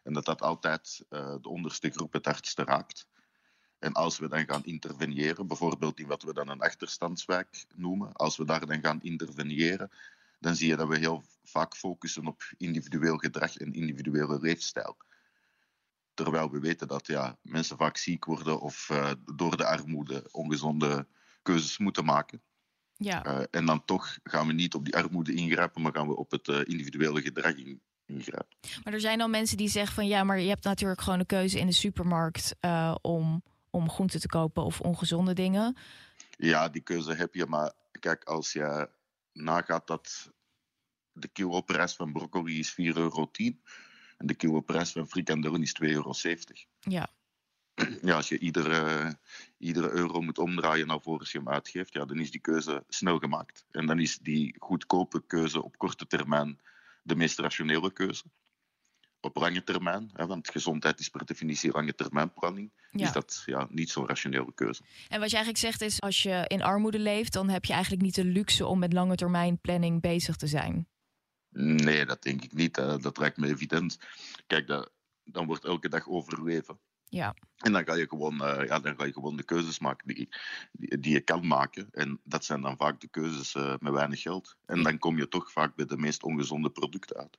En 0.02 0.12
dat 0.12 0.24
dat 0.24 0.42
altijd 0.42 1.04
eh, 1.08 1.34
de 1.40 1.48
onderste 1.48 1.90
groep 1.90 2.12
het 2.12 2.24
hardste 2.24 2.64
raakt. 2.64 3.06
En 3.78 3.92
als 3.92 4.18
we 4.18 4.28
dan 4.28 4.46
gaan 4.46 4.64
interveneren, 4.64 5.46
bijvoorbeeld 5.46 5.98
in 5.98 6.06
wat 6.06 6.22
we 6.22 6.32
dan 6.32 6.48
een 6.48 6.60
achterstandswijk 6.60 7.64
noemen, 7.74 8.12
als 8.12 8.36
we 8.36 8.44
daar 8.44 8.66
dan 8.66 8.80
gaan 8.80 9.02
interveneren, 9.02 9.90
dan 10.44 10.54
zie 10.56 10.68
je 10.68 10.76
dat 10.76 10.88
we 10.88 10.98
heel 10.98 11.24
vaak 11.44 11.76
focussen 11.76 12.26
op 12.26 12.42
individueel 12.56 13.16
gedrag 13.16 13.56
en 13.56 13.72
individuele 13.72 14.38
leefstijl. 14.40 14.96
Terwijl 16.14 16.50
we 16.50 16.58
weten 16.60 16.88
dat 16.88 17.06
ja, 17.06 17.38
mensen 17.42 17.76
vaak 17.76 17.96
ziek 17.96 18.24
worden 18.24 18.60
of 18.60 18.90
eh, 18.90 19.10
door 19.34 19.56
de 19.56 19.66
armoede 19.66 20.28
ongezonde 20.30 21.06
keuzes 21.42 21.78
moeten 21.78 22.04
maken. 22.04 22.42
Ja, 22.96 23.24
Eh, 23.24 23.42
en 23.50 23.66
dan 23.66 23.84
toch 23.84 24.18
gaan 24.22 24.46
we 24.46 24.52
niet 24.52 24.74
op 24.74 24.84
die 24.84 24.96
armoede 24.96 25.32
ingrijpen, 25.34 25.82
maar 25.82 25.92
gaan 25.92 26.08
we 26.08 26.16
op 26.16 26.30
het 26.30 26.48
eh, 26.48 26.60
individuele 26.64 27.20
gedrag 27.22 27.54
in- 27.54 27.82
ingrijpen. 28.06 28.56
maar 28.84 28.92
er 28.92 29.00
zijn 29.00 29.18
dan 29.18 29.30
mensen 29.30 29.56
die 29.56 29.68
zeggen 29.68 29.94
van 29.94 30.06
ja, 30.06 30.24
maar 30.24 30.40
je 30.40 30.48
hebt 30.48 30.64
natuurlijk 30.64 31.00
gewoon 31.00 31.18
een 31.18 31.26
keuze 31.26 31.58
in 31.58 31.66
de 31.66 31.72
supermarkt 31.72 32.54
om, 33.00 33.42
om 33.70 33.90
groenten 33.90 34.20
te 34.20 34.26
kopen 34.26 34.64
of 34.64 34.80
ongezonde 34.80 35.32
dingen. 35.32 35.76
Ja, 36.36 36.68
die 36.68 36.82
keuze 36.82 37.14
heb 37.14 37.34
je, 37.34 37.46
maar 37.46 37.72
kijk, 38.00 38.24
als 38.24 38.52
je 38.52 38.88
nagaat 39.34 39.86
dat 39.86 40.32
de 41.12 41.28
kiloprijs 41.28 41.94
van 41.94 42.12
broccoli 42.12 42.58
is 42.58 42.72
4,10 42.72 42.76
euro 42.84 43.30
en 44.16 44.26
de 44.26 44.34
kiloprijs 44.34 44.92
van 44.92 45.08
frikandellen 45.08 45.62
is 45.62 45.76
2,70 45.82 45.88
euro. 45.90 46.12
Ja, 46.80 47.08
Ja, 48.02 48.14
als 48.16 48.28
je 48.28 48.38
iedere, 48.38 49.16
iedere 49.58 49.90
euro 49.90 50.20
moet 50.20 50.38
omdraaien 50.38 50.90
alvorens 50.90 51.32
je 51.32 51.38
hem 51.38 51.48
uitgeeft, 51.48 51.92
ja, 51.92 52.04
dan 52.04 52.18
is 52.18 52.30
die 52.30 52.40
keuze 52.40 52.84
snel 52.88 53.18
gemaakt. 53.18 53.66
En 53.70 53.86
dan 53.86 53.98
is 53.98 54.18
die 54.18 54.56
goedkope 54.58 55.22
keuze 55.26 55.62
op 55.62 55.78
korte 55.78 56.06
termijn 56.06 56.60
de 57.02 57.14
meest 57.14 57.38
rationele 57.38 57.92
keuze. 57.92 58.24
Op 59.24 59.36
lange 59.36 59.62
termijn, 59.64 60.10
hè, 60.12 60.26
want 60.26 60.50
gezondheid 60.50 61.00
is 61.00 61.08
per 61.08 61.24
definitie 61.24 61.70
lange 61.72 61.94
termijn 61.94 62.32
planning, 62.32 62.72
Ja. 62.90 63.06
is 63.06 63.12
dat 63.12 63.42
ja, 63.46 63.66
niet 63.70 63.90
zo'n 63.90 64.06
rationele 64.08 64.52
keuze. 64.54 64.82
En 65.08 65.20
wat 65.20 65.30
je 65.30 65.36
eigenlijk 65.36 65.64
zegt 65.64 65.80
is, 65.80 66.00
als 66.00 66.22
je 66.22 66.44
in 66.46 66.62
armoede 66.62 66.98
leeft, 66.98 67.32
dan 67.32 67.48
heb 67.48 67.64
je 67.64 67.72
eigenlijk 67.72 68.02
niet 68.02 68.14
de 68.14 68.24
luxe 68.24 68.66
om 68.66 68.78
met 68.78 68.92
lange 68.92 69.14
termijn 69.14 69.58
planning 69.60 70.00
bezig 70.00 70.36
te 70.36 70.46
zijn. 70.46 70.86
Nee, 71.50 72.06
dat 72.06 72.22
denk 72.22 72.42
ik 72.44 72.52
niet. 72.52 72.76
hè. 72.76 72.98
Dat 72.98 73.18
lijkt 73.18 73.36
me 73.36 73.48
evident. 73.48 73.98
Kijk, 74.46 74.66
dat, 74.66 74.92
dan 75.24 75.46
wordt 75.46 75.64
elke 75.64 75.88
dag 75.88 76.08
overleven. 76.08 76.78
Ja, 77.08 77.34
En 77.56 77.72
dan 77.72 77.84
ga 77.84 77.94
je 77.94 78.08
gewoon, 78.08 78.44
eh, 78.44 78.66
ja, 78.66 78.78
dan 78.78 78.96
ga 78.96 79.04
je 79.04 79.12
gewoon 79.12 79.36
de 79.36 79.42
keuzes 79.42 79.78
maken 79.78 80.14
die, 80.14 80.28
die, 80.72 80.98
die 80.98 81.12
je 81.12 81.20
kan 81.20 81.46
maken. 81.46 81.88
En 81.92 82.20
dat 82.24 82.44
zijn 82.44 82.60
dan 82.60 82.76
vaak 82.76 83.00
de 83.00 83.08
keuzes 83.08 83.54
eh, 83.54 83.74
met 83.78 83.92
weinig 83.92 84.22
geld. 84.22 84.56
En 84.66 84.82
dan 84.82 84.98
kom 84.98 85.18
je 85.18 85.28
toch 85.28 85.52
vaak 85.52 85.74
bij 85.74 85.86
de 85.86 85.96
meest 85.96 86.22
ongezonde 86.22 86.70
producten 86.70 87.16
uit. 87.16 87.38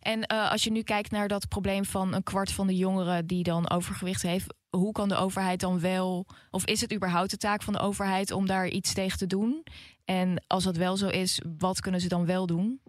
en 0.00 0.22
eh, 0.22 0.50
als 0.50 0.64
je 0.64 0.70
nu 0.70 0.82
kijkt 0.82 1.10
naar 1.10 1.28
dat 1.28 1.48
probleem 1.48 1.84
van 1.84 2.14
een 2.14 2.22
kwart 2.22 2.52
van 2.52 2.66
de 2.66 2.76
jongeren 2.76 3.26
die 3.26 3.42
dan 3.42 3.70
overgewicht 3.70 4.22
heeft, 4.22 4.54
hoe 4.70 4.92
kan 4.92 5.08
de 5.08 5.16
overheid 5.16 5.60
dan 5.60 5.80
wel, 5.80 6.26
of 6.50 6.64
is 6.64 6.80
het 6.80 6.94
überhaupt 6.94 7.30
de 7.30 7.36
taak 7.36 7.62
van 7.62 7.72
de 7.72 7.78
overheid 7.78 8.30
om 8.30 8.46
daar 8.46 8.68
iets 8.68 8.94
tegen 8.94 9.18
te 9.18 9.26
doen? 9.26 9.64
En 10.04 10.44
als 10.46 10.64
dat 10.64 10.76
wel 10.76 10.96
zo 10.96 11.08
is, 11.08 11.42
wat 11.58 11.80
kunnen 11.80 12.00
ze 12.00 12.08
dan 12.08 12.26
wel 12.26 12.46
doen? 12.46 12.80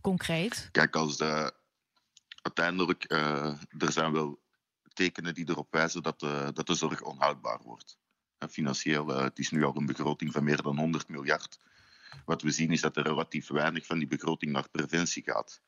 Concreet. 0.00 0.68
Kijk, 0.72 0.96
als 0.96 1.16
de, 1.16 1.52
uiteindelijk, 2.42 3.04
er 3.78 3.92
zijn 3.92 4.12
wel 4.12 4.38
tekenen 4.98 5.34
die 5.34 5.48
erop 5.48 5.72
wijzen 5.72 6.02
dat 6.02 6.20
de, 6.20 6.50
dat 6.54 6.66
de 6.66 6.74
zorg 6.74 7.02
onhoudbaar 7.02 7.60
wordt. 7.62 7.98
En 8.38 8.50
financieel, 8.50 9.14
eh, 9.14 9.22
het 9.22 9.38
is 9.38 9.50
nu 9.50 9.64
al 9.64 9.76
een 9.76 9.86
begroting 9.86 10.32
van 10.32 10.44
meer 10.44 10.62
dan 10.62 10.78
100 10.78 11.08
miljard. 11.08 11.58
Wat 12.24 12.42
we 12.42 12.50
zien 12.50 12.70
is 12.72 12.80
dat 12.80 12.96
er 12.96 13.02
relatief 13.02 13.48
weinig 13.48 13.86
van 13.86 13.98
die 13.98 14.06
begroting 14.08 14.52
naar 14.52 14.68
preventie 14.70 15.22
gaat. 15.22 15.60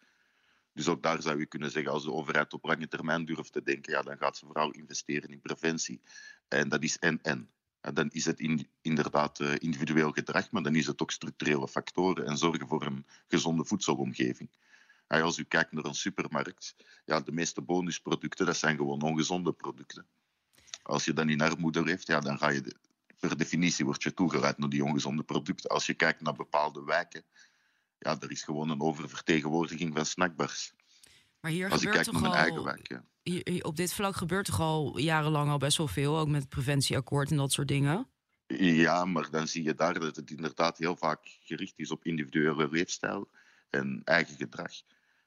Dus 0.72 0.88
ook 0.88 1.02
daar 1.02 1.22
zou 1.22 1.38
je 1.38 1.46
kunnen 1.46 1.70
zeggen, 1.70 1.92
als 1.92 2.04
de 2.04 2.12
overheid 2.12 2.52
op 2.52 2.64
lange 2.64 2.88
termijn 2.88 3.24
durft 3.24 3.52
te 3.52 3.62
denken, 3.62 3.92
ja, 3.92 4.02
dan 4.02 4.16
gaat 4.16 4.36
ze 4.36 4.46
vooral 4.46 4.70
investeren 4.70 5.30
in 5.30 5.40
preventie. 5.40 6.00
En 6.48 6.68
dat 6.68 6.82
is 6.82 6.98
en-en. 6.98 7.50
En 7.80 7.94
dan 7.94 8.08
is 8.10 8.24
het 8.24 8.40
in- 8.40 8.68
inderdaad 8.80 9.40
eh, 9.40 9.54
individueel 9.58 10.10
gedrag, 10.10 10.50
maar 10.50 10.62
dan 10.62 10.74
is 10.74 10.86
het 10.86 11.02
ook 11.02 11.10
structurele 11.10 11.68
factoren 11.68 12.26
en 12.26 12.36
zorgen 12.36 12.68
voor 12.68 12.86
een 12.86 13.06
gezonde 13.28 13.64
voedselomgeving. 13.64 14.50
Ja, 15.18 15.20
als 15.20 15.38
u 15.38 15.44
kijkt 15.44 15.72
naar 15.72 15.84
een 15.84 15.94
supermarkt, 15.94 16.74
ja, 17.04 17.20
de 17.20 17.32
meeste 17.32 17.60
bonusproducten, 17.60 18.46
dat 18.46 18.56
zijn 18.56 18.76
gewoon 18.76 19.02
ongezonde 19.02 19.52
producten. 19.52 20.06
Als 20.82 21.04
je 21.04 21.12
dan 21.12 21.28
in 21.28 21.40
armoede 21.40 21.82
leeft, 21.82 22.06
ja, 22.06 22.20
dan 22.20 22.38
ga 22.38 22.48
je, 22.48 22.60
de- 22.60 22.76
per 23.20 23.36
definitie 23.36 23.84
word 23.84 24.02
je 24.02 24.14
toegeleid 24.14 24.58
naar 24.58 24.68
die 24.68 24.84
ongezonde 24.84 25.22
producten. 25.22 25.70
Als 25.70 25.86
je 25.86 25.94
kijkt 25.94 26.20
naar 26.20 26.34
bepaalde 26.34 26.84
wijken, 26.84 27.24
ja, 27.98 28.16
er 28.20 28.30
is 28.30 28.42
gewoon 28.42 28.70
een 28.70 28.80
oververtegenwoordiging 28.80 29.94
van 29.94 30.06
snackbars. 30.06 30.72
Maar 31.40 31.50
hier 31.50 31.70
Als 31.70 31.82
ik 31.82 31.88
gebeurt 31.88 31.94
kijk 31.94 32.04
toch 32.04 32.14
naar 32.22 32.30
mijn 32.30 32.42
eigen 32.42 32.58
al, 32.58 32.64
wijk, 32.64 32.88
ja. 32.88 33.04
hier- 33.22 33.64
op 33.64 33.76
dit 33.76 33.92
vlak 33.92 34.16
gebeurt 34.16 34.46
toch 34.46 34.60
al 34.60 34.98
jarenlang 34.98 35.50
al 35.50 35.58
best 35.58 35.76
wel 35.76 35.88
veel, 35.88 36.18
ook 36.18 36.28
met 36.28 36.40
het 36.40 36.50
preventieakkoord 36.50 37.30
en 37.30 37.36
dat 37.36 37.52
soort 37.52 37.68
dingen. 37.68 38.08
Ja, 38.56 39.04
maar 39.04 39.30
dan 39.30 39.48
zie 39.48 39.62
je 39.62 39.74
daar 39.74 40.00
dat 40.00 40.16
het 40.16 40.30
inderdaad 40.30 40.78
heel 40.78 40.96
vaak 40.96 41.38
gericht 41.40 41.78
is 41.78 41.90
op 41.90 42.04
individuele 42.04 42.68
leefstijl 42.70 43.30
en 43.70 44.00
eigen 44.04 44.36
gedrag. 44.36 44.72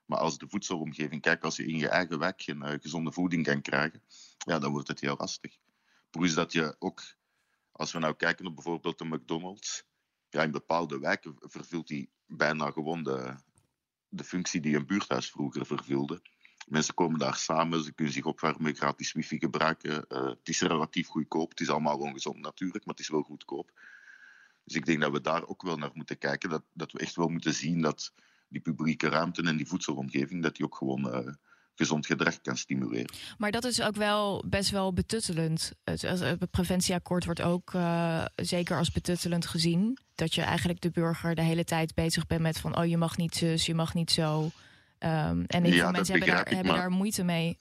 Maar 0.05 0.19
als 0.19 0.37
de 0.37 0.47
voedselomgeving, 0.47 1.21
kijk, 1.21 1.43
als 1.43 1.55
je 1.55 1.65
in 1.65 1.77
je 1.77 1.87
eigen 1.87 2.19
wijk 2.19 2.41
geen 2.41 2.63
eh, 2.63 2.79
gezonde 2.81 3.11
voeding 3.11 3.43
kan 3.43 3.61
krijgen, 3.61 4.03
ja, 4.37 4.59
dan 4.59 4.71
wordt 4.71 4.87
het 4.87 4.99
heel 4.99 5.15
lastig. 5.17 5.57
Plus 6.09 6.33
dat 6.33 6.51
je 6.51 6.75
ook, 6.79 7.01
als 7.71 7.91
we 7.91 7.99
nou 7.99 8.15
kijken 8.15 8.45
op 8.45 8.55
bijvoorbeeld 8.55 8.97
de 8.97 9.05
McDonald's, 9.05 9.83
ja, 10.29 10.43
in 10.43 10.51
bepaalde 10.51 10.99
wijken 10.99 11.35
vervult 11.39 11.87
die 11.87 12.09
bijna 12.25 12.71
gewoon 12.71 13.03
de, 13.03 13.35
de 14.09 14.23
functie 14.23 14.61
die 14.61 14.75
een 14.75 14.85
buurthuis 14.85 15.29
vroeger 15.29 15.65
vervulde. 15.65 16.21
Mensen 16.67 16.93
komen 16.93 17.19
daar 17.19 17.35
samen, 17.35 17.83
ze 17.83 17.93
kunnen 17.93 18.13
zich 18.13 18.25
opwarmen, 18.25 18.75
gratis 18.75 19.11
wifi 19.11 19.39
gebruiken. 19.39 20.07
Eh, 20.07 20.25
het 20.25 20.49
is 20.49 20.61
relatief 20.61 21.07
goedkoop. 21.07 21.49
Het 21.49 21.59
is 21.59 21.69
allemaal 21.69 21.97
ongezond 21.97 22.37
natuurlijk, 22.37 22.85
maar 22.85 22.95
het 22.95 23.03
is 23.03 23.09
wel 23.09 23.21
goedkoop. 23.21 23.71
Dus 24.63 24.75
ik 24.75 24.85
denk 24.85 25.01
dat 25.01 25.11
we 25.11 25.21
daar 25.21 25.47
ook 25.47 25.61
wel 25.61 25.77
naar 25.77 25.91
moeten 25.93 26.17
kijken. 26.17 26.49
Dat, 26.49 26.63
dat 26.73 26.91
we 26.91 26.99
echt 26.99 27.15
wel 27.15 27.27
moeten 27.27 27.53
zien 27.53 27.81
dat 27.81 28.13
die 28.53 28.61
publieke 28.61 29.09
ruimte 29.09 29.43
en 29.43 29.57
die 29.57 29.67
voedselomgeving, 29.67 30.43
dat 30.43 30.55
die 30.55 30.65
ook 30.65 30.75
gewoon 30.75 31.11
eh, 31.11 31.33
gezond 31.75 32.05
gedrag 32.05 32.41
kan 32.41 32.57
stimuleren. 32.57 33.15
Maar 33.37 33.51
dat 33.51 33.63
is 33.63 33.81
ook 33.81 33.95
wel 33.95 34.43
best 34.47 34.69
wel 34.69 34.93
betuttelend. 34.93 35.71
Het, 35.83 36.51
preventieakkoord 36.51 37.25
wordt 37.25 37.41
ook 37.41 37.73
eh, 37.73 38.25
zeker 38.35 38.77
als 38.77 38.91
betuttelend 38.91 39.45
gezien. 39.45 39.97
Dat 40.15 40.35
je 40.35 40.41
eigenlijk 40.41 40.81
de 40.81 40.91
burger 40.91 41.35
de 41.35 41.41
hele 41.41 41.63
tijd 41.63 41.93
bezig 41.93 42.27
bent 42.27 42.41
met 42.41 42.59
van... 42.59 42.77
oh, 42.77 42.85
je 42.85 42.97
mag 42.97 43.17
niet 43.17 43.35
zus, 43.35 43.65
je 43.65 43.75
mag 43.75 43.93
niet 43.93 44.11
zo. 44.11 44.49
Ehm, 44.97 45.43
en 45.47 45.63
heel 45.63 45.73
Ja, 45.73 45.83
veel 45.83 45.91
mensen 45.91 46.13
hebben, 46.17 46.33
daar, 46.33 46.47
ik, 46.47 46.53
hebben 46.53 46.71
maar- 46.71 46.81
daar 46.81 46.91
moeite 46.91 47.23
mee. 47.23 47.59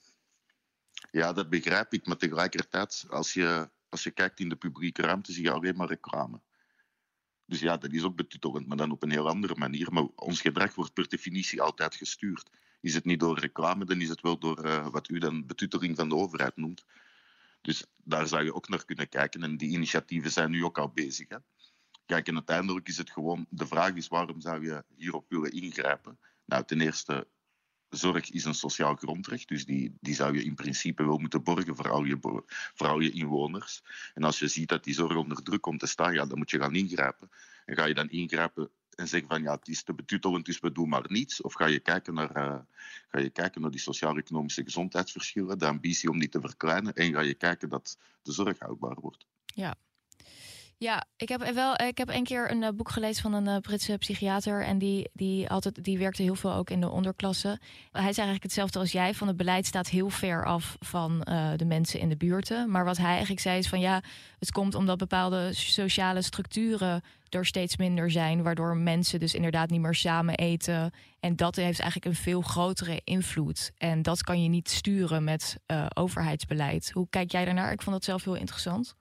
Ja, 1.10 1.32
dat 1.32 1.48
begrijp 1.48 1.92
ik. 1.92 2.06
Maar 2.06 2.16
tegelijkertijd, 2.16 3.04
als 3.08 3.32
je 3.32 3.68
als 3.92 4.02
je 4.02 4.10
kijkt 4.10 4.40
in 4.40 4.48
de 4.48 4.56
publieke 4.56 5.02
ruimte, 5.02 5.32
zie 5.32 5.42
je 5.42 5.50
alleen 5.50 5.76
maar 5.76 5.88
reclame. 5.88 6.40
Dus 7.46 7.60
ja, 7.60 7.76
dat 7.76 7.92
is 7.92 8.02
ook 8.02 8.16
betuttelend, 8.16 8.66
maar 8.66 8.76
dan 8.76 8.90
op 8.90 9.02
een 9.02 9.10
heel 9.10 9.28
andere 9.28 9.54
manier. 9.56 9.92
Maar 9.92 10.06
ons 10.14 10.40
gedrag 10.40 10.74
wordt 10.74 10.92
per 10.92 11.08
definitie 11.08 11.62
altijd 11.62 11.94
gestuurd. 11.94 12.50
Is 12.80 12.94
het 12.94 13.04
niet 13.04 13.20
door 13.20 13.38
reclame, 13.38 13.84
dan 13.84 14.00
is 14.00 14.08
het 14.08 14.20
wel 14.20 14.38
door 14.38 14.64
uh, 14.64 14.88
wat 14.88 15.08
u 15.08 15.18
dan 15.18 15.46
betutteling 15.46 15.96
van 15.96 16.08
de 16.08 16.14
overheid 16.14 16.56
noemt. 16.56 16.84
Dus 17.60 17.84
daar 17.96 18.26
zou 18.26 18.44
je 18.44 18.54
ook 18.54 18.68
naar 18.68 18.84
kunnen 18.84 19.08
kijken. 19.08 19.42
En 19.42 19.56
die 19.56 19.70
initiatieven 19.70 20.30
zijn 20.30 20.50
nu 20.50 20.64
ook 20.64 20.78
al 20.78 20.88
bezig. 20.88 21.28
Hè? 21.28 21.36
Kijk, 22.06 22.28
en 22.28 22.34
uiteindelijk 22.34 22.88
is 22.88 22.96
het 22.96 23.10
gewoon... 23.10 23.46
De 23.48 23.66
vraag 23.66 23.94
is, 23.94 24.08
waarom 24.08 24.40
zou 24.40 24.64
je 24.64 24.84
hierop 24.96 25.28
willen 25.28 25.52
ingrijpen? 25.52 26.18
Nou, 26.44 26.64
ten 26.64 26.80
eerste, 26.80 27.26
zorg 27.96 28.30
is 28.30 28.44
een 28.44 28.54
sociaal 28.54 28.94
grondrecht. 28.94 29.48
Dus 29.48 29.64
die, 29.64 29.96
die 30.00 30.14
zou 30.14 30.36
je 30.36 30.44
in 30.44 30.54
principe 30.54 31.04
wel 31.04 31.18
moeten 31.18 31.42
borgen 31.42 31.76
voor 31.76 31.90
al, 31.90 32.04
je, 32.04 32.42
voor 32.74 33.02
je 33.02 33.10
inwoners. 33.10 33.82
En 34.14 34.22
als 34.22 34.38
je 34.38 34.48
ziet 34.48 34.68
dat 34.68 34.84
die 34.84 34.94
zorg 34.94 35.16
onder 35.16 35.42
druk 35.42 35.60
komt 35.60 35.80
te 35.80 35.86
staan, 35.86 36.12
ja, 36.12 36.26
dan 36.26 36.38
moet 36.38 36.50
je 36.50 36.58
gaan 36.58 36.74
ingrijpen. 36.74 37.30
En 37.64 37.76
ga 37.76 37.84
je 37.84 37.94
dan 37.94 38.10
ingrijpen 38.10 38.70
en 38.94 39.08
zeggen 39.08 39.28
van 39.28 39.42
ja, 39.42 39.54
het 39.54 39.68
is 39.68 39.82
te 39.82 39.94
betuttelend, 39.94 40.44
dus 40.44 40.60
we 40.60 40.72
doen 40.72 40.88
maar 40.88 41.04
niets? 41.08 41.40
Of 41.40 41.52
ga 41.52 41.66
je 41.66 41.80
kijken 41.80 42.14
naar, 42.14 42.36
uh, 42.36 42.58
ga 43.08 43.18
je 43.18 43.30
kijken 43.30 43.60
naar 43.60 43.70
die 43.70 43.80
sociaal-economische 43.80 44.62
gezondheidsverschillen, 44.62 45.58
de 45.58 45.66
ambitie 45.66 46.10
om 46.10 46.18
die 46.18 46.28
te 46.28 46.40
verkleinen, 46.40 46.94
en 46.94 47.12
ga 47.12 47.20
je 47.20 47.34
kijken 47.34 47.68
dat 47.68 47.98
de 48.22 48.32
zorg 48.32 48.58
houdbaar 48.58 49.00
wordt? 49.00 49.26
Ja, 49.44 49.76
ja, 50.82 51.04
ik 51.16 51.28
heb 51.28 51.52
wel. 51.54 51.74
Ik 51.74 51.98
heb 51.98 52.08
een 52.08 52.24
keer 52.24 52.50
een 52.50 52.62
uh, 52.62 52.68
boek 52.74 52.90
gelezen 52.90 53.22
van 53.22 53.32
een 53.32 53.46
uh, 53.46 53.56
Britse 53.56 53.98
psychiater. 53.98 54.64
En 54.64 54.78
die, 54.78 55.10
die, 55.12 55.48
altijd, 55.48 55.84
die 55.84 55.98
werkte 55.98 56.22
heel 56.22 56.34
veel 56.34 56.52
ook 56.52 56.70
in 56.70 56.80
de 56.80 56.90
onderklasse. 56.90 57.48
Hij 57.48 57.60
zei 57.92 58.02
eigenlijk 58.02 58.42
hetzelfde 58.42 58.78
als 58.78 58.92
jij. 58.92 59.14
Van 59.14 59.28
het 59.28 59.36
beleid 59.36 59.66
staat 59.66 59.88
heel 59.88 60.08
ver 60.08 60.44
af 60.44 60.76
van 60.80 61.26
uh, 61.28 61.50
de 61.56 61.64
mensen 61.64 62.00
in 62.00 62.08
de 62.08 62.16
buurten. 62.16 62.70
Maar 62.70 62.84
wat 62.84 62.96
hij 62.96 63.10
eigenlijk 63.10 63.40
zei 63.40 63.58
is 63.58 63.68
van 63.68 63.80
ja, 63.80 64.02
het 64.38 64.52
komt 64.52 64.74
omdat 64.74 64.98
bepaalde 64.98 65.52
sociale 65.52 66.22
structuren 66.22 67.02
er 67.28 67.46
steeds 67.46 67.76
minder 67.76 68.10
zijn. 68.10 68.42
Waardoor 68.42 68.76
mensen 68.76 69.20
dus 69.20 69.34
inderdaad 69.34 69.70
niet 69.70 69.80
meer 69.80 69.94
samen 69.94 70.34
eten. 70.34 70.90
En 71.20 71.36
dat 71.36 71.56
heeft 71.56 71.80
eigenlijk 71.80 72.04
een 72.04 72.22
veel 72.22 72.40
grotere 72.40 73.00
invloed. 73.04 73.72
En 73.76 74.02
dat 74.02 74.22
kan 74.22 74.42
je 74.42 74.48
niet 74.48 74.70
sturen 74.70 75.24
met 75.24 75.56
overheidsbeleid. 75.94 76.90
Hoe 76.90 77.06
kijk 77.10 77.30
jij 77.30 77.44
daarnaar? 77.44 77.72
Ik 77.72 77.82
vond 77.82 77.94
dat 77.94 78.04
zelf 78.04 78.24
heel 78.24 78.34
interessant. 78.34 78.94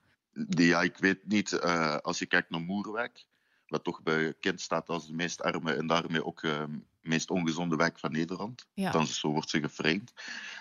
Ja, 0.48 0.82
ik 0.82 0.96
weet 0.96 1.26
niet. 1.26 1.52
Uh, 1.52 1.96
als 1.96 2.18
je 2.18 2.26
kijkt 2.26 2.50
naar 2.50 2.60
Moerwijk, 2.60 3.26
wat 3.66 3.84
toch 3.84 4.02
bekend 4.02 4.60
staat 4.60 4.88
als 4.88 5.06
de 5.06 5.14
meest 5.14 5.42
arme 5.42 5.72
en 5.72 5.86
daarmee 5.86 6.24
ook 6.24 6.40
de 6.40 6.66
uh, 6.68 6.76
meest 7.00 7.30
ongezonde 7.30 7.76
wijk 7.76 7.98
van 7.98 8.12
Nederland. 8.12 8.66
Ja. 8.74 8.86
Althans, 8.86 9.20
zo 9.20 9.30
wordt 9.30 9.50
ze 9.50 9.60
geframed. 9.60 10.12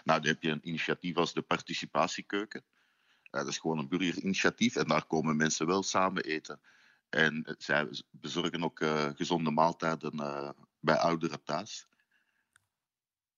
Nou, 0.04 0.20
dan 0.20 0.30
heb 0.30 0.42
je 0.44 0.50
een 0.50 0.68
initiatief 0.68 1.16
als 1.16 1.34
de 1.34 1.42
Participatiekeuken. 1.42 2.64
Uh, 2.64 3.42
dat 3.42 3.48
is 3.48 3.58
gewoon 3.58 3.78
een 3.78 3.88
burgerinitiatief 3.88 4.76
en 4.76 4.88
daar 4.88 5.06
komen 5.06 5.36
mensen 5.36 5.68
wel 5.68 5.84
samen 5.84 6.24
eten. 6.24 6.62
En 7.10 7.56
zij 7.58 7.88
bezorgen 8.10 8.64
ook 8.64 8.80
uh, 8.80 9.10
gezonde 9.16 9.52
maaltijden 9.52 10.16
bij 10.80 10.98
ouderen 10.98 11.44
thuis. 11.44 11.88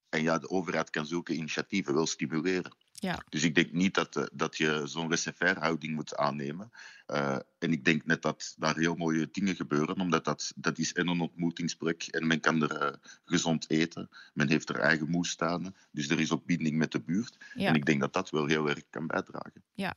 En 0.10 0.22
ja, 0.22 0.40
de 0.40 0.50
overheid 0.50 0.90
kan 0.90 1.06
zulke 1.06 1.34
initiatieven 1.34 1.94
wel 1.94 2.06
stimuleren. 2.06 2.76
Ja. 3.04 3.24
Dus 3.30 3.44
ik 3.44 3.56
denk 3.56 3.72
niet 3.72 3.94
dat, 3.94 4.16
uh, 4.16 4.24
dat 4.34 4.58
je 4.58 4.82
zo'n 4.86 5.08
laissez-faire 5.08 5.60
houding 5.60 5.96
moet 5.96 6.16
aannemen. 6.16 6.72
Uh, 7.08 7.38
en 7.60 7.72
ik 7.72 7.86
denk 7.86 8.06
net 8.06 8.22
dat 8.22 8.56
daar 8.58 8.78
heel 8.78 8.96
mooie 8.96 9.30
dingen 9.32 9.56
gebeuren, 9.56 10.00
omdat 10.00 10.26
dat, 10.26 10.54
dat 10.56 10.78
is 10.78 10.94
en 10.94 11.08
een 11.08 11.20
ontmoetingsplek 11.20 12.04
en 12.04 12.28
men 12.28 12.40
kan 12.40 12.62
er 12.62 12.82
uh, 12.82 12.94
gezond 13.26 13.70
eten. 13.70 14.10
Men 14.34 14.50
heeft 14.50 14.70
er 14.70 14.80
eigen 14.80 15.10
moestuinen, 15.10 15.76
dus 15.92 16.10
er 16.10 16.20
is 16.20 16.32
ook 16.32 16.46
binding 16.46 16.78
met 16.78 16.92
de 16.92 17.02
buurt. 17.02 17.38
Ja. 17.54 17.68
En 17.68 17.76
ik 17.76 17.86
denk 17.86 18.00
dat 18.00 18.14
dat 18.14 18.30
wel 18.30 18.46
heel 18.46 18.70
erg 18.70 18.84
kan 18.90 19.08
bijdragen. 19.08 19.64
Ja. 19.74 19.94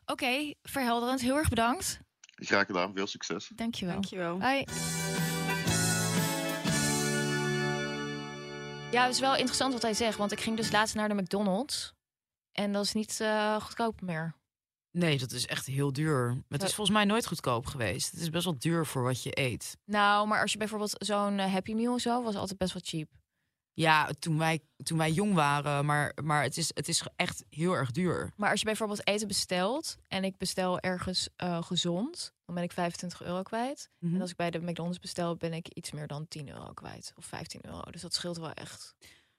Oké, 0.00 0.12
okay, 0.12 0.56
verhelderend. 0.62 1.20
Heel 1.20 1.36
erg 1.36 1.48
bedankt. 1.48 2.00
Graag 2.34 2.66
gedaan, 2.66 2.94
veel 2.94 3.06
succes. 3.06 3.50
Dankjewel. 3.54 3.94
Dankjewel. 3.94 4.40
Hoi. 4.40 4.64
Ja, 8.94 9.02
het 9.04 9.14
is 9.14 9.20
wel 9.20 9.36
interessant 9.36 9.72
wat 9.72 9.82
hij 9.82 9.94
zegt. 9.94 10.18
Want 10.18 10.32
ik 10.32 10.40
ging 10.40 10.56
dus 10.56 10.72
laatst 10.72 10.94
naar 10.94 11.08
de 11.08 11.14
McDonald's. 11.14 11.92
En 12.52 12.72
dat 12.72 12.84
is 12.84 12.92
niet 12.92 13.18
uh, 13.22 13.60
goedkoop 13.60 14.00
meer. 14.00 14.34
Nee, 14.90 15.18
dat 15.18 15.32
is 15.32 15.46
echt 15.46 15.66
heel 15.66 15.92
duur. 15.92 16.42
Het 16.48 16.62
is 16.62 16.74
volgens 16.74 16.96
mij 16.96 17.04
nooit 17.04 17.26
goedkoop 17.26 17.66
geweest. 17.66 18.10
Het 18.10 18.20
is 18.20 18.30
best 18.30 18.44
wel 18.44 18.58
duur 18.58 18.86
voor 18.86 19.02
wat 19.02 19.22
je 19.22 19.38
eet. 19.40 19.76
Nou, 19.84 20.26
maar 20.28 20.40
als 20.40 20.52
je 20.52 20.58
bijvoorbeeld 20.58 20.94
zo'n 20.98 21.38
uh, 21.38 21.52
Happy 21.52 21.74
Meal 21.74 21.94
of 21.94 22.00
zo... 22.00 22.22
was 22.22 22.34
altijd 22.34 22.58
best 22.58 22.72
wel 22.72 22.82
cheap. 22.84 23.08
Ja, 23.74 24.10
toen 24.18 24.38
wij, 24.38 24.60
toen 24.82 24.98
wij 24.98 25.10
jong 25.10 25.34
waren. 25.34 25.84
Maar, 25.84 26.16
maar 26.22 26.42
het, 26.42 26.56
is, 26.56 26.70
het 26.74 26.88
is 26.88 27.06
echt 27.16 27.44
heel 27.50 27.72
erg 27.72 27.90
duur. 27.90 28.32
Maar 28.36 28.50
als 28.50 28.58
je 28.58 28.66
bijvoorbeeld 28.66 29.06
eten 29.06 29.28
bestelt... 29.28 29.96
en 30.08 30.24
ik 30.24 30.36
bestel 30.36 30.80
ergens 30.80 31.28
uh, 31.42 31.62
gezond... 31.62 32.32
dan 32.44 32.54
ben 32.54 32.64
ik 32.64 32.72
25 32.72 33.22
euro 33.22 33.42
kwijt. 33.42 33.90
Mhm. 33.98 34.14
En 34.14 34.20
als 34.20 34.30
ik 34.30 34.36
bij 34.36 34.50
de 34.50 34.58
McDonald's 34.58 34.98
bestel... 34.98 35.36
ben 35.36 35.52
ik 35.52 35.68
iets 35.68 35.92
meer 35.92 36.06
dan 36.06 36.28
10 36.28 36.48
euro 36.48 36.72
kwijt. 36.72 37.12
Of 37.16 37.24
15 37.24 37.60
euro. 37.66 37.90
Dus 37.90 38.00
dat 38.00 38.14
scheelt 38.14 38.36
wel 38.36 38.52
echt. 38.52 38.94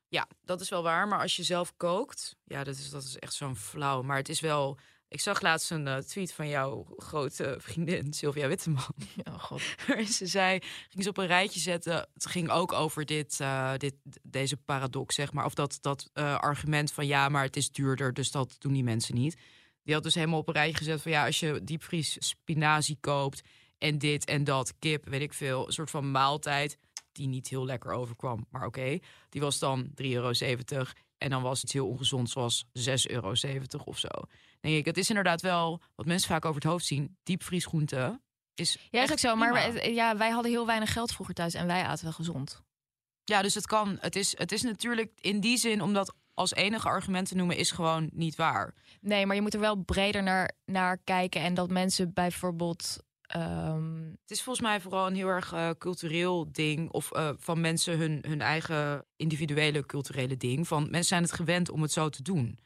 Ja, 0.08 0.28
dat 0.42 0.62
is 0.62 0.70
wel 0.70 0.84
waar. 0.84 1.08
Maar 1.08 1.22
als 1.22 1.36
je 1.36 1.44
zelf 1.44 1.74
kookt... 1.78 2.36
Ja, 2.44 2.64
dat 2.64 2.76
is, 2.76 2.90
dat 2.90 3.04
is 3.04 3.18
echt 3.18 3.34
zo'n 3.34 3.56
flauw. 3.56 4.02
Maar 4.02 4.18
het 4.18 4.30
is 4.30 4.40
wel... 4.40 4.78
Ik 5.08 5.20
zag 5.20 5.42
laatst 5.42 5.72
een 5.72 5.88
uh, 5.88 5.98
tweet 5.98 6.34
van 6.34 6.48
jouw 6.48 6.86
grote 6.98 7.56
vriendin, 7.60 8.14
Sylvia 8.14 8.48
Witteman. 8.48 8.96
Oh 9.24 9.44
god. 9.44 9.62
ze 10.18 10.26
zei, 10.26 10.60
ging 10.90 11.04
ze 11.04 11.10
op 11.10 11.18
een 11.18 11.28
rijtje 11.28 11.60
zetten. 11.60 12.08
Het 12.14 12.26
ging 12.26 12.50
ook 12.50 12.74
over 12.74 13.06
dit, 13.06 13.40
uh, 13.42 13.74
dit, 13.78 13.94
deze 14.24 14.58
paradox, 14.58 15.16
zeg 15.16 15.34
maar. 15.34 15.46
Of 15.46 15.54
dat, 15.54 15.78
dat 15.82 16.10
uh, 16.14 16.38
argument 16.38 16.92
van 16.92 17.08
ja, 17.08 17.30
maar 17.30 17.44
het 17.44 17.56
is 17.56 17.72
duurder, 17.72 18.14
dus 18.14 18.32
dat 18.32 18.56
doen 18.60 18.74
die 18.74 18.84
mensen 18.84 19.16
niet. 19.16 19.38
Die 19.84 19.94
had 19.94 20.04
dus 20.04 20.16
helemaal 20.16 20.40
op 20.40 20.48
een 20.48 20.54
rijtje 20.54 20.78
gezet 20.78 21.02
van 21.02 21.12
ja, 21.12 21.26
als 21.26 21.40
je 21.40 21.64
diepvries 21.64 22.16
spinazie 22.20 22.98
koopt 23.00 23.42
en 23.78 23.98
dit 23.98 24.26
en 24.26 24.44
dat, 24.44 24.74
kip, 24.80 25.10
weet 25.10 25.22
ik 25.22 25.34
veel, 25.34 25.68
een 25.68 25.74
soort 25.74 25.90
van 25.90 26.12
maaltijd 26.12 26.78
die 27.12 27.28
niet 27.28 27.48
heel 27.48 27.66
lekker 27.66 27.92
overkwam. 27.92 28.46
Maar 28.50 28.66
oké, 28.66 28.80
okay, 28.80 29.02
die 29.30 29.42
was 29.42 29.60
dan 29.60 29.86
3,70 29.86 29.94
euro. 29.96 30.32
En 31.18 31.30
dan 31.30 31.42
was 31.42 31.64
iets 31.64 31.74
heel 31.74 31.88
ongezond, 31.88 32.30
zoals 32.30 32.66
6,70 32.66 33.12
euro 33.12 33.34
of 33.84 33.98
zo. 33.98 34.10
Denk 34.66 34.78
ik, 34.78 34.86
het 34.86 34.98
is 34.98 35.10
inderdaad 35.10 35.42
wel 35.42 35.82
wat 35.96 36.06
mensen 36.06 36.30
vaak 36.30 36.46
over 36.46 36.62
het 36.62 36.72
hoofd 36.72 36.86
zien. 36.86 37.18
Diepvriesgroente 37.24 38.22
is. 38.54 38.88
Ja, 38.90 39.02
ook 39.12 39.20
zo. 39.20 39.36
Maar 39.36 39.54
wij, 39.54 39.94
ja, 39.94 40.18
wij 40.18 40.30
hadden 40.30 40.52
heel 40.52 40.66
weinig 40.66 40.94
geld 40.94 41.12
vroeger 41.12 41.36
thuis 41.36 41.54
en 41.54 41.68
wij 41.68 41.84
aten 41.84 42.04
wel 42.04 42.14
gezond. 42.14 42.62
Ja, 43.24 43.42
dus 43.42 43.54
het 43.54 43.68
kan. 43.68 43.98
Het 44.00 44.16
is, 44.16 44.38
het 44.38 44.52
is 44.52 44.62
natuurlijk 44.62 45.12
in 45.16 45.40
die 45.40 45.58
zin, 45.58 45.82
omdat 45.82 46.14
als 46.34 46.54
enige 46.54 46.88
argument 46.88 47.28
te 47.28 47.36
noemen, 47.36 47.58
is 47.58 47.72
gewoon 47.72 48.10
niet 48.14 48.36
waar. 48.36 48.74
Nee, 49.02 49.26
maar 49.26 49.36
je 49.36 49.42
moet 49.42 49.54
er 49.54 49.60
wel 49.60 49.76
breder 49.76 50.24
naar, 50.24 50.52
naar 50.66 50.98
kijken. 50.98 51.42
En 51.42 51.54
dat 51.54 51.70
mensen 51.70 52.14
bijvoorbeeld. 52.14 52.98
Um... 53.36 54.18
Het 54.22 54.32
is 54.32 54.42
volgens 54.42 54.66
mij 54.66 54.82
vooral 54.82 55.08
een 55.08 55.16
heel 55.16 55.28
erg 55.28 55.54
uh, 55.54 55.70
cultureel 55.78 56.52
ding. 56.52 56.92
Of 56.92 57.16
uh, 57.16 57.30
van 57.38 57.62
mensen 57.62 57.98
hun, 57.98 58.24
hun 58.28 58.42
eigen 58.42 59.06
individuele 59.16 59.86
culturele 59.86 60.38
ding. 60.38 60.68
Van 60.68 60.84
mensen 60.84 61.04
zijn 61.04 61.24
het 61.24 61.34
gewend 61.34 61.70
om 61.70 61.82
het 61.82 61.92
zo 61.92 62.10
te 62.10 62.24
doen. 62.24 62.60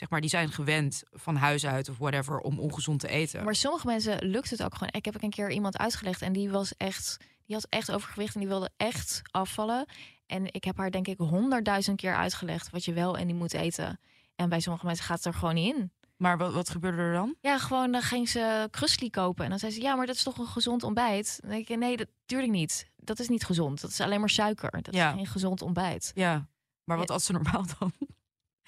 Zeg 0.00 0.10
maar, 0.10 0.20
die 0.20 0.30
zijn 0.30 0.52
gewend 0.52 1.02
van 1.10 1.36
huis 1.36 1.66
uit 1.66 1.88
of 1.88 1.98
whatever 1.98 2.38
om 2.38 2.58
ongezond 2.58 3.00
te 3.00 3.08
eten. 3.08 3.44
Maar 3.44 3.54
sommige 3.54 3.86
mensen 3.86 4.24
lukt 4.26 4.50
het 4.50 4.62
ook 4.62 4.74
gewoon. 4.74 4.92
Ik 4.92 5.04
heb 5.04 5.22
een 5.22 5.30
keer 5.30 5.50
iemand 5.50 5.78
uitgelegd 5.78 6.22
en 6.22 6.32
die 6.32 6.50
was 6.50 6.76
echt, 6.76 7.16
die 7.46 7.54
had 7.54 7.66
echt 7.68 7.92
overgewicht 7.92 8.34
en 8.34 8.40
die 8.40 8.48
wilde 8.48 8.70
echt 8.76 9.22
afvallen. 9.30 9.86
En 10.26 10.52
ik 10.52 10.64
heb 10.64 10.76
haar 10.76 10.90
denk 10.90 11.06
ik 11.06 11.18
honderdduizend 11.18 11.96
keer 11.96 12.14
uitgelegd 12.14 12.70
wat 12.70 12.84
je 12.84 12.92
wel 12.92 13.18
en 13.18 13.26
niet 13.26 13.36
moet 13.36 13.52
eten. 13.52 14.00
En 14.36 14.48
bij 14.48 14.60
sommige 14.60 14.86
mensen 14.86 15.04
gaat 15.04 15.16
het 15.16 15.26
er 15.26 15.34
gewoon 15.34 15.54
niet 15.54 15.74
in. 15.74 15.92
Maar 16.16 16.38
wat, 16.38 16.52
wat 16.52 16.70
gebeurde 16.70 17.02
er 17.02 17.12
dan? 17.12 17.34
Ja, 17.40 17.58
gewoon 17.58 17.92
dan 17.92 18.02
ging 18.02 18.28
ze 18.28 18.68
krusli 18.70 19.10
kopen. 19.10 19.44
En 19.44 19.50
dan 19.50 19.58
zei 19.58 19.72
ze, 19.72 19.80
ja, 19.80 19.94
maar 19.94 20.06
dat 20.06 20.14
is 20.14 20.22
toch 20.22 20.38
een 20.38 20.46
gezond 20.46 20.82
ontbijt? 20.82 21.38
Dan 21.40 21.50
denk 21.50 21.68
ik, 21.68 21.78
nee, 21.78 21.96
dat 21.96 22.06
natuurlijk 22.20 22.52
niet. 22.52 22.90
Dat 22.96 23.18
is 23.18 23.28
niet 23.28 23.44
gezond. 23.44 23.80
Dat 23.80 23.90
is 23.90 24.00
alleen 24.00 24.20
maar 24.20 24.30
suiker. 24.30 24.82
Dat 24.82 24.94
ja. 24.94 25.08
is 25.08 25.14
geen 25.16 25.26
gezond 25.26 25.62
ontbijt. 25.62 26.10
Ja, 26.14 26.48
maar 26.84 26.96
wat 26.96 27.08
Ja. 27.08 27.14
at 27.14 27.22
ze 27.22 27.32
normaal 27.32 27.64
dan? 27.78 27.92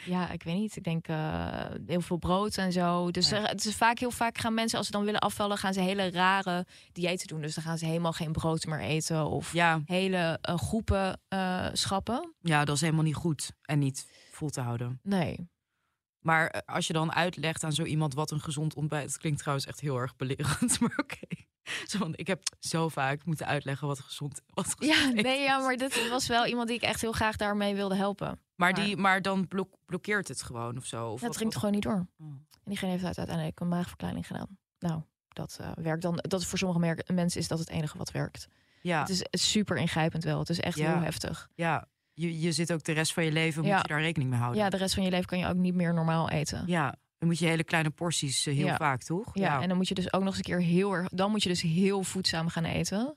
Ja, 0.04 0.30
ik 0.30 0.42
weet 0.42 0.54
niet. 0.56 0.76
Ik 0.76 0.84
denk 0.84 1.08
uh, 1.08 1.64
heel 1.86 2.00
veel 2.00 2.16
brood 2.16 2.56
en 2.56 2.72
zo. 2.72 3.10
Dus 3.10 3.28
Ja. 3.28 3.42
het 3.42 3.64
is 3.64 3.76
vaak 3.76 3.98
heel 3.98 4.10
vaak 4.10 4.38
gaan 4.38 4.54
mensen 4.54 4.78
als 4.78 4.86
ze 4.86 4.92
dan 4.92 5.04
willen 5.04 5.20
afvallen, 5.20 5.58
gaan 5.58 5.72
ze 5.74 5.80
hele 5.80 6.10
rare 6.10 6.66
diëten 6.92 7.26
doen. 7.26 7.40
Dus 7.40 7.54
dan 7.54 7.64
gaan 7.64 7.78
ze 7.78 7.86
helemaal 7.86 8.12
geen 8.12 8.32
brood 8.32 8.66
meer 8.66 8.80
eten 8.80 9.26
of 9.26 9.52
Ja, 9.52 9.80
hele 9.84 10.38
uh, 10.48 10.56
groepen 10.56 11.20
uh, 11.28 11.66
schappen. 11.72 12.34
ja, 12.40 12.64
dat 12.64 12.74
is 12.74 12.80
helemaal 12.80 13.04
niet 13.04 13.14
goed 13.14 13.52
en 13.62 13.78
niet 13.78 14.06
vol 14.30 14.48
te 14.50 14.60
houden. 14.60 15.00
Nee. 15.02 15.50
Maar 16.18 16.46
eh, 16.46 16.74
als 16.74 16.86
je 16.86 16.92
dan 16.92 17.12
uitlegt 17.12 17.64
aan 17.64 17.72
zo 17.72 17.82
iemand 17.82 18.14
wat 18.14 18.30
een 18.30 18.40
gezond 18.40 18.74
ontbijt, 18.74 19.06
dat 19.06 19.18
klinkt 19.18 19.38
trouwens 19.38 19.66
echt 19.66 19.80
heel 19.80 19.96
erg 19.96 20.16
belerend, 20.16 20.78
maar 20.80 20.94
oké. 20.96 21.26
Zo 21.90 21.98
van, 21.98 22.12
ik 22.16 22.26
heb 22.26 22.42
zo 22.60 22.88
vaak 22.88 23.24
moeten 23.24 23.46
uitleggen 23.46 23.86
wat 23.86 24.00
gezond, 24.00 24.40
wat 24.46 24.66
gezond 24.78 24.84
Ja, 25.16 25.22
nee, 25.22 25.40
ja, 25.40 25.58
maar 25.58 25.76
dit 25.76 26.08
was 26.08 26.26
wel 26.26 26.46
iemand 26.46 26.66
die 26.68 26.76
ik 26.76 26.82
echt 26.82 27.00
heel 27.00 27.12
graag 27.12 27.36
daarmee 27.36 27.74
wilde 27.74 27.94
helpen. 27.96 28.40
Maar, 28.54 28.74
die, 28.74 28.96
maar 28.96 29.22
dan 29.22 29.48
blok- 29.48 29.76
blokkeert 29.86 30.28
het 30.28 30.42
gewoon 30.42 30.76
of 30.76 30.86
zo. 30.86 31.08
Of 31.08 31.20
Dat 31.20 31.38
wat- 31.38 31.56
gewoon 31.56 31.72
niet 31.74 31.82
door. 31.82 32.06
Oh. 32.18 32.26
En 32.26 32.46
diegene 32.64 32.90
heeft 32.90 33.04
uit- 33.04 33.18
uiteindelijk 33.18 33.60
een 33.60 33.68
maagverkleining 33.68 34.26
gedaan. 34.26 34.58
Nou, 34.78 35.02
dat 35.28 35.58
uh, 35.60 35.70
werkt 35.74 36.02
dan. 36.02 36.16
Dat 36.16 36.40
is 36.40 36.46
voor 36.46 36.58
sommige 36.58 36.96
mensen 37.12 37.40
is 37.40 37.48
dat 37.48 37.58
het 37.58 37.68
enige 37.70 37.98
wat 37.98 38.10
werkt. 38.10 38.48
Ja, 38.82 39.00
Het 39.00 39.08
is 39.30 39.50
super 39.50 39.76
ingrijpend 39.76 40.24
wel. 40.24 40.38
Het 40.38 40.48
is 40.50 40.60
echt 40.60 40.78
Ja. 40.78 40.92
heel 40.92 41.02
heftig. 41.02 41.48
ja. 41.54 41.86
Je, 42.14 42.40
je 42.40 42.52
zit 42.52 42.72
ook 42.72 42.82
de 42.84 42.92
rest 42.92 43.12
van 43.12 43.24
je 43.24 43.32
leven, 43.32 43.62
Ja. 43.62 43.72
moet 43.72 43.82
je 43.82 43.88
daar 43.88 44.00
rekening 44.00 44.30
mee 44.30 44.38
houden. 44.38 44.62
Ja, 44.62 44.68
de 44.70 44.76
rest 44.76 44.94
van 44.94 45.02
je 45.02 45.10
leven 45.10 45.26
kan 45.26 45.38
je 45.38 45.46
ook 45.46 45.54
niet 45.54 45.74
meer 45.74 45.94
normaal 45.94 46.30
eten. 46.30 46.62
Ja, 46.66 46.94
Dan 47.22 47.30
moet 47.30 47.40
je 47.40 47.46
hele 47.46 47.64
kleine 47.64 47.90
porties 47.90 48.46
eh, 48.46 48.54
heel 48.54 48.66
Ja. 48.66 48.76
vaak, 48.76 49.02
toch? 49.02 49.30
Ja, 49.32 49.60
en 49.62 49.68
dan 49.68 49.76
moet 49.76 49.88
je 49.88 49.94
dus 49.94 50.12
ook 50.12 50.20
nog 50.20 50.28
eens 50.28 50.36
een 50.36 50.42
keer 50.42 50.60
heel 50.60 50.92
erg. 50.92 51.08
Dan 51.08 51.30
moet 51.30 51.42
je 51.42 51.48
dus 51.48 51.62
heel 51.62 52.02
voedzaam 52.02 52.48
gaan 52.48 52.64
eten. 52.64 53.16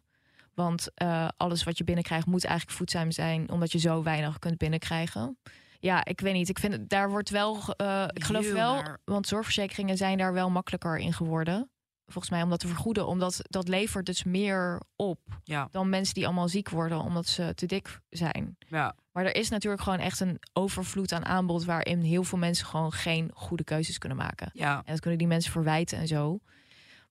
Want 0.53 0.87
eh, 0.93 1.27
alles 1.37 1.63
wat 1.63 1.77
je 1.77 1.83
binnenkrijgt 1.83 2.25
moet 2.25 2.45
eigenlijk 2.45 2.77
voedzaam 2.77 3.11
zijn, 3.11 3.49
omdat 3.49 3.71
je 3.71 3.77
zo 3.79 4.03
weinig 4.03 4.39
kunt 4.39 4.57
binnenkrijgen. 4.57 5.37
Ja, 5.79 6.05
ik 6.05 6.19
weet 6.19 6.33
niet. 6.33 6.49
Ik 6.49 6.59
vind 6.59 6.73
het, 6.73 6.89
daar 6.89 7.09
wordt 7.09 7.29
wel. 7.29 7.73
eh, 7.75 8.03
ik 8.13 8.23
geloof 8.23 8.43
Heel 8.43 8.53
wel, 8.53 8.73
naar. 8.75 8.99
want 9.05 9.27
zorgverzekeringen 9.27 9.97
zijn 9.97 10.17
daar 10.17 10.33
wel 10.33 10.49
makkelijker 10.49 10.97
in 10.97 11.13
geworden. 11.13 11.69
Volgens 12.05 12.29
mij 12.33 12.41
om 12.43 12.49
dat 12.49 12.59
te 12.59 12.67
vergoeden, 12.67 13.07
omdat 13.07 13.39
dat 13.43 13.67
levert 13.67 14.05
dus 14.05 14.23
meer 14.23 14.81
op 14.95 15.19
Ja. 15.43 15.67
dan 15.71 15.89
mensen 15.89 16.13
die 16.13 16.25
allemaal 16.25 16.47
ziek 16.49 16.69
worden 16.69 16.99
omdat 16.99 17.25
ze 17.27 17.51
te 17.55 17.65
dik 17.65 17.99
zijn. 18.09 18.57
ja. 18.67 18.95
Maar 19.11 19.25
er 19.25 19.35
is 19.35 19.49
natuurlijk 19.49 19.81
gewoon 19.83 19.99
echt 19.99 20.19
een 20.19 20.39
overvloed 20.53 21.11
aan 21.11 21.25
aanbod 21.25 21.63
waarin 21.65 22.01
heel 22.01 22.23
veel 22.23 22.37
mensen 22.37 22.65
gewoon 22.65 22.91
geen 22.91 23.31
goede 23.33 23.63
keuzes 23.63 23.97
kunnen 23.97 24.17
maken. 24.17 24.49
ja. 24.53 24.75
En 24.77 24.83
dat 24.91 24.99
kunnen 24.99 25.19
die 25.19 25.27
mensen 25.27 25.51
verwijten 25.51 25.97
en 25.97 26.07
zo. 26.07 26.39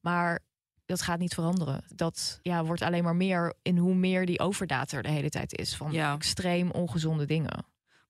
Maar 0.01 0.40
dat 0.86 1.03
gaat 1.03 1.18
niet 1.18 1.34
veranderen. 1.34 1.84
Dat 1.88 2.38
ja, 2.42 2.64
wordt 2.64 2.82
alleen 2.82 3.05
maar 3.05 3.16
meer 3.16 3.55
in 3.62 3.78
hoe 3.78 3.95
meer 3.95 4.26
die 4.26 4.40
overdata 4.40 4.97
er 4.97 5.03
de 5.03 5.11
hele 5.11 5.28
tijd 5.30 5.59
is. 5.59 5.76
Van 5.76 5.92
Ja. 5.92 6.14
extreem 6.14 6.70
ongezonde 6.70 7.24
dingen. 7.26 7.64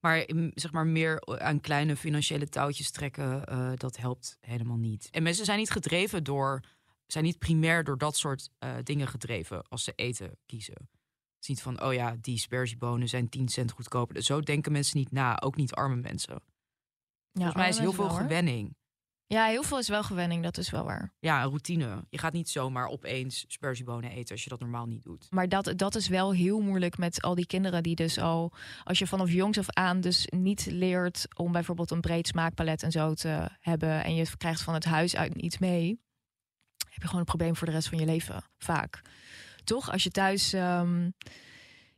Maar 0.05 0.29
zeg 0.55 0.73
maar 0.73 0.87
meer 0.87 1.41
aan 1.41 1.61
kleine 1.61 1.97
financiële 1.97 2.49
touwtjes 2.49 2.91
trekken, 2.91 3.47
eh, 3.47 3.73
dat 3.75 3.97
helpt 3.97 4.37
helemaal 4.41 4.77
niet. 4.77 5.09
En 5.11 5.23
mensen 5.23 5.45
zijn 5.45 5.59
niet 5.59 5.71
gedreven 5.71 6.25
door, 6.25 6.61
zijn 7.07 7.25
niet 7.25 7.39
primair 7.39 7.85
door 7.85 7.99
dat 7.99 8.17
soort 8.17 8.51
eh, 8.59 8.75
dingen 8.83 9.09
gedreven 9.09 9.69
als 9.69 9.85
ze 9.85 9.93
eten 9.95 10.39
kiezen. 10.47 10.75
Het 10.75 11.41
is 11.41 11.49
niet 11.49 11.63
van, 11.63 11.83
oh 11.83 11.93
ja, 11.93 12.17
die 12.21 12.39
sperziebonen 12.39 13.09
zijn 13.09 13.29
10 13.29 13.49
cent 13.49 13.71
goedkoper. 13.71 14.23
Zo 14.23 14.41
denken 14.41 14.73
mensen 14.73 14.99
niet 14.99 15.11
na, 15.11 15.41
ook 15.41 15.57
niet 15.57 15.75
arme 15.75 15.97
mensen. 15.97 16.35
Ja, 16.35 16.41
Volgens 17.33 17.55
mij 17.55 17.69
is 17.69 17.79
heel 17.79 17.93
veel 17.93 18.07
wel, 18.07 18.15
gewenning. 18.15 18.77
Ja, 19.27 19.47
heel 19.47 19.63
veel 19.63 19.79
is 19.79 19.89
wel 19.89 20.03
gewenning, 20.03 20.43
dat 20.43 20.59
is 20.59 20.71
wel 20.71 20.85
waar. 20.85 21.13
Ja, 21.19 21.43
een 21.43 21.49
routine. 21.49 22.05
Je 22.09 22.19
gaat 22.19 22.33
niet 22.33 22.49
zomaar 22.49 22.87
opeens 22.87 23.45
sperziebonen 23.49 24.11
eten 24.11 24.33
als 24.33 24.43
je 24.43 24.51
dat 24.51 24.61
normaal 24.61 24.87
niet 24.87 25.03
doet. 25.03 25.27
Maar 25.31 25.49
dat, 25.49 25.73
dat 25.77 25.95
is 25.95 26.09
wel 26.09 26.33
heel 26.33 26.61
moeilijk 26.61 26.99
met 26.99 27.23
al 27.23 27.35
die 27.35 27.47
kinderen 27.47 27.83
die 27.83 27.95
dus 27.95 28.19
al... 28.19 28.53
als 28.85 28.99
je 28.99 29.07
vanaf 29.07 29.31
jongs 29.31 29.59
af 29.59 29.71
aan 29.71 30.01
dus 30.01 30.27
niet 30.31 30.67
leert 30.67 31.27
om 31.37 31.53
bijvoorbeeld 31.53 31.91
een 31.91 32.01
breed 32.01 32.27
smaakpalet 32.27 32.83
en 32.83 32.93
zo 32.93 33.15
te 33.15 33.49
hebben... 33.61 34.05
en 34.05 34.15
je 34.15 34.27
krijgt 34.37 34.63
van 34.63 34.75
het 34.75 34.85
huis 34.85 35.17
uit 35.17 35.35
iets 35.35 35.59
mee... 35.59 36.01
heb 36.89 37.03
je 37.03 37.05
gewoon 37.05 37.21
een 37.21 37.25
probleem 37.25 37.57
voor 37.57 37.67
de 37.67 37.73
rest 37.73 37.89
van 37.89 37.99
je 37.99 38.07
leven, 38.07 38.45
vaak. 38.59 39.03
Toch? 39.65 39.93
Als 39.93 40.03
je 40.03 40.11
thuis 40.11 40.53
ehm, 40.53 41.11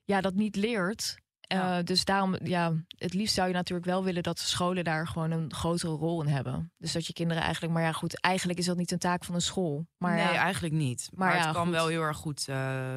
ja, 0.04 0.20
dat 0.20 0.34
niet 0.34 0.56
leert... 0.56 1.24
Ja. 1.46 1.78
eh, 1.78 1.84
dus 1.84 2.04
daarom, 2.04 2.36
ja, 2.42 2.72
het 2.96 3.14
liefst 3.14 3.34
zou 3.34 3.48
je 3.48 3.54
natuurlijk 3.54 3.86
wel 3.86 4.04
willen 4.04 4.22
dat 4.22 4.38
scholen 4.38 4.84
daar 4.84 5.06
gewoon 5.08 5.30
een 5.30 5.52
grotere 5.54 5.92
rol 5.92 6.22
in 6.22 6.28
hebben. 6.28 6.72
Dus 6.78 6.92
dat 6.92 7.06
je 7.06 7.12
kinderen 7.12 7.42
eigenlijk, 7.42 7.72
maar 7.74 7.82
ja, 7.82 7.92
goed, 7.92 8.20
eigenlijk 8.20 8.58
is 8.58 8.66
dat 8.66 8.76
niet 8.76 8.90
een 8.92 8.98
taak 8.98 9.24
van 9.24 9.34
een 9.34 9.40
school. 9.40 9.86
Maar 9.98 10.14
nee, 10.14 10.24
ja, 10.24 10.34
eigenlijk 10.34 10.74
niet. 10.74 11.08
Maar, 11.14 11.28
Maar 11.28 11.36
ja, 11.38 11.44
het 11.44 11.54
kan 11.54 11.64
goed. 11.64 11.74
wel 11.74 11.86
heel 11.86 12.02
erg 12.02 12.16
goed 12.16 12.48
eh, 12.48 12.56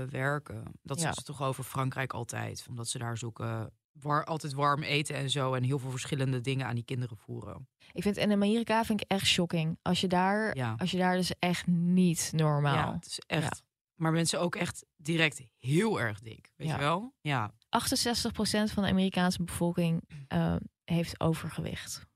werken. 0.10 0.64
Dat 0.82 1.02
Ja. 1.02 1.10
is 1.10 1.24
toch 1.24 1.42
over 1.42 1.64
Frankrijk 1.64 2.14
altijd. 2.14 2.66
Omdat 2.70 2.88
ze 2.88 2.98
daar 2.98 3.18
zoeken 3.18 3.72
war, 3.92 4.26
altijd 4.26 4.54
warm 4.54 4.84
eten 4.84 5.16
en 5.16 5.30
zo. 5.30 5.54
En 5.54 5.64
heel 5.64 5.80
veel 5.80 5.90
verschillende 5.92 6.42
dingen 6.42 6.66
aan 6.68 6.76
die 6.76 6.84
kinderen 6.86 7.18
voeren. 7.18 7.68
Ik 7.92 8.02
vind 8.04 8.18
in 8.18 8.32
Amerika 8.32 8.84
vind 8.84 9.02
ik 9.02 9.08
echt 9.12 9.26
shocking. 9.26 9.78
Als 9.82 10.02
je 10.02 10.08
daar, 10.08 10.56
Ja. 10.58 10.74
als 10.78 10.92
je 10.92 10.98
daar 10.98 11.16
dus 11.16 11.32
echt 11.40 11.68
niet 11.68 12.32
normaal. 12.36 12.74
Ja, 12.76 12.94
het 12.94 13.06
is 13.06 13.20
echt. 13.28 13.64
Maar 14.00 14.12
mensen 14.12 14.40
ook 14.40 14.56
echt 14.56 14.86
direct 14.96 15.42
heel 15.58 16.00
erg 16.02 16.20
dik. 16.20 16.52
Weet 16.56 16.68
Ja. 16.68 16.74
je 16.74 16.80
wel? 16.80 17.14
Ja. 17.22 17.54
68% 17.70 18.72
van 18.72 18.84
de 18.84 18.90
Amerikaanse 18.90 19.44
bevolking 19.44 20.02
eh, 20.28 20.56
heeft 20.84 21.20
overgewicht. 21.20 22.08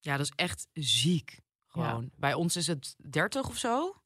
ja, 0.00 0.16
dat 0.16 0.26
is 0.26 0.32
echt 0.36 0.66
ziek. 0.72 1.40
Gewoon. 1.66 2.10
Bij 2.16 2.34
ons 2.34 2.56
is 2.56 2.66
het 2.66 2.94
30 3.10 3.48
of 3.48 3.56
zo. 3.56 4.02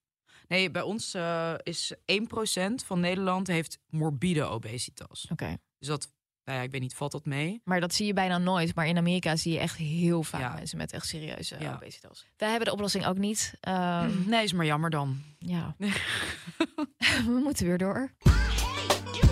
Nee, 0.49 0.71
bij 0.71 0.83
ons 0.83 1.15
eh, 1.15 1.55
is 1.63 1.95
1% 2.05 2.85
van 2.85 3.01
Nederland 3.01 3.47
heeft 3.47 3.79
morbide 3.87 4.43
obesitas. 4.45 5.27
Oké. 5.31 5.57
Dus 5.79 5.89
dat, 5.89 6.13
nou 6.47 6.59
ja, 6.59 6.65
ik 6.65 6.71
weet 6.71 6.81
niet, 6.81 6.95
valt 6.95 7.13
dat 7.13 7.25
mee? 7.25 7.61
Maar 7.65 7.81
dat 7.81 7.95
zie 7.95 8.07
je 8.07 8.13
bijna 8.13 8.39
nooit. 8.39 8.75
Maar 8.75 8.87
in 8.87 8.97
Amerika 8.97 9.37
zie 9.37 9.53
je 9.53 9.59
echt 9.59 9.77
heel 9.77 10.23
vaak 10.23 10.41
Ja. 10.41 10.55
mensen 10.55 10.79
met 10.79 10.93
echt 10.93 11.07
serieuze 11.07 11.57
Ja. 11.59 11.75
obesitas. 11.75 12.27
Wij 12.37 12.49
hebben 12.49 12.67
de 12.67 12.73
oplossing 12.75 13.07
ook 13.07 13.19
niet. 13.19 13.55
Ehm, 13.61 14.11
Nee, 14.31 14.43
is 14.45 14.53
maar 14.53 14.67
jammer 14.67 14.91
dan. 14.91 15.23
ja. 15.39 15.75
We 17.27 17.41
moeten 17.45 17.67
weer 17.67 17.79
door. 17.79 18.11
you 18.23 18.35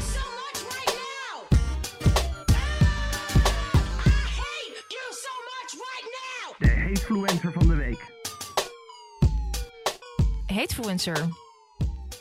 so 0.01 0.21
much 0.41 0.61
right 0.71 0.95
now. 0.95 1.59
I 4.07 4.11
hate 4.41 4.85
you 4.89 5.07
so 5.11 5.33
much 5.51 5.73
right 5.73 6.09
now. 6.21 6.59
De 6.59 6.81
hatefluencer 6.81 7.53
van 7.53 7.69
de 7.69 7.75
week. 7.75 8.13
Hatefluencer. 10.47 11.29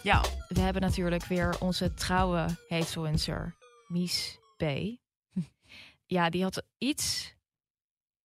Ja. 0.03 0.21
We 0.47 0.59
hebben 0.59 0.81
natuurlijk 0.81 1.25
weer 1.25 1.55
onze 1.59 1.93
trouwe 1.93 2.45
hatefluencer, 2.67 3.55
Mies 3.87 4.39
Ja, 6.05 6.29
die 6.29 6.43
had 6.43 6.63
iets 6.77 7.35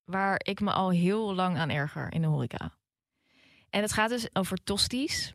waar 0.04 0.40
ik 0.44 0.60
me 0.60 0.72
al 0.72 0.90
heel 0.90 1.34
lang 1.34 1.58
aan 1.58 1.70
erger 1.70 2.12
in 2.12 2.20
de 2.22 2.26
horeca. 2.28 2.78
En 3.70 3.82
het 3.82 3.92
gaat 3.92 4.08
dus 4.08 4.34
over 4.34 4.64
tosties. 4.64 5.34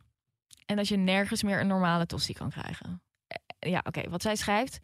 En 0.66 0.76
dat 0.76 0.88
je 0.88 0.96
nergens 0.96 1.42
meer 1.42 1.60
een 1.60 1.66
normale 1.66 2.06
tosti 2.06 2.32
kan 2.32 2.50
krijgen. 2.50 3.02
Eh, 3.26 3.70
Ja, 3.70 3.80
oké, 3.84 4.08
wat 4.10 4.22
zij 4.22 4.36
schrijft. 4.36 4.80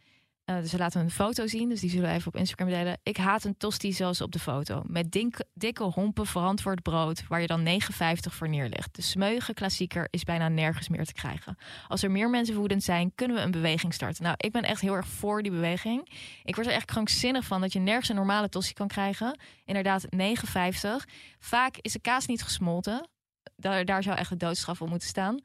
Eh, 0.51 0.61
dus 0.61 0.71
ze 0.71 0.79
laten 0.79 1.01
een 1.01 1.11
foto 1.11 1.47
zien, 1.47 1.69
dus 1.69 1.81
die 1.81 1.91
zullen 1.91 2.09
we 2.09 2.15
even 2.15 2.27
op 2.27 2.37
Instagram 2.37 2.69
delen. 2.69 2.99
Ik 3.03 3.17
haat 3.17 3.45
een 3.45 3.57
tosti 3.57 3.93
zoals 3.93 4.21
op 4.21 4.33
de 4.33 4.39
foto. 4.39 4.83
Met 4.87 5.13
dink- 5.13 5.43
dikke 5.55 5.83
hompen 5.83 6.27
verantwoord 6.27 6.83
brood, 6.83 7.27
waar 7.29 7.41
je 7.41 7.47
dan 7.47 7.63
9,50 7.63 8.35
voor 8.35 8.49
neerlegt. 8.49 8.95
De 8.97 9.03
smeuige 9.03 9.55
klassieker 9.55 10.07
is 10.11 10.25
bijna 10.25 10.49
nergens 10.49 10.89
meer 10.89 11.05
te 11.05 11.13
krijgen. 11.13 11.57
Als 11.89 12.03
er 12.03 12.11
meer 12.11 12.31
mensen 12.31 12.55
woedend 12.57 12.83
zijn, 12.83 13.13
kunnen 13.15 13.37
we 13.37 13.43
een 13.43 13.51
beweging 13.51 13.95
starten. 13.95 14.23
Nou, 14.23 14.35
ik 14.39 14.53
ben 14.53 14.63
echt 14.63 14.81
heel 14.81 14.95
erg 14.95 15.07
voor 15.07 15.43
die 15.43 15.53
beweging. 15.53 16.09
Ik 16.45 16.55
word 16.55 16.67
er 16.67 16.73
echt 16.73 16.85
krankzinnig 16.85 17.45
van 17.45 17.61
dat 17.61 17.73
je 17.73 17.79
nergens 17.79 18.09
een 18.09 18.17
normale 18.17 18.49
tosti 18.49 18.73
kan 18.73 18.89
krijgen. 18.89 19.39
Inderdaad, 19.65 20.05
9,50. 20.17 21.05
Vaak 21.39 21.77
is 21.81 21.93
de 21.93 22.01
kaas 22.01 22.27
niet 22.27 22.43
gesmolten. 22.43 23.09
Daar, 23.57 23.85
daar 23.85 24.03
zou 24.03 24.17
echt 24.17 24.31
de 24.31 24.37
doodstraf 24.37 24.83
op 24.83 24.89
moeten 24.89 25.09
staan. 25.09 25.41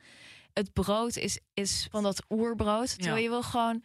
Het 0.53 0.73
brood 0.73 1.15
is, 1.17 1.39
is 1.53 1.87
van 1.91 2.03
dat 2.03 2.23
oerbrood. 2.29 2.89
Terwijl 2.89 3.15
Ja. 3.15 3.23
je 3.23 3.29
wil 3.29 3.43
gewoon 3.43 3.83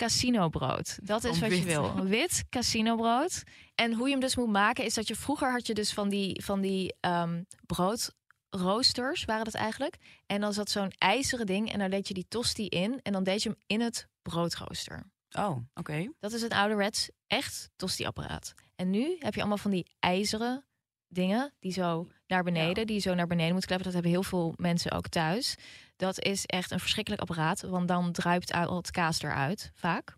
casinobrood. 0.00 0.98
Dat 1.02 1.24
is 1.24 1.38
wat 1.38 1.56
je 1.56 1.62
wil. 1.62 1.94
Wit 2.16 2.44
casinobrood. 2.48 3.42
En 3.74 3.92
hoe 3.92 4.06
je 4.06 4.10
hem 4.10 4.20
dus 4.20 4.36
moet 4.36 4.48
maken 4.48 4.84
is 4.84 4.94
dat 4.94 5.08
je 5.08 5.14
vroeger 5.14 5.50
had 5.50 5.66
je 5.66 5.74
dus 5.74 5.92
van 5.92 6.08
die, 6.08 6.42
van 6.44 6.60
die 6.60 6.94
ehm, 7.00 7.42
broodroosters 7.66 9.24
waren 9.24 9.44
dat 9.44 9.54
eigenlijk. 9.54 9.96
En 10.26 10.40
dan 10.40 10.52
zat 10.52 10.70
zo'n 10.70 10.92
ijzeren 10.98 11.46
ding 11.46 11.72
en 11.72 11.78
daar 11.78 11.90
deed 11.90 12.08
je 12.08 12.14
die 12.14 12.26
tosti 12.28 12.66
in 12.66 13.00
en 13.02 13.12
dan 13.12 13.24
deed 13.24 13.42
je 13.42 13.48
hem 13.48 13.58
in 13.66 13.80
het 13.80 14.08
broodrooster. 14.22 15.10
Oh, 15.38 15.56
oké. 15.74 16.12
Dat 16.18 16.32
is 16.32 16.42
het 16.42 16.52
ouderwets 16.52 17.10
echt 17.26 17.70
tosti-apparaat. 17.76 18.52
En 18.76 18.90
nu 18.90 19.16
heb 19.18 19.34
je 19.34 19.40
allemaal 19.40 19.58
van 19.58 19.70
die 19.70 19.90
ijzeren 19.98 20.66
dingen 21.08 21.54
die 21.58 21.72
zo 21.72 22.08
naar 22.30 22.42
beneden, 22.44 22.86
die 22.86 22.94
je 22.96 23.00
zo 23.02 23.14
naar 23.14 23.26
beneden 23.26 23.54
moet 23.54 23.64
kleppen. 23.66 23.86
Dat 23.86 23.94
hebben 23.94 24.12
heel 24.12 24.22
veel 24.22 24.54
mensen 24.56 24.90
ook 24.92 25.08
thuis. 25.08 25.56
Dat 25.96 26.22
is 26.24 26.46
echt 26.46 26.70
een 26.70 26.80
verschrikkelijk 26.80 27.22
apparaat, 27.22 27.60
want 27.60 27.88
dan 27.88 28.12
druipt 28.12 28.52
al 28.52 28.76
het 28.76 28.90
kaas 28.90 29.22
eruit, 29.22 29.70
vaak. 29.74 30.16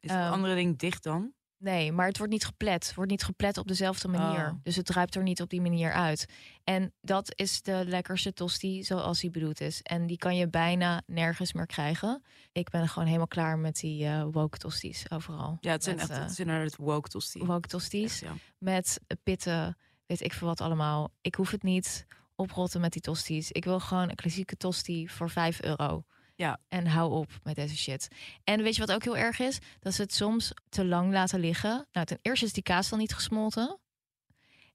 Is 0.00 0.10
het 0.10 0.18
Ehm, 0.20 0.32
andere 0.32 0.54
ding 0.54 0.78
dicht 0.78 1.02
dan? 1.02 1.32
Nee, 1.58 1.92
maar 1.92 2.06
het 2.06 2.18
wordt 2.18 2.32
niet 2.32 2.44
geplet. 2.44 2.86
Het 2.86 2.94
wordt 2.94 3.10
niet 3.10 3.22
geplet 3.24 3.58
op 3.58 3.66
dezelfde 3.68 4.08
manier. 4.08 4.46
Oh. 4.46 4.52
Dus 4.62 4.76
het 4.76 4.86
druipt 4.86 5.14
er 5.14 5.22
niet 5.22 5.40
op 5.42 5.50
die 5.50 5.60
manier 5.60 5.92
uit. 5.92 6.26
En 6.64 6.92
dat 7.00 7.32
is 7.38 7.62
de 7.62 7.82
lekkerste 7.86 8.32
tosti 8.32 8.82
zoals 8.84 9.20
die 9.20 9.30
bedoeld 9.30 9.60
is. 9.60 9.82
En 9.82 10.06
die 10.06 10.16
kan 10.16 10.36
je 10.36 10.48
bijna 10.48 11.02
nergens 11.06 11.52
meer 11.52 11.66
krijgen. 11.66 12.22
Ik 12.52 12.70
ben 12.70 12.88
gewoon 12.88 13.06
helemaal 13.06 13.26
klaar 13.26 13.58
met 13.58 13.76
die 13.76 14.06
eh 14.06 14.24
woke 14.30 14.58
tosties 14.58 15.10
overal. 15.10 15.56
Ja, 15.60 15.70
het 15.70 15.84
zijn 15.84 15.96
Met, 15.96 16.08
echt 16.10 16.18
eh, 16.18 16.24
het 16.24 16.34
zijn 16.34 16.70
woke 16.76 17.08
tosti. 17.08 17.44
woke 17.44 17.68
tosties 17.68 18.22
Echt, 18.22 18.32
ja. 18.32 18.38
met 18.58 19.00
pitten, 19.22 19.76
weet 20.18 20.30
ik 20.30 20.32
veel 20.32 20.46
wat 20.48 20.60
allemaal. 20.60 21.10
Ik 21.20 21.34
hoef 21.34 21.50
het 21.50 21.62
niet 21.62 22.06
oprotten 22.34 22.80
met 22.80 22.92
die 22.92 23.00
tosties. 23.02 23.50
Ik 23.52 23.64
wil 23.64 23.80
gewoon 23.80 24.08
een 24.08 24.14
klassieke 24.14 24.56
tosti 24.56 25.08
voor 25.08 25.30
5 25.30 25.62
euro. 25.62 26.04
Ja. 26.34 26.58
En 26.68 26.86
hou 26.86 27.12
op 27.12 27.30
met 27.42 27.54
deze 27.54 27.76
shit. 27.76 28.08
En 28.44 28.62
weet 28.62 28.74
je 28.74 28.80
wat 28.86 28.92
ook 28.92 29.02
heel 29.04 29.16
erg 29.16 29.38
is? 29.38 29.58
Dat 29.80 29.94
ze 29.94 30.02
het 30.02 30.14
soms 30.14 30.52
te 30.68 30.84
lang 30.84 31.12
laten 31.12 31.40
liggen. 31.40 31.86
Nou, 31.92 32.06
ten 32.06 32.18
eerste 32.22 32.44
is 32.44 32.52
die 32.52 32.62
kaas 32.62 32.88
dan 32.88 32.98
niet 32.98 33.14
gesmolten. 33.14 33.78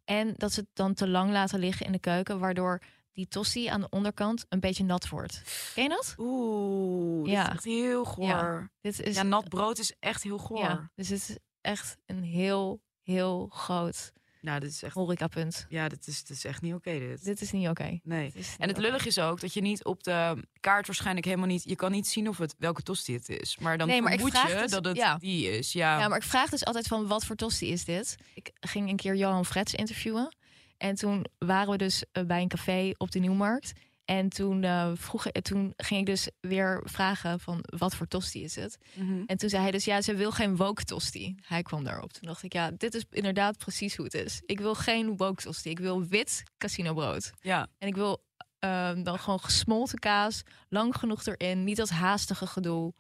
En 0.06 0.34
dat 0.38 0.52
ze 0.52 0.60
het 0.60 0.70
dan 0.74 0.94
te 0.94 1.08
lang 1.08 1.32
laten 1.32 1.60
liggen 1.60 1.86
in 1.86 1.92
de 1.92 2.00
keuken, 2.00 2.40
waardoor 2.40 2.82
die 3.12 3.28
tosti 3.28 3.68
aan 3.68 3.82
de 3.82 3.90
onderkant 3.90 4.46
een 4.50 4.60
beetje 4.60 4.84
nat 4.84 5.10
wordt. 5.10 5.42
Ken 5.74 5.84
je 5.84 5.90
dat? 5.90 6.16
Oeh, 6.18 7.24
dit 7.24 7.34
Ja. 7.34 7.44
is 7.44 7.50
echt 7.54 7.64
heel 7.64 8.06
goor. 8.06 8.72
Dit 8.82 9.00
is 9.02 9.16
Ja, 9.16 9.24
nat 9.24 9.50
brood 9.50 9.78
is 9.78 9.94
echt 10.00 10.24
heel 10.24 10.38
goor. 10.38 10.60
ja, 10.60 10.92
dus 10.96 11.10
het 11.10 11.30
is 11.30 11.38
echt 11.62 11.98
een 12.06 12.24
heel, 12.24 12.82
heel 13.02 13.48
groot 13.52 14.12
Nou, 14.48 14.60
dit 14.60 14.72
is 14.72 14.84
echt, 14.84 14.94
horecapunt. 14.94 15.66
ja, 15.70 15.88
dit 15.88 16.08
is, 16.08 16.24
dit 16.24 16.38
is 16.38 16.46
echt 16.46 16.62
niet 16.62 16.74
oké 16.74 17.00
dit. 17.00 17.24
Dit 17.24 17.42
is 17.42 17.52
niet 17.52 17.68
oké. 17.68 18.00
Nee. 18.04 18.32
Niet 18.36 18.56
En 18.58 18.68
het 18.68 18.78
lullig 18.78 19.06
is 19.06 19.20
ook 19.20 19.40
dat 19.40 19.54
je 19.54 19.62
niet 19.62 19.84
op 19.84 20.04
de 20.04 20.44
kaart 20.60 20.88
waarschijnlijk 20.88 21.26
helemaal 21.26 21.48
niet... 21.48 21.64
Je 21.64 21.76
kan 21.76 21.92
niet 21.92 22.08
zien 22.08 22.30
of 22.30 22.38
het 22.38 22.56
welke 22.58 22.82
tosti 22.82 23.14
het 23.14 23.30
is. 23.30 23.58
Maar 23.58 23.78
dan 23.78 23.88
Nee, 23.88 24.02
maar 24.02 24.12
ik 24.14 24.20
vermoed 24.20 24.38
vraag 24.38 24.54
je 24.54 24.62
dus- 24.62 24.72
dat 24.72 24.86
het 24.86 24.98
ja. 24.98 25.18
die 25.18 25.50
is. 25.58 25.72
Ja, 25.72 26.00
Ja, 26.00 26.08
maar 26.08 26.18
ik 26.18 26.24
vraag 26.24 26.50
dus 26.50 26.66
altijd 26.66 26.88
van 26.88 27.08
wat 27.08 27.26
voor 27.26 27.36
tosti 27.36 27.72
is 27.72 27.86
dit? 27.86 28.16
Ik 28.34 28.52
ging 28.60 28.90
een 28.90 28.96
keer 28.96 29.16
Johan 29.16 29.46
Frets 29.46 29.74
interviewen. 29.74 30.36
En 30.78 30.96
toen 30.96 31.26
waren 31.38 31.72
we 31.72 31.78
dus 31.78 32.04
eh, 32.12 32.24
bij 32.24 32.42
een 32.42 32.48
café 32.48 32.92
op 32.98 33.12
de 33.12 33.20
Nieuwmarkt. 33.20 33.74
En 34.08 34.30
toen, 34.30 34.64
eh, 34.64 34.92
vroeg, 34.96 35.28
eh, 35.28 35.42
toen 35.42 35.74
ging 35.78 36.00
ik 36.00 36.06
dus 36.06 36.30
weer 36.40 36.82
vragen 36.84 37.40
van 37.40 37.64
wat 37.78 37.96
voor 37.96 38.08
tosti 38.08 38.44
is 38.44 38.56
het? 38.56 38.78
Mhm. 38.94 39.24
En 39.26 39.38
toen 39.38 39.50
zei 39.50 39.62
hij 39.62 39.72
dus 39.72 39.86
ja, 39.86 40.02
ze 40.02 40.16
wil 40.16 40.32
geen 40.32 40.56
woke 40.56 40.84
tosti. 40.84 41.36
Hij 41.42 41.62
kwam 41.62 41.84
daarop. 41.84 42.14
Toen 42.14 42.28
dacht 42.28 42.44
ik 42.44 42.54
ja, 42.54 42.72
dit 42.72 42.94
is 42.94 43.06
inderdaad 43.10 43.58
precies 43.58 43.96
hoe 43.96 44.06
het 44.06 44.14
is. 44.14 44.42
Ik 44.46 44.60
wil 44.60 44.76
geen 44.76 45.18
woke 45.18 45.42
tosti. 45.42 45.70
Ik 45.70 45.80
wil 45.80 46.06
wit 46.06 46.44
casino 46.58 46.94
brood. 46.94 47.32
Ja, 47.42 47.68
En 47.78 47.88
ik 47.88 47.96
wil 47.96 48.24
ehm, 48.60 49.04
dan 49.04 49.20
gewoon 49.20 49.40
gesmolten 49.40 50.00
kaas, 50.00 50.44
lang 50.70 50.96
genoeg 50.96 51.26
erin, 51.26 51.64
niet 51.64 51.78
dat 51.78 51.90
haastige 51.90 52.48
gedoe. 52.48 52.94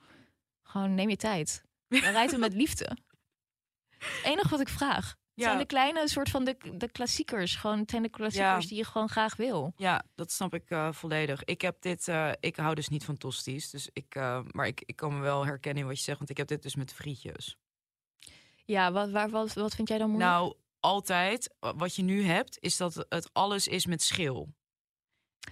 Gewoon 0.63 0.95
neem 0.95 1.09
je 1.09 1.15
tijd. 1.17 1.61
Dan 1.87 1.99
rijdt 1.99 2.31
het 2.31 2.39
met 2.39 2.53
liefde. 2.53 2.85
Het 3.97 4.23
enige 4.23 4.49
wat 4.49 4.59
ik 4.59 4.69
vraag. 4.69 5.15
Het 5.37 5.45
zijn 5.45 5.57
de 5.57 5.65
kleine 5.65 6.07
soort 6.07 6.29
van 6.29 6.43
de, 6.45 6.57
de 6.73 6.91
klassiekers. 6.91 7.55
Gewoon, 7.55 7.79
het 7.79 7.89
zijn 7.89 8.01
de 8.03 8.09
klassiekers 8.09 8.63
Ja. 8.63 8.69
die 8.69 8.77
je 8.77 8.83
gewoon 8.85 9.09
graag 9.09 9.35
wil. 9.35 9.73
ja, 9.75 10.03
dat 10.15 10.31
snap 10.31 10.53
ik 10.53 10.69
eh, 10.69 10.91
volledig. 10.91 11.43
Ik 11.43 11.61
heb 11.61 11.81
dit, 11.81 12.07
eh, 12.07 12.31
ik 12.39 12.55
hou 12.55 12.75
dus 12.75 12.87
niet 12.87 13.05
van 13.05 13.17
tosties. 13.17 13.69
Dus 13.69 13.89
ik, 13.93 14.15
eh, 14.15 14.39
maar 14.51 14.67
ik, 14.67 14.83
ik 14.85 14.95
kan 14.95 15.13
me 15.13 15.19
wel 15.21 15.45
herkennen 15.45 15.81
in 15.81 15.87
wat 15.89 15.97
je 15.97 16.03
zegt, 16.03 16.17
want 16.17 16.29
ik 16.29 16.37
heb 16.37 16.47
dit 16.47 16.61
dus 16.63 16.75
met 16.75 16.93
frietjes. 16.93 17.57
Ja, 18.65 18.91
wat, 18.91 19.09
waar, 19.09 19.29
wat, 19.29 19.53
wat 19.53 19.75
vind 19.75 19.87
jij 19.87 19.97
dan 19.97 20.09
moeilijk? 20.09 20.31
Nou, 20.31 20.53
altijd, 20.79 21.55
wat 21.59 21.95
je 21.95 22.03
nu 22.03 22.23
hebt, 22.23 22.57
is 22.59 22.77
dat 22.77 23.05
het 23.09 23.29
alles 23.33 23.67
is 23.67 23.85
met 23.85 24.01
schil. 24.01 24.53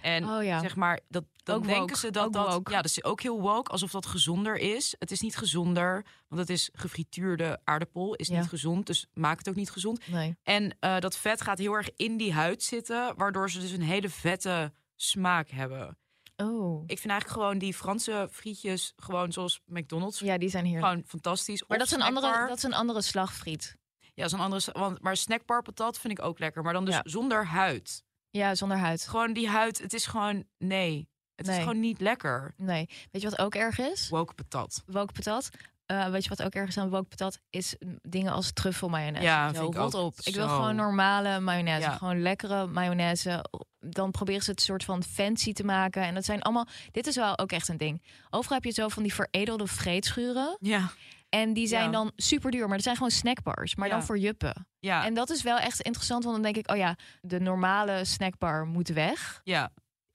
En 0.02 0.28
oh 0.28 0.44
ja. 0.44 0.60
zeg 0.60 0.76
maar, 0.76 1.00
dat, 1.08 1.24
dan 1.42 1.56
Ook 1.56 1.62
denken 1.64 1.80
woke, 1.80 1.96
ze 1.96 2.10
dat 2.10 2.26
ook 2.26 2.32
dat... 2.32 2.52
woke. 2.52 2.70
Ja, 2.70 2.76
dat 2.76 2.84
is 2.90 3.04
ook 3.04 3.20
heel 3.20 3.40
woke, 3.40 3.70
alsof 3.70 3.90
dat 3.90 4.06
gezonder 4.06 4.56
is. 4.56 4.94
Het 4.98 5.10
is 5.10 5.20
niet 5.20 5.36
gezonder, 5.36 6.04
want 6.28 6.40
het 6.40 6.50
is 6.50 6.70
gefrituurde 6.72 7.60
aardappel, 7.64 8.14
is 8.14 8.28
Ja. 8.28 8.38
niet 8.38 8.48
gezond. 8.48 8.86
Dus 8.86 9.06
maak 9.14 9.38
het 9.38 9.48
ook 9.48 9.54
niet 9.54 9.70
gezond. 9.70 10.08
Nee. 10.08 10.36
En 10.42 10.76
eh, 10.80 10.98
dat 10.98 11.16
vet 11.16 11.40
gaat 11.40 11.58
heel 11.58 11.72
erg 11.72 11.90
in 11.96 12.16
die 12.16 12.32
huid 12.32 12.62
zitten, 12.62 13.16
waardoor 13.16 13.50
ze 13.50 13.60
dus 13.60 13.70
een 13.70 13.82
hele 13.82 14.08
vette 14.08 14.72
smaak 14.96 15.48
hebben. 15.50 15.98
Oh. 16.36 16.82
Ik 16.86 16.98
vind 16.98 17.12
eigenlijk 17.12 17.40
gewoon 17.40 17.58
die 17.58 17.74
Franse 17.74 18.28
frietjes, 18.32 18.92
gewoon 18.96 19.32
zoals 19.32 19.60
McDonald's, 19.66 20.18
Ja, 20.18 20.38
die 20.38 20.48
zijn 20.48 20.64
hier. 20.64 20.80
gewoon 20.80 21.02
fantastisch. 21.06 21.60
Maar 21.66 21.78
Of 21.78 21.84
dat 21.84 21.86
is, 21.86 21.92
een 22.04 22.08
andere, 22.14 22.48
dat 22.48 22.56
is 22.56 22.62
een 22.62 22.74
andere 22.74 23.02
slagfriet. 23.02 23.76
Ja, 24.00 24.10
dat 24.14 24.26
is 24.26 24.32
een 24.32 24.40
andere. 24.44 24.72
Want, 24.72 25.02
maar 25.02 25.16
snackbar 25.16 25.62
patat 25.62 25.98
vind 25.98 26.18
ik 26.18 26.24
ook 26.24 26.38
lekker. 26.38 26.62
Maar 26.62 26.72
dan 26.72 26.84
dus 26.84 26.94
Ja. 26.94 27.00
zonder 27.04 27.46
huid. 27.46 28.04
Ja, 28.36 28.54
zonder 28.54 28.78
huid. 28.78 29.06
Gewoon 29.08 29.32
die 29.32 29.48
huid. 29.48 29.78
Het 29.78 29.92
is 29.94 30.06
gewoon. 30.06 30.44
Nee. 30.58 31.08
Het 31.34 31.48
is 31.48 31.56
gewoon 31.56 31.80
niet 31.80 32.00
lekker. 32.00 32.54
Nee. 32.56 32.88
Weet 33.10 33.22
je 33.22 33.28
wat 33.30 33.38
ook 33.38 33.54
erg 33.54 33.78
is? 33.78 34.08
Woke 34.08 34.34
patat. 34.34 34.82
Woke 34.86 35.12
patat. 35.12 35.50
Eh, 35.86 36.08
weet 36.08 36.22
je 36.22 36.28
wat 36.28 36.42
ook 36.42 36.52
erg 36.54 36.68
is 36.68 36.78
aan 36.78 36.88
woke 36.90 37.08
patat? 37.08 37.38
Is 37.50 37.76
dingen 38.02 38.32
als 38.32 38.52
truffelmayonaise. 38.52 39.28
Ja, 39.28 39.48
Zo, 39.52 39.60
vind 39.60 39.74
ik 39.74 39.80
rot 39.80 39.94
ook. 39.94 40.04
op. 40.04 40.14
Ik 40.22 40.34
wil 40.34 40.48
gewoon 40.48 40.76
normale 40.76 41.40
mayonaise. 41.40 41.88
Ja. 41.88 41.96
Gewoon 41.96 42.22
lekkere 42.22 42.66
mayonaise. 42.66 43.44
Dan 43.80 44.10
proberen 44.10 44.42
ze 44.42 44.50
het 44.50 44.60
soort 44.60 44.84
van 44.84 45.02
fancy 45.02 45.52
te 45.52 45.64
maken. 45.64 46.02
En 46.02 46.14
dat 46.14 46.24
zijn 46.24 46.42
allemaal... 46.42 46.66
Dit 46.90 47.06
is 47.06 47.16
wel 47.16 47.38
ook 47.38 47.52
echt 47.52 47.68
een 47.68 47.76
ding. 47.76 48.02
Overal 48.30 48.54
heb 48.56 48.64
je 48.64 48.70
zo 48.72 48.88
van 48.88 49.02
die 49.02 49.14
veredelde 49.14 49.66
vreedschuren. 49.66 50.56
Ja. 50.60 50.90
En 51.28 51.52
die 51.52 51.66
zijn 51.66 51.84
Ja. 51.84 51.90
dan 51.90 52.12
super 52.16 52.50
duur. 52.50 52.66
Maar 52.66 52.74
dat 52.76 52.82
zijn 52.82 52.96
gewoon 52.96 53.10
snackbars. 53.10 53.74
Maar 53.74 53.88
dan 53.88 54.02
voor 54.02 54.18
juppen. 54.18 54.66
Ja. 54.78 55.04
En 55.04 55.14
dat 55.14 55.30
is 55.30 55.42
wel 55.42 55.58
echt 55.58 55.80
interessant. 55.80 56.22
Want 56.24 56.34
dan 56.34 56.44
denk 56.52 56.56
ik, 56.66 56.70
oh 56.70 56.76
ja, 56.76 56.96
de 57.20 57.40
normale 57.40 58.04
snackbar 58.04 58.66
moet 58.66 58.88
weg. 58.88 59.40
ja. 59.44 59.72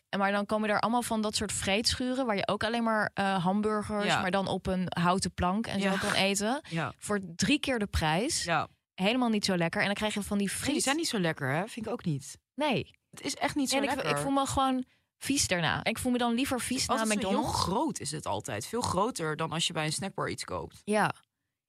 En 0.09 0.20
maar 0.20 0.32
dan 0.32 0.45
komen 0.45 0.70
er 0.70 0.80
allemaal 0.80 1.01
van 1.01 1.22
dat 1.22 1.36
soort 1.36 1.51
vreedschuren... 1.51 2.26
waar 2.26 2.36
je 2.36 2.47
ook 2.47 2.64
alleen 2.64 2.84
maar 2.84 3.12
eh, 3.14 3.43
hamburgers... 3.43 4.05
Ja. 4.05 4.22
maar 4.22 4.32
dan 4.32 4.47
op 4.47 4.68
een 4.68 4.86
houten 4.89 5.34
plank 5.34 5.68
en 5.68 5.82
zo 5.82 5.95
kan 5.99 6.14
eten. 6.14 6.62
Voor 6.97 7.20
drie 7.36 7.59
keer 7.59 7.80
de 7.80 7.86
prijs. 7.88 8.43
Ja. 8.43 8.68
Helemaal 8.93 9.30
niet 9.30 9.45
zo 9.45 9.57
lekker. 9.57 9.80
En 9.80 9.86
dan 9.86 9.95
krijg 9.95 10.14
je 10.14 10.22
van 10.22 10.38
die 10.38 10.47
Nee, 10.47 10.55
friet. 10.55 10.74
die 10.74 10.82
zijn 10.82 10.95
niet 10.95 11.07
zo 11.07 11.20
lekker, 11.20 11.49
hè? 11.53 11.68
Vind 11.68 11.86
ik 11.86 11.91
ook 11.91 12.05
niet. 12.05 12.38
Nee. 12.55 12.89
Het 13.09 13.22
is 13.22 13.36
echt 13.36 13.55
niet 13.55 13.70
zo 13.70 13.78
En 13.78 13.84
ik, 13.84 13.89
lekker. 13.89 14.09
ik 14.09 14.18
voel 14.18 14.32
me 14.32 14.45
gewoon 14.45 14.86
vies 15.24 15.47
daarna. 15.47 15.84
Ik 15.84 15.97
voel 15.97 16.11
me 16.11 16.17
dan 16.17 16.34
liever 16.34 16.61
vies 16.61 16.86
na 16.88 16.97
zo 16.97 17.03
heel 17.05 17.15
McDonald's. 17.15 17.59
groot 17.59 17.99
is 17.99 18.11
het 18.11 18.26
altijd. 18.26 18.65
Veel 18.65 18.82
groter 18.82 19.36
dan 19.36 19.51
als 19.51 19.67
je 19.67 19.74
bij 19.74 19.86
een 19.86 19.93
snackbar 19.93 20.30
iets 20.30 20.43
koopt. 20.43 20.82
Ja. 20.86 21.13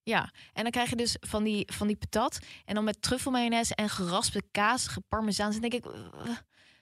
Ja, 0.05 0.33
en 0.53 0.63
dan 0.63 0.73
krijg 0.73 0.91
je 0.91 0.97
dus 0.97 1.17
van 1.21 1.45
die, 1.45 1.73
van 1.73 1.87
die 1.87 1.97
patat. 1.97 2.39
En 2.65 2.75
dan 2.75 2.85
met 2.85 3.03
truffelmayonaise 3.03 3.75
en 3.75 3.89
geraspte 3.89 4.43
kaas, 4.51 4.87
geparmezaan. 4.87 5.51
Dan 5.51 5.61
denk 5.61 5.73
ik, 5.73 5.85
uh, 5.87 5.93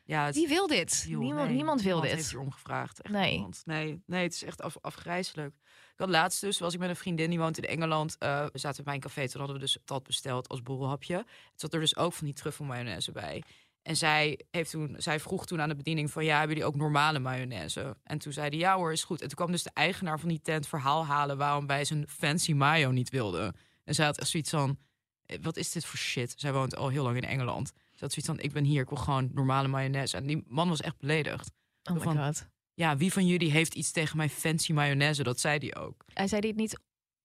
Ja, 0.04 0.24
het, 0.24 0.34
wie 0.34 0.48
wil 0.48 0.66
dit? 0.66 1.04
joh, 1.08 1.20
niemand, 1.20 1.46
nee, 1.46 1.56
niemand 1.56 1.82
wil 1.82 2.02
heeft 2.02 2.16
dit. 2.16 2.30
hier 2.30 2.40
omgevraagd. 2.40 3.00
Echt 3.02 3.14
Nee. 3.14 3.30
niemand. 3.32 3.62
Nee, 3.64 4.02
nee, 4.06 4.22
het 4.22 4.34
is 4.34 4.42
echt 4.42 4.62
af, 4.62 4.76
afgrijzelijk. 4.80 5.54
Ik 5.92 5.98
had 6.06 6.08
laatst 6.08 6.40
dus, 6.40 6.58
was 6.58 6.74
ik 6.74 6.80
met 6.80 6.88
een 6.88 6.96
vriendin 6.96 7.30
die 7.30 7.38
woont 7.38 7.58
in 7.58 7.64
Engeland. 7.64 8.16
eh, 8.18 8.46
we 8.52 8.58
zaten 8.58 8.84
bij 8.84 8.94
een 8.94 9.00
café, 9.00 9.28
toen 9.28 9.38
hadden 9.40 9.58
we 9.58 9.62
dus 9.62 9.78
dat 9.84 10.02
besteld 10.02 10.48
als 10.48 10.62
borrelhapje. 10.62 11.16
Het 11.16 11.60
zat 11.60 11.74
er 11.74 11.80
dus 11.80 11.96
ook 11.96 12.12
van 12.12 12.26
die 12.26 12.34
truffelmayonaise 12.34 13.12
bij. 13.12 13.42
En 13.82 13.96
zij, 13.96 14.40
heeft 14.50 14.70
toen, 14.70 14.94
zij 14.98 15.20
vroeg 15.20 15.46
toen 15.46 15.60
aan 15.60 15.68
de 15.68 15.74
bediening 15.76 16.10
van... 16.10 16.24
ja, 16.24 16.38
hebben 16.38 16.56
jullie 16.56 16.72
ook 16.72 16.76
normale 16.76 17.18
mayonaise? 17.18 17.96
En 18.02 18.18
toen 18.18 18.32
zei 18.32 18.48
hij, 18.48 18.58
ja 18.58 18.76
hoor, 18.76 18.92
is 18.92 19.04
goed. 19.04 19.20
En 19.20 19.26
toen 19.26 19.36
kwam 19.36 19.50
dus 19.50 19.62
de 19.62 19.70
eigenaar 19.74 20.20
van 20.20 20.28
die 20.28 20.40
tent 20.40 20.68
verhaal 20.68 21.06
halen... 21.06 21.36
waarom 21.36 21.66
wij 21.66 21.84
zijn 21.84 22.08
fancy 22.08 22.52
mayo 22.52 22.90
niet 22.90 23.10
wilden. 23.10 23.54
En 23.84 23.94
zij 23.94 24.04
had 24.06 24.18
echt 24.18 24.28
zoiets 24.28 24.50
van, 24.50 24.78
eh, 25.26 25.38
wat 25.42 25.56
is 25.56 25.70
dit 25.72 25.84
voor 25.84 25.98
shit? 25.98 26.34
Zij 26.36 26.52
woont 26.52 26.76
al 26.76 26.88
heel 26.88 27.02
lang 27.02 27.16
in 27.16 27.24
Engeland. 27.24 27.68
Ze 27.68 28.06
had 28.06 28.12
zoiets 28.12 28.26
van, 28.26 28.40
ik 28.40 28.52
ben 28.52 28.64
hier, 28.64 28.82
ik 28.82 28.88
wil 28.88 28.98
gewoon 28.98 29.30
normale 29.32 29.68
mayonaise. 29.68 30.16
En 30.16 30.26
die 30.26 30.44
man 30.46 30.68
was 30.68 30.80
echt 30.80 30.98
beledigd. 30.98 31.50
Oh 31.90 31.94
my 31.96 32.00
van- 32.02 32.24
god. 32.24 32.48
Ja, 32.74 32.96
wie 32.96 33.12
van 33.12 33.26
jullie 33.26 33.50
heeft 33.50 33.74
iets 33.74 33.90
tegen 33.90 34.16
mijn 34.16 34.30
fancy 34.30 34.72
mayonaise? 34.72 35.22
Dat 35.22 35.40
zei 35.40 35.58
hij 35.58 35.82
ook. 35.82 36.04
Hij 36.12 36.28
zei 36.28 36.40
dit 36.40 36.56
niet 36.56 36.78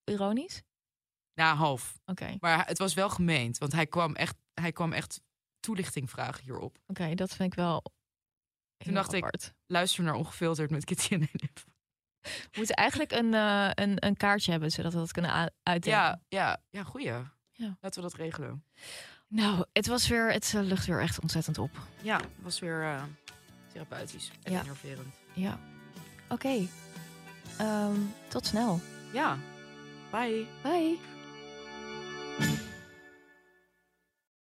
ironisch? 0.04 0.62
Na 1.34 1.56
half. 1.56 2.00
Oké, 2.06 2.36
Maar 2.40 2.68
het 2.68 2.78
was 2.78 2.94
wel 2.94 3.10
gemeend, 3.10 3.58
want 3.58 3.72
hij 3.72 3.88
kwam 3.88 4.16
echt, 4.16 4.36
hij 4.54 4.72
kwam 4.72 4.94
echt 4.94 5.22
toelichting 5.66 6.10
vragen 6.10 6.44
hierop. 6.44 6.78
oké, 6.88 7.16
dat 7.16 7.36
vind 7.36 7.52
ik 7.52 7.58
wel 7.58 7.84
heel 8.78 8.94
dacht 8.94 9.14
ik- 9.14 9.24
apart. 9.24 9.54
Luister 9.66 10.04
naar 10.04 10.14
ongefilterd 10.14 10.72
met 10.72 10.86
Kitty 10.86 11.14
en 11.14 11.20
Nip. 11.20 11.64
We 12.22 12.50
moeten 12.58 12.76
eigenlijk 12.76 13.12
een, 13.12 13.34
eh, 13.34 13.70
een, 13.74 14.06
een 14.06 14.18
kaartje 14.18 14.52
hebben, 14.52 14.72
zodat 14.72 14.94
we 14.94 15.00
dat 15.00 15.12
kunnen 15.12 15.52
uitdelen. 15.64 16.00
Ja, 16.00 16.22
ja, 16.28 16.62
ja, 16.70 16.84
goeie. 16.84 17.12
Ja. 17.52 17.78
Laten 17.82 18.02
we 18.04 18.08
dat 18.10 18.14
regelen. 18.20 18.64
Nou, 19.28 19.66
het 19.74 19.88
was 19.88 20.08
weer, 20.08 20.32
het 20.32 20.54
eh, 20.56 20.62
lucht 20.62 20.86
weer 20.86 21.02
echt 21.02 21.20
ontzettend 21.22 21.58
op. 21.58 21.72
Ja, 22.02 22.18
het 22.18 22.28
was 22.42 22.60
weer 22.60 22.84
eh, 22.84 23.04
therapeutisch 23.74 24.32
en 24.44 24.52
Ja. 24.52 24.62
enerverend. 24.62 25.16
Ja. 25.34 25.60
Oké. 26.30 26.68
Ehm, 27.58 27.96
tot 28.28 28.46
snel. 28.46 28.80
Ja, 29.14 29.38
bye. 30.12 30.46
Bye. 30.64 30.98